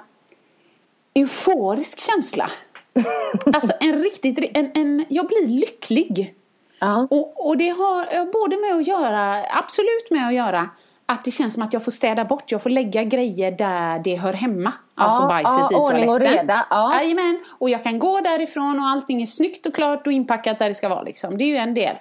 euforisk 1.14 2.00
känsla. 2.00 2.52
Alltså 3.46 3.74
en 3.80 4.04
riktigt, 4.04 4.58
en, 4.58 4.72
en, 4.74 5.06
jag 5.10 5.28
blir 5.28 5.48
lycklig. 5.48 6.36
Ja. 6.80 7.08
Och, 7.10 7.48
och 7.48 7.58
det 7.58 7.70
har 7.70 8.16
eh, 8.16 8.26
både 8.26 8.58
med 8.58 8.76
att 8.76 8.88
göra, 8.88 9.46
absolut 9.50 10.12
med 10.12 10.28
att 10.28 10.34
göra 10.34 10.70
att 11.06 11.24
det 11.24 11.32
känns 11.32 11.54
som 11.54 11.64
att 11.64 11.74
jag 11.74 11.84
får 11.84 11.92
städa 11.92 12.26
bort, 12.26 12.52
jag 12.52 12.62
får 12.62 12.70
lägga 12.70 13.04
grejer 13.04 13.52
där 13.52 14.00
det 14.00 14.16
hör 14.16 14.34
hemma. 14.34 14.74
Alltså 14.96 15.22
Ja, 15.22 15.28
bajset 15.28 15.68
ja, 15.72 15.72
i 15.72 15.74
toaletten. 15.74 16.10
och 16.10 16.20
reda, 16.20 16.66
ja. 16.70 17.02
Och 17.50 17.70
jag 17.70 17.84
kan 17.84 18.00
gå 18.00 18.22
därifrån 18.22 18.80
och 18.80 18.86
allting 18.86 19.22
är 19.22 19.26
snyggt 19.26 19.66
och 19.66 19.76
klart 19.76 20.08
och 20.08 20.14
inpackat 20.14 20.60
där 20.60 20.70
det 20.70 20.76
ska 20.76 20.90
vara 20.90 21.02
liksom. 21.02 21.38
Det 21.38 21.44
är 21.44 21.48
ju 21.48 21.58
en 21.58 21.74
del. 21.74 21.96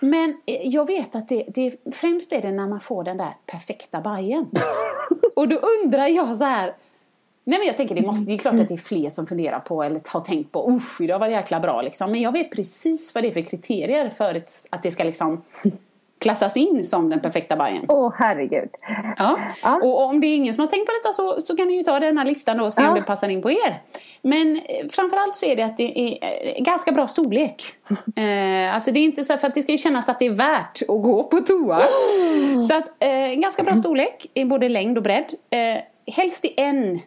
Men 0.00 0.30
eh, 0.46 0.68
jag 0.68 0.86
vet 0.86 1.14
att 1.14 1.28
det, 1.28 1.44
det 1.48 1.94
främst 1.94 2.32
är 2.32 2.42
det 2.42 2.52
när 2.52 2.68
man 2.68 2.80
får 2.80 3.04
den 3.04 3.16
där 3.16 3.36
perfekta 3.46 4.00
bajen. 4.00 4.46
och 5.36 5.48
då 5.48 5.56
undrar 5.56 6.06
jag 6.06 6.36
så 6.36 6.44
här. 6.44 6.74
Nej 7.44 7.58
men 7.58 7.66
jag 7.66 7.76
tänker 7.76 7.94
det, 7.94 8.02
måste, 8.02 8.26
det 8.26 8.34
är 8.34 8.38
klart 8.38 8.60
att 8.60 8.68
det 8.68 8.74
är 8.74 8.78
fler 8.78 9.10
som 9.10 9.26
funderar 9.26 9.60
på 9.60 9.82
eller 9.82 10.00
har 10.08 10.20
tänkt 10.20 10.52
på 10.52 10.70
usch 10.70 11.00
idag 11.00 11.18
var 11.18 11.26
det 11.26 11.32
jäkla 11.32 11.60
bra 11.60 11.82
liksom. 11.82 12.10
Men 12.10 12.20
jag 12.20 12.32
vet 12.32 12.50
precis 12.50 13.14
vad 13.14 13.24
det 13.24 13.28
är 13.28 13.32
för 13.32 13.40
kriterier 13.40 14.10
för 14.10 14.42
att 14.70 14.82
det 14.82 14.90
ska 14.90 15.04
liksom 15.04 15.42
klassas 16.22 16.56
in 16.56 16.84
som 16.84 17.10
den 17.10 17.20
perfekta 17.20 17.56
bajen. 17.56 17.84
Åh 17.88 18.12
herregud. 18.16 18.68
Ja. 19.18 19.38
Och 19.82 20.04
om 20.04 20.20
det 20.20 20.26
är 20.26 20.34
ingen 20.34 20.54
som 20.54 20.60
har 20.60 20.68
tänkt 20.68 20.86
på 20.86 20.92
detta 20.92 21.12
så, 21.12 21.40
så 21.40 21.56
kan 21.56 21.68
ni 21.68 21.74
ju 21.76 21.82
ta 21.82 22.00
den 22.00 22.18
här 22.18 22.24
listan 22.24 22.56
då 22.58 22.64
och 22.64 22.72
se 22.72 22.82
Ja. 22.82 22.88
om 22.88 22.94
det 22.94 23.02
passar 23.02 23.28
in 23.28 23.42
på 23.42 23.50
er. 23.50 23.82
Men 24.22 24.56
eh, 24.56 24.88
framförallt 24.90 25.36
så 25.36 25.46
är 25.46 25.56
det 25.56 25.62
att 25.62 25.76
det 25.76 26.00
är 26.00 26.18
eh, 26.56 26.62
ganska 26.62 26.92
bra 26.92 27.06
storlek. 27.06 27.64
Eh, 28.16 28.74
alltså 28.74 28.90
det 28.90 29.00
är 29.00 29.04
inte 29.04 29.24
så 29.24 29.36
för 29.38 29.46
att 29.48 29.54
det 29.54 29.62
ska 29.62 29.72
ju 29.72 29.78
kännas 29.78 30.08
att 30.08 30.18
det 30.18 30.26
är 30.26 30.30
värt 30.30 30.82
att 30.82 30.86
gå 31.02 31.22
på 31.24 31.38
toa. 31.38 31.82
Så 32.68 32.76
att 32.76 32.84
eh, 32.98 33.34
ganska 33.40 33.62
bra 33.62 33.76
storlek 33.76 34.26
i 34.34 34.44
både 34.44 34.68
längd 34.68 34.96
och 34.96 35.02
bredd. 35.02 35.34
Eh, 35.50 36.12
helst 36.14 36.44
i 36.44 36.54
en, 36.56 36.94
eh, 36.94 37.00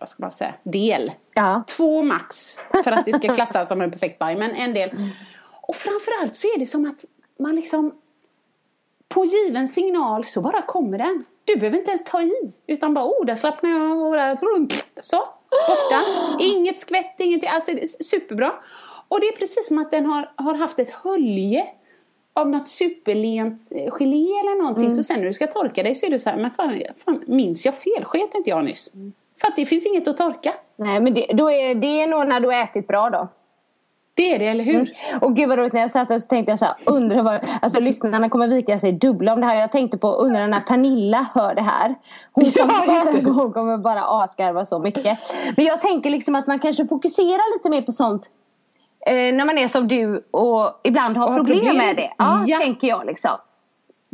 vad 0.00 0.08
ska 0.08 0.22
man 0.22 0.30
säga, 0.30 0.54
del. 0.62 1.12
Ja. 1.34 1.64
Två 1.66 2.02
max 2.02 2.58
för 2.84 2.92
att 2.92 3.04
det 3.04 3.12
ska 3.12 3.28
klassas 3.34 3.68
som 3.68 3.80
en 3.80 3.90
perfekt 3.90 4.18
baj, 4.18 4.36
men 4.36 4.54
en 4.54 4.74
del. 4.74 4.90
Och 5.60 5.76
framförallt 5.76 6.36
så 6.36 6.46
är 6.46 6.58
det 6.58 6.66
som 6.66 6.90
att 6.90 7.04
man 7.38 7.56
liksom 7.56 7.94
på 9.08 9.24
given 9.24 9.68
signal 9.68 10.24
så 10.24 10.40
bara 10.40 10.62
kommer 10.62 10.98
den. 10.98 11.24
Du 11.44 11.56
behöver 11.56 11.78
inte 11.78 11.90
ens 11.90 12.04
ta 12.04 12.22
i. 12.22 12.54
Utan 12.66 12.94
bara, 12.94 13.04
oh, 13.04 13.26
där 13.26 13.36
slappnar 13.36 13.70
jag 13.70 14.06
och 14.06 14.12
där, 14.12 14.38
så, 15.00 15.16
borta. 15.50 16.04
Inget 16.40 16.80
skvätt, 16.80 17.20
ingenting. 17.20 17.50
Alltså 17.52 17.70
det 17.70 17.82
är 17.82 18.02
superbra. 18.02 18.52
Och 19.08 19.20
det 19.20 19.26
är 19.26 19.36
precis 19.36 19.68
som 19.68 19.78
att 19.78 19.90
den 19.90 20.06
har, 20.06 20.32
har 20.36 20.54
haft 20.54 20.78
ett 20.78 20.90
hölje 20.90 21.66
av 22.34 22.48
något 22.48 22.68
superlent 22.68 23.60
eh, 23.70 23.92
gelé 23.92 24.24
eller 24.40 24.62
någonting. 24.62 24.90
Så 24.90 25.02
sen 25.02 25.18
när 25.18 25.26
du 25.26 25.32
ska 25.32 25.46
torka 25.46 25.82
dig 25.82 25.94
så 25.94 26.06
är 26.06 26.10
det 26.10 26.18
så 26.18 26.30
här, 26.30 26.38
men 26.38 26.50
fan, 26.50 26.82
fan 26.96 27.24
minns 27.26 27.66
jag 27.66 27.74
fel? 27.74 28.04
Sket 28.04 28.34
inte 28.34 28.50
jag 28.50 28.64
nyss? 28.64 28.92
För 29.40 29.48
att 29.48 29.56
det 29.56 29.66
finns 29.66 29.86
inget 29.86 30.08
att 30.08 30.16
torka. 30.16 30.54
Nej 30.76 31.00
men 31.00 31.14
det, 31.14 31.26
då 31.34 31.50
är, 31.50 31.74
det 31.74 32.00
är 32.00 32.06
nog 32.06 32.28
när 32.28 32.40
du 32.40 32.46
har 32.46 32.62
ätit 32.62 32.86
bra 32.86 33.10
då. 33.10 33.28
Det 34.16 34.34
är 34.34 34.38
det, 34.38 34.46
eller 34.46 34.64
hur? 34.64 34.74
Mm. 34.74 34.86
Och 35.20 35.36
gud 35.36 35.48
vad 35.48 35.58
roligt 35.58 35.72
när 35.72 35.80
jag 35.80 35.90
satt 35.90 36.10
och 36.10 36.22
så 36.22 36.28
tänkte 36.28 36.52
jag 36.52 36.58
så 36.58 36.64
här, 36.64 36.74
undrar 36.86 37.22
vad, 37.22 37.40
alltså 37.62 37.80
lyssnarna 37.80 38.28
kommer 38.28 38.48
vika 38.48 38.78
sig 38.78 38.92
dubbla 38.92 39.32
om 39.32 39.40
det 39.40 39.46
här. 39.46 39.54
Jag 39.56 39.72
tänkte 39.72 39.98
på, 39.98 40.08
undrar 40.12 40.46
när 40.46 40.60
Pernilla 40.60 41.26
hör 41.34 41.54
det 41.54 41.62
här. 41.62 41.94
Hon 42.32 42.44
kommer, 42.50 43.34
hon 43.34 43.52
kommer 43.52 43.78
bara 43.78 44.02
asgarva 44.04 44.64
så 44.66 44.78
mycket. 44.78 45.18
Men 45.56 45.64
jag 45.64 45.80
tänker 45.80 46.10
liksom 46.10 46.34
att 46.34 46.46
man 46.46 46.58
kanske 46.58 46.86
fokuserar 46.86 47.56
lite 47.58 47.70
mer 47.70 47.82
på 47.82 47.92
sånt 47.92 48.30
eh, 49.06 49.12
när 49.14 49.44
man 49.44 49.58
är 49.58 49.68
som 49.68 49.88
du 49.88 50.26
och 50.30 50.80
ibland 50.84 51.16
har 51.16 51.28
Och 51.28 51.36
problem, 51.36 51.58
problem. 51.58 51.76
med 51.76 51.96
det. 51.96 52.12
Ja, 52.18 52.44
Ja. 52.46 52.58
tänker 52.58 52.88
jag 52.88 53.06
liksom. 53.06 53.30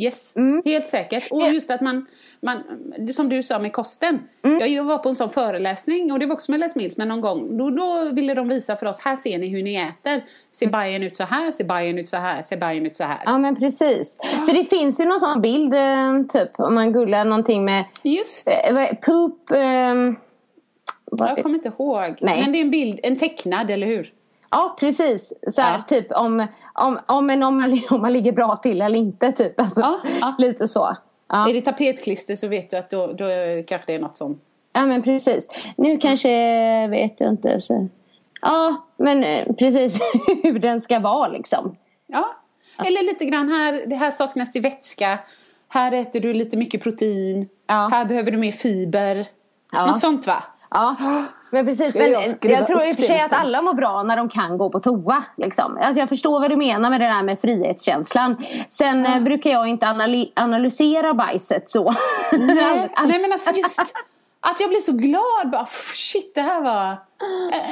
Yes, 0.05 0.37
Mm. 0.37 0.63
helt 0.65 0.89
säkert. 0.89 1.29
Och 1.31 1.49
just 1.49 1.71
att 1.71 1.81
man, 1.81 2.07
man, 2.41 2.63
det 2.99 3.13
som 3.13 3.29
du 3.29 3.43
sa 3.43 3.59
med 3.59 3.73
kosten. 3.73 4.19
Mm. 4.45 4.73
Jag 4.75 4.85
var 4.85 4.99
på 4.99 5.09
en 5.09 5.15
sån 5.15 5.31
föreläsning 5.31 6.13
och 6.13 6.19
det 6.19 6.27
var 6.27 6.35
också 6.35 6.51
med 6.51 6.61
Les 6.61 6.75
Mills 6.75 6.97
men 6.97 7.09
någon 7.09 7.21
gång. 7.21 7.57
Då, 7.59 7.71
då 7.71 8.11
ville 8.13 8.35
de 8.35 8.49
visa 8.49 8.77
för 8.77 8.87
oss, 8.87 9.01
här 9.01 9.17
ser 9.17 9.39
ni 9.39 9.49
hur 9.49 9.63
ni 9.63 9.75
äter. 9.77 10.25
Ser 10.53 10.67
bajen 10.67 11.03
ut 11.03 11.17
så 11.17 11.25
här, 11.25 11.53
ser 11.53 11.65
bajen 11.65 11.99
ut 11.99 12.09
så 12.09 12.17
här, 12.17 12.43
ser 12.43 12.57
bajen 12.57 12.87
ut 12.87 12.97
så 12.97 13.05
här. 13.05 13.19
Ja 13.25 13.39
men 13.39 13.57
precis. 13.57 14.19
För 14.47 14.53
det 14.55 14.65
finns 14.65 15.01
ju 15.01 15.05
någon 15.05 15.21
sån 15.21 15.41
bild, 15.43 15.75
eh, 15.75 16.23
typ 16.33 16.51
om 16.61 16.75
man 16.75 16.93
googlar 16.93 17.25
någonting 17.25 17.65
med 17.65 17.85
Just 18.03 18.49
eh, 18.49 18.55
är- 18.77 18.95
poop... 18.95 19.51
vad- 21.05 21.29
Jag 21.31 21.43
kommer 21.43 21.55
inte 21.57 21.69
ihåg. 21.79 22.17
Nej. 22.21 22.41
Men 22.43 22.53
det 22.53 22.59
är 22.59 22.65
en 22.65 22.71
bild, 22.71 23.01
en 23.03 23.17
tecknad, 23.17 23.71
eller 23.71 23.87
hur? 23.87 24.13
Ja 24.53 24.77
precis. 24.81 25.33
Så 25.51 25.61
här, 25.61 25.83
typ 25.83 26.13
om, 26.13 26.47
om, 26.75 26.99
om, 27.07 27.31
en, 27.31 27.43
om, 27.43 27.57
man, 27.57 27.81
om 27.91 28.01
man 28.01 28.13
ligger 28.13 28.33
bra 28.33 28.57
till 28.57 28.83
eller 28.83 28.99
inte. 28.99 29.33
Typ. 29.33 29.61
Alltså, 29.61 29.81
Ja, 29.81 30.01
ja. 30.21 30.35
Lite 30.39 30.69
så. 30.69 30.97
Ja. 31.29 31.49
Är 31.49 31.55
det 31.55 31.61
tapetklister 31.61 32.37
så 32.37 32.49
vet 32.49 32.71
du 32.71 32.77
att 32.77 32.91
då, 32.91 33.07
då 33.07 33.25
kanske 33.67 33.87
det 33.87 33.95
är 33.95 33.99
något 33.99 34.17
som... 34.17 34.41
ja 34.73 34.87
men 34.87 35.03
precis. 35.03 35.49
Nu 35.77 35.99
kanske 35.99 36.29
vet 36.89 37.21
jag 37.21 37.31
inte. 37.31 37.61
Så. 37.61 37.89
Ja 38.43 38.87
men 38.97 39.25
eh, 39.25 39.53
precis 39.55 40.01
hur 40.43 40.59
den 40.59 40.81
ska 40.81 40.99
vara 40.99 41.29
liksom. 41.29 41.77
Ja. 42.07 42.37
Eller 42.79 43.03
lite 43.03 43.25
grann 43.25 43.49
här, 43.49 43.83
det 43.87 43.97
här 43.97 44.11
saknas 44.11 44.57
i 44.57 44.61
vätska. 44.61 45.19
Här 45.69 45.93
äter 45.93 46.21
du 46.21 46.35
lite 46.35 46.57
mycket 46.57 46.83
protein. 46.83 47.49
Ja. 47.67 47.89
Här 47.93 48.05
behöver 48.05 48.31
du 48.31 48.39
mer 48.39 48.53
fiber. 48.53 49.27
Ja. 49.73 49.87
Något 49.87 50.01
sånt 50.01 50.27
va? 50.27 50.43
Ja, 50.75 50.97
men 51.51 51.67
precis. 51.67 51.95
Men 51.95 52.11
jag 52.11 52.25
jag, 52.41 52.67
tror 52.67 52.85
i 52.85 52.93
och 52.93 52.97
för 52.97 53.03
sig 53.03 53.17
att 53.19 53.33
alla 53.33 53.63
mår 53.63 53.75
bra 53.75 54.03
när 54.03 54.17
de 54.17 54.29
kan 54.29 54.59
gå 54.59 54.71
på 54.71 54.81
toa. 54.81 55.23
Liksom. 55.37 55.79
Alltså 55.83 56.01
jag 56.01 56.09
förstår 56.09 56.41
vad 56.41 56.51
du 56.51 56.57
menar 56.57 56.91
med 56.91 57.01
det 57.01 57.07
där 57.07 57.23
med 57.23 57.41
frihetskänslan. 57.41 58.37
Sen 58.69 59.07
eh, 59.07 59.21
brukar 59.23 59.51
jag 59.51 59.69
inte 59.69 59.87
analy- 59.87 60.33
analysera 60.37 61.15
bajset 61.15 61.71
så. 61.71 61.95
Nej, 62.33 62.91
nej 63.07 63.19
men 63.21 63.33
alltså 63.33 63.55
just 63.57 63.81
att 64.41 64.61
jag 64.61 64.69
blir 64.69 64.81
så 64.81 64.93
glad. 64.93 65.51
Bara, 65.53 65.65
"Pff, 65.65 65.95
shit, 65.95 66.35
det 66.35 66.41
här 66.43 66.61
var 66.61 66.97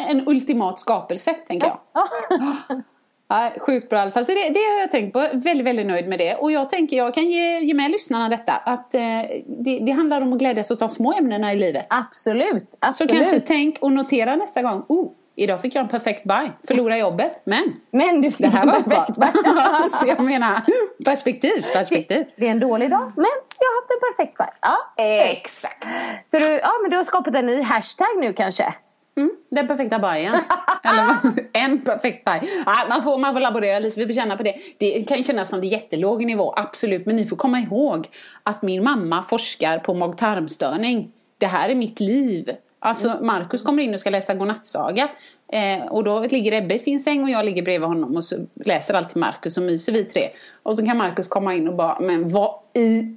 en 0.08 0.28
ultimat 0.28 0.78
skapelse, 0.78 1.32
tänker 1.34 1.66
jag. 1.66 1.78
Ja, 3.30 3.50
sjukt 3.58 3.88
bra 3.88 3.98
i 3.98 4.02
alla 4.02 4.10
fall. 4.10 4.24
Så 4.24 4.32
det, 4.32 4.48
det 4.48 4.60
har 4.60 4.80
jag 4.80 4.90
tänkt 4.90 5.12
på. 5.12 5.18
Väldigt, 5.32 5.66
väldigt 5.66 5.86
nöjd 5.86 6.08
med 6.08 6.18
det. 6.18 6.34
Och 6.34 6.52
jag 6.52 6.70
tänker, 6.70 6.96
jag 6.96 7.14
kan 7.14 7.24
ge, 7.24 7.58
ge 7.58 7.74
med 7.74 7.90
lyssnarna 7.90 8.28
detta. 8.28 8.52
Att 8.52 8.94
eh, 8.94 9.00
det, 9.46 9.78
det 9.78 9.92
handlar 9.92 10.20
om 10.20 10.32
att 10.32 10.38
glädjas 10.38 10.70
åt 10.70 10.78
de 10.78 10.88
små 10.88 11.12
ämnena 11.12 11.52
i 11.52 11.56
livet. 11.56 11.86
Absolut. 11.90 12.70
Så 12.70 12.76
absolut. 12.80 13.12
kanske 13.12 13.40
tänk 13.40 13.78
och 13.80 13.92
notera 13.92 14.36
nästa 14.36 14.62
gång. 14.62 14.84
Oh, 14.88 15.10
idag 15.36 15.60
fick 15.60 15.74
jag 15.74 15.82
en 15.82 15.88
perfekt 15.88 16.24
baj. 16.24 16.50
Förlora 16.64 16.98
jobbet. 16.98 17.42
Men 17.44 17.76
Men 17.90 18.20
du 18.20 18.30
fick 18.30 18.40
det 18.40 18.48
här 18.48 18.66
var 18.66 18.72
perfekt 18.72 19.18
bra. 19.18 19.88
Så 20.00 20.06
jag 20.06 20.20
menar, 20.20 20.60
perspektiv, 21.04 21.64
perspektiv. 21.74 22.24
Det 22.36 22.46
är 22.46 22.50
en 22.50 22.60
dålig 22.60 22.90
dag, 22.90 23.12
men 23.16 23.26
jag 23.58 23.66
har 23.66 23.82
haft 23.82 23.90
en 23.90 24.16
perfekt 24.16 24.38
dag. 24.38 24.48
Ja, 24.62 25.04
Exakt. 25.04 25.86
Så 26.30 26.38
du, 26.38 26.46
ja, 26.46 26.72
men 26.82 26.90
du 26.90 26.96
har 26.96 27.04
skapat 27.04 27.34
en 27.34 27.46
ny 27.46 27.62
hashtag 27.62 28.08
nu 28.20 28.32
kanske? 28.32 28.74
Mm, 29.16 29.30
den 29.48 29.68
perfekta 29.68 29.98
bajen. 29.98 30.36
Eller 30.82 31.16
en 31.64 31.80
perfekt 31.80 32.24
baj. 32.24 32.62
Ja, 32.66 32.76
man, 32.88 33.02
får, 33.02 33.18
man 33.18 33.34
får 33.34 33.40
laborera 33.40 33.78
lite, 33.78 34.00
vi 34.00 34.06
får 34.06 34.14
känna 34.14 34.36
på 34.36 34.42
det. 34.42 34.54
Det 34.78 35.04
kan 35.08 35.24
kännas 35.24 35.48
som 35.48 35.60
det 35.60 35.66
är 35.66 35.68
jättelåg 35.68 36.24
nivå, 36.24 36.54
absolut. 36.56 37.06
Men 37.06 37.16
ni 37.16 37.26
får 37.26 37.36
komma 37.36 37.58
ihåg 37.60 38.08
att 38.42 38.62
min 38.62 38.84
mamma 38.84 39.22
forskar 39.22 39.78
på 39.78 39.94
mag-tarmstörning. 39.94 41.12
Det 41.38 41.46
här 41.46 41.68
är 41.68 41.74
mitt 41.74 42.00
liv. 42.00 42.50
Alltså 42.82 43.18
Markus 43.22 43.62
kommer 43.62 43.82
in 43.82 43.94
och 43.94 44.00
ska 44.00 44.10
läsa 44.10 44.34
godnattsaga. 44.34 45.08
Eh, 45.52 45.86
och 45.86 46.04
då 46.04 46.20
ligger 46.20 46.52
Ebbe 46.52 46.74
i 46.74 46.78
sin 46.78 47.00
säng 47.00 47.24
och 47.24 47.30
jag 47.30 47.44
ligger 47.44 47.62
bredvid 47.62 47.88
honom 47.88 48.16
och 48.16 48.24
så 48.24 48.36
läser 48.64 48.94
alltid 48.94 49.16
Markus 49.16 49.56
och 49.56 49.62
myser 49.62 49.92
vi 49.92 50.04
tre. 50.04 50.30
Och 50.62 50.76
så 50.76 50.86
kan 50.86 50.96
Markus 50.96 51.28
komma 51.28 51.54
in 51.54 51.68
och 51.68 51.74
bara, 51.74 52.00
men 52.00 52.28
vad 52.28 52.54
i... 52.74 53.16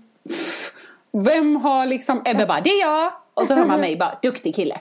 Vem 1.11 1.55
har 1.55 1.85
liksom... 1.85 2.21
Ebbe 2.25 2.45
bara, 2.45 2.61
det 2.61 2.69
är 2.69 2.81
jag! 2.81 3.13
Och 3.33 3.43
så 3.43 3.55
hör 3.55 3.65
man 3.65 3.79
mig 3.79 3.97
bara, 3.97 4.19
duktig 4.21 4.55
kille. 4.55 4.79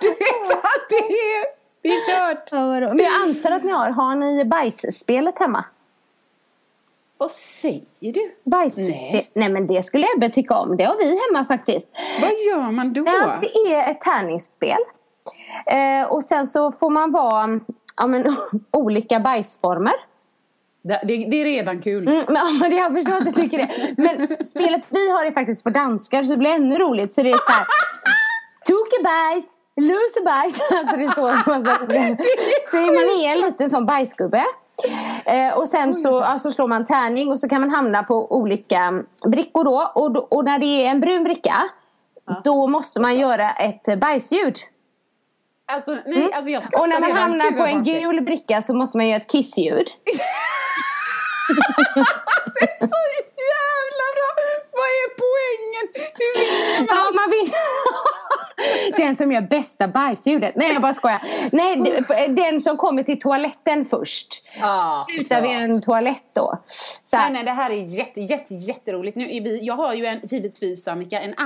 Du 0.00 0.08
vet 0.08 0.46
så 0.46 0.52
att 0.52 0.88
det 0.88 0.96
är, 0.96 1.44
det 1.82 1.88
är 1.88 2.06
kört. 2.06 2.52
Men 2.88 2.98
jag 2.98 3.22
antar 3.22 3.50
att 3.50 3.64
ni 3.64 3.72
har, 3.72 3.90
har 3.90 4.14
ni 4.14 4.44
bajsspelet 4.44 5.38
hemma? 5.38 5.64
Vad 7.18 7.30
säger 7.30 8.12
du? 8.12 8.34
Bajsspel? 8.44 8.84
Nej. 8.86 9.10
Nej. 9.12 9.30
Nej 9.34 9.48
men 9.48 9.66
det 9.66 9.82
skulle 9.82 10.06
Ebbe 10.16 10.30
tycka 10.30 10.54
om. 10.54 10.76
Det 10.76 10.84
har 10.84 10.96
vi 10.96 11.04
hemma 11.04 11.46
faktiskt. 11.46 11.88
Vad 12.20 12.30
gör 12.30 12.70
man 12.70 12.92
då? 12.92 13.04
Ja, 13.06 13.38
det 13.40 13.72
är 13.72 13.90
ett 13.90 14.00
tärningsspel. 14.00 14.78
Eh, 15.66 16.12
och 16.12 16.24
sen 16.24 16.46
så 16.46 16.72
får 16.72 16.90
man 16.90 17.12
vara 17.12 17.60
ja, 17.96 18.06
men, 18.06 18.36
olika 18.70 19.20
bajsformer. 19.20 19.92
Det, 20.82 21.00
det, 21.04 21.16
det 21.16 21.40
är 21.40 21.44
redan 21.44 21.82
kul. 21.82 22.08
Mm, 22.08 22.24
men, 22.26 22.34
ja, 22.36 22.50
men 22.60 22.76
jag 22.76 22.92
förstår 22.92 23.12
att 23.12 23.24
du 23.24 23.32
tycker 23.42 23.58
det. 23.58 23.94
Men 23.96 24.46
spelet 24.46 24.82
vi 24.88 25.10
har 25.10 25.26
är 25.26 25.30
faktiskt 25.30 25.64
på 25.64 25.70
danskar 25.70 26.24
så 26.24 26.32
det 26.32 26.38
blir 26.38 26.50
ännu 26.50 26.78
roligt. 26.78 27.12
Så 27.12 27.22
det 27.22 27.30
är 27.30 27.36
så 27.36 27.52
här. 27.52 27.66
Tokebajs, 28.70 29.60
lusebajs. 29.76 30.60
Alltså 30.78 30.96
det 30.96 31.08
står 31.08 31.32
massa 31.32 31.78
Så 32.70 32.76
man 32.76 33.24
är 33.24 33.32
en 33.32 33.40
liten 33.40 33.70
sån 33.70 33.86
bajsgubbe. 33.86 34.44
Eh, 35.24 35.58
och 35.58 35.68
sen 35.68 35.94
så 35.94 36.20
alltså, 36.20 36.50
slår 36.52 36.68
man 36.68 36.84
tärning 36.84 37.32
och 37.32 37.40
så 37.40 37.48
kan 37.48 37.60
man 37.60 37.70
hamna 37.70 38.02
på 38.02 38.32
olika 38.36 39.02
brickor 39.24 39.64
då. 39.64 39.92
Och, 39.94 40.10
då, 40.12 40.20
och 40.20 40.44
när 40.44 40.58
det 40.58 40.66
är 40.66 40.90
en 40.90 41.00
brun 41.00 41.24
bricka 41.24 41.68
då 42.44 42.66
måste 42.66 43.00
man 43.00 43.18
göra 43.18 43.52
ett 43.52 43.98
bajsljud. 43.98 44.58
Alltså, 45.72 45.96
nej, 46.06 46.32
alltså 46.32 46.50
jag 46.50 46.62
Mm. 46.62 46.80
Och 46.80 46.88
när 46.88 47.00
man 47.00 47.12
hamnar 47.12 47.50
Gud, 47.50 47.58
på 47.58 47.64
en 47.64 47.84
gul 47.84 48.20
bricka 48.20 48.62
så 48.62 48.74
måste 48.74 48.96
man 48.96 49.08
göra 49.08 49.20
ett 49.20 49.30
kissljud. 49.30 49.86
Det 52.54 52.64
är 52.64 52.86
så 52.86 53.00
jävla 53.52 54.06
bra! 54.16 54.30
Vad 54.78 54.88
är 55.00 55.08
poängen? 55.22 55.86
Hur 56.18 56.32
vinner 56.40 56.78
man? 56.78 56.96
Ja, 56.96 57.10
man 57.20 57.30
vill... 57.30 57.52
Den 58.96 59.16
som 59.16 59.32
gör 59.32 59.40
bästa 59.40 59.88
bajsljudet? 59.88 60.56
Nej 60.56 60.72
jag 60.72 60.82
bara 60.82 60.94
skojar. 60.94 61.22
Nej, 61.52 61.76
den 62.28 62.60
som 62.60 62.76
kommer 62.76 63.02
till 63.02 63.20
toaletten 63.20 63.84
först. 63.84 64.42
Ja, 64.60 64.96
Slutar 65.08 65.42
vid 65.42 65.50
en 65.50 65.82
toalett 65.82 66.24
då. 66.34 66.58
Så. 67.04 67.16
Nej, 67.16 67.30
nej, 67.32 67.44
det 67.44 67.50
här 67.50 67.70
är 67.70 67.74
jätte, 67.98 68.20
jätte, 68.20 68.54
jätteroligt. 68.54 69.16
Nu 69.16 69.36
är 69.36 69.40
vi, 69.40 69.58
jag 69.64 69.74
har 69.74 69.94
ju 69.94 70.06
en, 70.06 70.20
givetvis 70.22 70.88
Annika, 70.88 71.20
en 71.20 71.32
app 71.32 71.36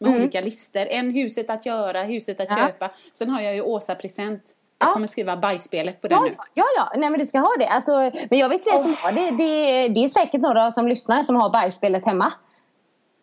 med 0.00 0.08
Mm. 0.08 0.20
olika 0.20 0.40
listor. 0.40 0.86
En 0.90 1.10
huset 1.10 1.50
att 1.50 1.66
göra, 1.66 2.02
huset 2.02 2.40
att 2.40 2.50
Ja. 2.50 2.56
köpa. 2.56 2.90
Sen 3.12 3.30
har 3.30 3.40
jag 3.40 3.54
ju 3.54 3.62
Åsa 3.62 3.94
present. 3.94 4.42
Jag 4.78 4.92
kommer 4.92 5.06
skriva 5.06 5.36
bajsspelet 5.36 6.00
på 6.00 6.08
den 6.08 6.18
Ja, 6.18 6.24
nu. 6.24 6.34
ja, 6.54 6.64
ja, 6.76 6.92
nej 6.96 7.10
men 7.10 7.20
du 7.20 7.26
ska 7.26 7.38
ha 7.38 7.50
det. 7.58 7.66
Alltså, 7.66 7.92
men 8.30 8.38
jag 8.38 8.48
vet 8.48 8.62
fler 8.62 8.78
som 8.78 8.96
har 9.02 9.12
det. 9.12 9.30
det. 9.30 9.88
Det 9.88 10.04
är 10.04 10.08
säkert 10.08 10.40
några 10.40 10.72
som 10.72 10.88
lyssnar 10.88 11.22
som 11.22 11.36
har 11.36 11.50
bajsspelet 11.50 12.04
hemma. 12.04 12.32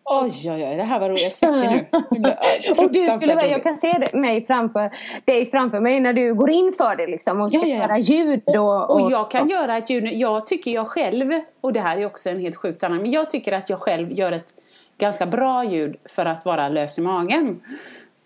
Oj, 0.04 0.32
oj, 0.52 0.52
oj, 0.70 0.76
det 0.78 0.84
här 0.84 1.00
var 1.00 1.10
roligt. 1.10 1.22
Jag 1.24 1.32
svettig 1.32 1.70
nu. 1.70 2.30
Äh, 2.30 2.84
och 2.84 2.92
du 2.92 3.08
skulle, 3.08 3.48
jag 3.48 3.64
kan 3.64 3.78
se 3.78 3.98
det, 4.00 4.18
mig 4.18 4.46
framför, 4.46 4.92
dig 5.26 5.50
framför 5.52 5.80
mig 5.80 6.00
när 6.00 6.14
du 6.14 6.34
går 6.34 6.50
in 6.50 6.74
för 6.78 6.96
det 6.96 7.08
liksom 7.08 7.42
och 7.42 7.52
ska 7.52 7.60
Ja, 7.62 7.68
ja, 7.68 7.76
ja. 7.76 7.82
göra 7.82 7.98
ljud. 7.98 8.42
Och, 8.48 8.90
Och 9.02 9.12
jag 9.12 9.32
kan 9.32 9.50
göra 9.50 9.78
ett 9.78 9.90
ljud, 9.90 10.08
jag 10.14 10.46
tycker 10.48 10.72
jag 10.72 10.88
själv, 10.88 11.32
och 11.62 11.74
det 11.74 11.80
här 11.80 11.98
är 11.98 12.06
också 12.06 12.30
en 12.30 12.40
helt 12.40 12.56
sjukt 12.56 12.84
annan, 12.84 13.02
men 13.02 13.12
jag 13.12 13.30
tycker 13.30 13.52
att 13.52 13.70
jag 13.70 13.80
själv 13.80 14.12
gör 14.12 14.32
ett 14.32 14.54
ganska 14.98 15.26
bra 15.26 15.64
ljud 15.64 15.96
för 16.06 16.26
att 16.26 16.46
vara 16.46 16.70
lös 16.70 16.98
i 16.98 17.02
magen. 17.02 17.62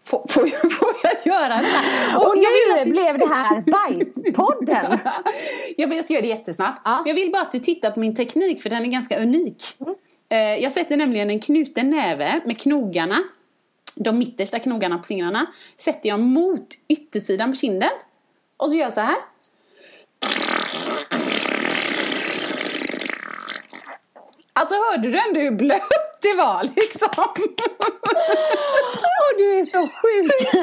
Får, 0.06 0.26
får, 0.30 0.44
jag, 0.48 0.72
får 0.72 0.88
jag 1.04 1.34
göra 1.34 1.48
det 1.48 1.54
här? 1.68 2.18
Och 2.18 2.34
jag 2.36 2.36
vill 2.36 2.74
nu 2.76 2.80
att 2.80 2.86
du- 2.86 2.92
blev 2.92 3.18
det 3.18 3.34
här 3.36 3.62
Bajspodden. 3.72 5.00
jag, 5.78 6.04
ska 6.04 6.14
göra 6.14 6.22
det 6.22 6.28
jättesnabbt. 6.28 6.82
Jag 7.06 7.14
vill 7.14 7.32
bara 7.32 7.42
att 7.42 7.52
du 7.52 7.60
tittar 7.60 7.92
på 7.92 8.00
min 8.00 8.16
teknik 8.16 8.62
för 8.62 8.70
den 8.70 8.82
är 8.84 8.88
ganska 8.88 9.18
unik. 9.20 9.64
Eh, 9.80 9.88
Jag 10.36 10.72
sätter 10.72 10.98
nämligen 10.98 11.30
en 11.30 11.40
knuten 11.40 11.90
näve 11.90 12.42
med 12.46 12.62
knogarna, 12.62 13.24
de 13.96 14.18
mittersta 14.20 14.60
knogarna 14.60 14.98
på 14.98 15.04
fingrarna, 15.04 15.46
sätter 15.78 16.10
jag 16.10 16.20
mot 16.20 16.68
yttersidan 16.88 17.52
på 17.52 17.58
kinden. 17.58 17.90
Och 18.58 18.70
så 18.70 18.76
gör 18.76 18.84
jag 18.84 18.94
så 18.94 19.02
här. 19.02 19.16
Alltså 24.54 24.76
hörde 24.92 25.10
du 25.10 25.20
ändå 25.28 25.40
hur 25.40 25.52
blött 25.52 25.90
det 26.22 26.34
var 26.34 26.64
liksom? 26.76 27.08
Åh, 27.18 27.34
du 29.38 29.60
är 29.60 29.66
så 29.66 29.80
sjuk! 29.80 30.54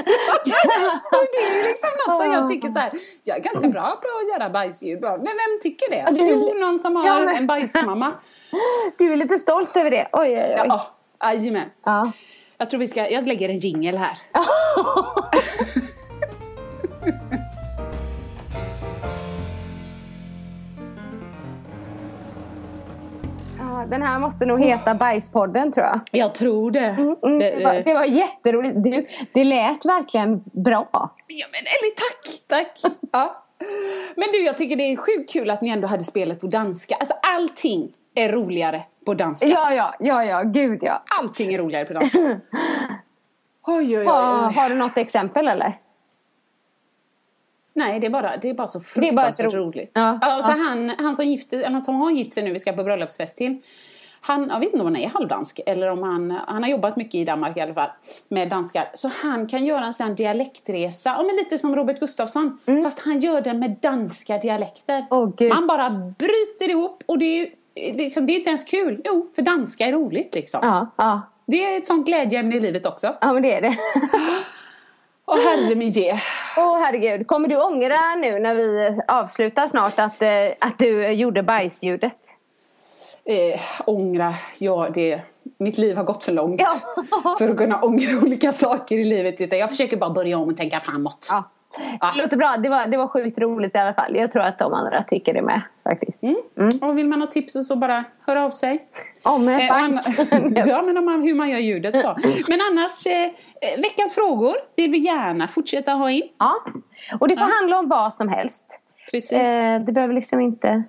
och 1.13 1.27
det 1.33 1.43
är 1.43 1.69
liksom 1.69 1.89
något 2.07 2.17
som 2.17 2.33
jag 2.33 2.49
tycker 2.49 2.69
så 2.69 2.79
här, 2.79 2.93
jag 3.25 3.37
är 3.37 3.41
ganska 3.43 3.69
bra 3.69 4.01
på 4.03 4.09
att 4.23 4.29
göra 4.41 4.51
bajsljud. 4.51 5.01
Men 5.01 5.21
vem 5.25 5.61
tycker 5.63 5.91
det? 5.91 6.07
du- 6.13 6.29
Jo, 6.29 6.55
någon 6.61 6.81
som 6.81 6.97
har 6.97 7.27
en 7.27 7.47
bajsmamma. 7.47 8.13
Du 8.99 9.13
är 9.13 9.17
lite 9.17 9.39
stolt 9.39 9.77
över 9.77 9.91
det. 9.91 10.09
Oj, 10.13 10.31
oj, 10.31 10.57
oj. 10.61 10.67
Ja, 10.69 10.87
jajamän. 11.23 11.71
Ja. 11.85 12.13
Jag 12.59 12.71
tror 12.71 12.81
vi 12.81 12.89
ska, 12.89 13.11
jag 13.11 13.27
lägger 13.27 13.49
en 13.49 13.59
jingel 13.59 13.99
här. 13.99 14.19
Den 23.91 24.03
här 24.03 24.19
måste 24.19 24.47
nog 24.47 24.61
heta 24.61 24.95
Bajspodden 24.95 25.73
tror 25.73 25.87
jag. 25.87 26.01
Jag 26.11 26.35
tror 26.35 26.71
det. 26.71 26.79
Mm, 26.79 27.39
det, 27.39 27.51
det, 27.51 27.65
var, 27.65 27.75
det 27.75 27.95
var 27.95 28.05
jätteroligt. 28.05 28.75
Du, 28.77 29.05
det 29.33 29.45
lät 29.45 29.85
verkligen 29.85 30.43
bra. 30.45 30.89
Ja, 31.27 31.47
men 31.53 31.61
eller 31.61 31.95
tack, 31.95 32.49
tack. 32.49 32.93
Ja. 33.13 33.45
Men 34.17 34.29
du, 34.33 34.45
jag 34.45 34.57
tycker 34.57 34.77
det 34.77 34.83
är 34.83 34.97
sjukt 34.97 35.33
kul 35.33 35.51
att 35.51 35.63
ni 35.63 35.69
ändå 35.69 35.89
hade 35.89 36.05
spelet 36.05 36.41
på 36.41 36.47
danska. 36.47 36.95
Alltså 36.95 37.15
allting 37.23 37.93
är 38.15 38.33
roligare 38.33 38.83
på 39.07 39.15
danska. 39.15 39.47
Ja, 39.49 39.75
ja, 39.75 39.95
ja, 40.01 40.25
ja, 40.25 40.43
gud 40.43 40.79
ja. 40.83 41.03
Allting 41.21 41.55
är 41.55 41.59
roligare 41.59 41.85
på 41.85 41.93
danska. 41.93 42.19
Oj, 43.67 43.77
oj, 43.77 43.99
oj. 43.99 44.05
Har, 44.05 44.49
oj. 44.49 44.55
har 44.55 44.69
du 44.69 44.75
något 44.75 44.97
exempel 44.97 45.49
eller? 45.49 45.79
Nej, 47.75 48.01
det 48.01 48.07
är 48.07 48.11
bara, 48.11 48.37
det 48.37 48.51
är 48.51 48.55
bara 48.55 48.67
så 48.67 48.79
Det 48.79 49.09
är 49.09 49.13
bara 49.13 49.27
fruktansvärt 49.27 49.55
ro- 49.55 49.67
roligt. 49.67 49.91
Ja, 49.95 50.19
Ja, 50.23 50.43
så 50.43 50.51
ja. 50.51 50.57
Han, 50.57 50.93
han 50.99 51.15
som 51.15 51.27
gifte, 51.27 51.57
eller 51.65 51.81
som 51.81 51.95
har 51.95 52.11
gift 52.11 52.33
sig 52.33 52.43
nu, 52.45 52.53
vi 52.53 52.59
ska 52.59 52.73
på 52.73 52.85
bröllopsfest 52.85 53.37
till. 53.37 53.59
Han, 54.21 54.49
jag 54.49 54.61
vet 54.61 54.69
inte 54.73 54.79
om 54.81 54.87
han 54.87 54.97
är 54.97 55.09
halvdansk 55.09 55.61
eller 55.67 55.89
om 55.91 56.03
han, 56.03 56.31
han 56.31 56.63
har 56.63 56.71
jobbat 56.71 56.97
mycket 56.97 57.15
i 57.15 57.25
Danmark 57.25 57.57
i 57.57 57.61
alla 57.61 57.75
fall 57.75 57.91
med 58.29 58.49
danskar. 58.49 58.91
Så 58.95 59.11
han 59.23 59.47
kan 59.47 59.65
göra 59.67 59.85
en 59.87 59.93
sån 59.95 60.15
dialektresa, 60.15 61.11
ja, 61.11 61.23
men 61.23 61.37
lite 61.37 61.59
som 61.59 61.77
Robert 61.77 62.01
Gustafsson. 62.01 62.59
Fast 62.85 62.99
han 63.01 63.21
gör 63.21 63.41
den 63.41 63.59
med 63.59 63.71
danska 63.81 64.39
dialekter. 64.39 64.95
Mm. 64.97 65.07
Åh, 65.11 65.31
Gud. 65.37 65.49
Man 65.55 65.67
bara 65.67 65.91
bryter 66.19 66.71
ihop 66.71 67.03
och 67.07 67.19
det 67.19 67.25
är, 67.41 67.49
liksom, 67.75 68.27
det 68.27 68.33
är 68.33 68.37
inte 68.37 68.51
ens 68.51 68.65
kul. 68.65 69.01
Jo, 69.05 69.31
för 69.35 69.43
danska 69.43 69.87
är 69.87 69.93
roligt 69.93 70.35
liksom. 70.35 70.61
Ja, 70.63 70.91
ja. 70.97 71.21
Det 71.47 71.65
är 71.65 71.79
ett 71.79 71.87
sånt 71.87 72.07
glädjeämne 72.07 72.57
i 72.57 72.61
livet 72.61 72.87
också. 72.87 73.17
ja 73.21 73.33
men 73.33 73.43
det 73.43 73.55
är 73.55 73.61
det. 73.61 73.77
Och 75.25 75.39
herre 75.39 75.75
min 75.75 75.91
ge. 75.91 76.13
Åh 76.57 76.79
herregud, 76.79 77.27
kommer 77.27 77.49
du 77.49 77.57
ångra 77.63 78.15
nu 78.15 78.39
när 78.39 78.55
vi 78.55 78.99
avslutar 79.09 79.69
snart 79.69 79.99
att, 79.99 80.23
eh, 80.23 80.29
att 80.61 80.79
du 80.79 81.09
gjorde 81.09 81.43
bajsljudet? 81.43 82.19
Eh, 83.25 83.61
ångra, 83.87 84.35
ja 84.59 84.89
det... 84.95 85.21
Mitt 85.59 85.79
liv 85.79 85.97
har 85.97 86.05
gått 86.05 86.25
för 86.25 86.33
långt 86.33 86.61
Ja. 86.61 87.35
för 87.39 87.49
att 87.49 87.57
kunna 87.57 87.81
ångra 87.81 88.19
olika 88.23 88.53
saker 88.53 88.99
i 88.99 89.05
livet. 89.05 89.41
Utan 89.41 89.59
jag 89.59 89.71
försöker 89.71 89.97
bara 89.97 90.11
börja 90.11 90.39
om 90.39 90.49
och 90.49 90.57
tänka 90.57 90.81
framåt. 90.81 91.27
Ja. 91.31 91.45
Det 92.15 92.23
låter 92.23 92.37
bra, 92.37 92.57
det 92.57 92.69
var, 92.69 92.87
det 92.87 92.97
var 92.97 93.09
sjukt 93.09 93.39
roligt 93.39 93.75
i 93.75 93.79
alla 93.79 93.95
fall. 93.95 94.17
Jag 94.17 94.33
tror 94.33 94.43
att 94.43 94.59
de 94.59 94.73
andra 94.75 95.03
tycker 95.11 95.35
det 95.35 95.43
med 95.43 95.61
faktiskt. 95.85 96.23
Mm. 96.23 96.37
Och 96.83 96.99
vill 96.99 97.09
man 97.09 97.21
ha 97.21 97.27
tips 97.29 97.55
och 97.57 97.67
så 97.67 97.77
bara 97.77 98.05
hör 98.27 98.37
av 98.37 98.51
sig. 98.51 98.83
Om 99.23 99.49
Eh, 99.49 99.55
och 99.57 99.69
bajs. 99.69 100.07
anna- 100.33 100.63
ja, 100.67 100.83
men 100.83 100.97
om 100.99 101.05
man, 101.05 101.23
hur 101.23 101.35
man 101.35 101.51
gör 101.51 101.59
ljudet 101.59 101.99
så. 102.01 102.17
Men 102.49 102.59
annars, 102.71 103.07
eh, 103.07 103.25
eh, 103.25 103.81
veckans 103.83 104.15
frågor 104.15 104.55
vill 104.77 104.91
vi 104.91 104.99
gärna 104.99 105.49
fortsätta 105.49 105.93
ha 105.93 106.11
in. 106.11 106.23
Ja, 106.39 106.55
och 107.21 107.29
det 107.29 107.37
får 107.37 107.49
Ja. 107.49 107.55
handla 107.55 107.79
om 107.79 107.89
vad 107.89 108.15
som 108.15 108.29
helst. 108.29 108.67
Precis. 109.11 109.33
Eh, 109.33 109.81
det 109.81 109.93
behöver 109.93 110.15
liksom 110.15 110.41
inte... 110.41 110.83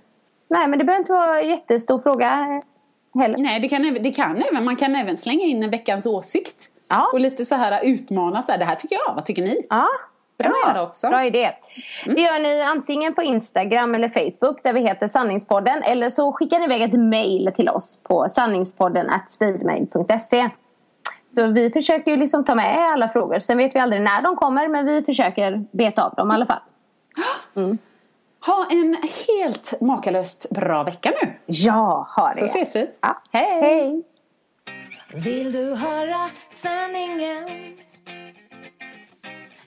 Nej, 0.50 0.68
men 0.68 0.80
det 0.80 0.86
behöver 0.86 1.00
inte 1.02 1.14
vara 1.14 1.42
en 1.42 1.50
jättestor 1.50 2.00
fråga 2.00 2.62
heller. 3.20 3.38
Nej, 3.38 3.60
det 3.60 3.70
kan, 3.70 3.82
det 3.82 4.12
kan 4.12 4.44
även, 4.52 4.66
man 4.66 4.76
kan 4.76 4.96
även 4.96 5.18
slänga 5.18 5.44
in 5.46 5.64
en 5.64 5.70
veckans 5.70 6.06
åsikt. 6.06 6.70
Ja. 6.88 7.10
Och 7.14 7.20
lite 7.20 7.46
så 7.46 7.56
här 7.56 7.86
utmana, 7.86 8.42
så 8.42 8.52
här, 8.52 8.60
det 8.60 8.66
här 8.66 8.76
tycker 8.76 8.96
jag, 9.08 9.14
vad 9.16 9.26
tycker 9.26 9.42
ni? 9.42 9.66
Ja, 9.70 9.88
kan 10.44 10.52
man 10.52 10.60
bra. 10.64 10.74
göra 10.74 10.88
också. 10.88 11.10
Bra 11.10 11.26
idé. 11.26 11.52
Det 12.06 12.22
gör 12.22 12.40
ni 12.40 12.62
antingen 12.62 13.14
på 13.16 13.24
Instagram 13.24 13.96
eller 13.96 14.10
Facebook 14.10 14.64
där 14.64 14.74
vi 14.74 14.82
heter 14.82 15.08
Sanningspodden. 15.08 15.84
Eller 15.84 16.10
så 16.10 16.32
skickar 16.32 16.60
ni 16.60 16.66
iväg 16.66 16.82
ett 16.82 17.00
mail 17.00 17.52
till 17.56 17.70
oss 17.70 18.00
på 18.04 18.30
sanningspodden 18.30 19.12
speedmail.se. 19.28 20.50
Så 21.36 21.48
vi 21.48 21.70
försöker 21.70 22.12
ju 22.12 22.18
liksom 22.18 22.46
ta 22.46 22.56
med 22.56 22.92
alla 22.94 23.10
frågor. 23.10 23.40
Sen 23.40 23.58
vet 23.58 23.76
vi 23.76 23.80
aldrig 23.80 24.02
när 24.02 24.22
de 24.22 24.36
kommer 24.36 24.68
men 24.68 24.86
vi 24.86 25.04
försöker 25.04 25.66
beta 25.72 26.04
av 26.04 26.14
dem 26.16 26.32
i 26.32 26.34
alla 26.34 26.46
fall. 26.46 26.60
Ha 28.46 28.68
en 28.70 28.98
helt 29.28 29.82
makalöst 29.82 30.50
bra 30.50 30.84
vecka 30.84 31.12
nu. 31.22 31.34
Ja, 31.46 32.08
ha 32.16 32.30
det. 32.30 32.40
Så 32.40 32.46
ses 32.46 32.76
vi. 32.76 32.90
Ja. 33.02 33.22
Hej! 33.32 33.62
Hej! 33.62 34.04
Vill 35.14 35.52
du 35.52 35.76
höra 35.76 36.30
sanningen? 36.50 37.50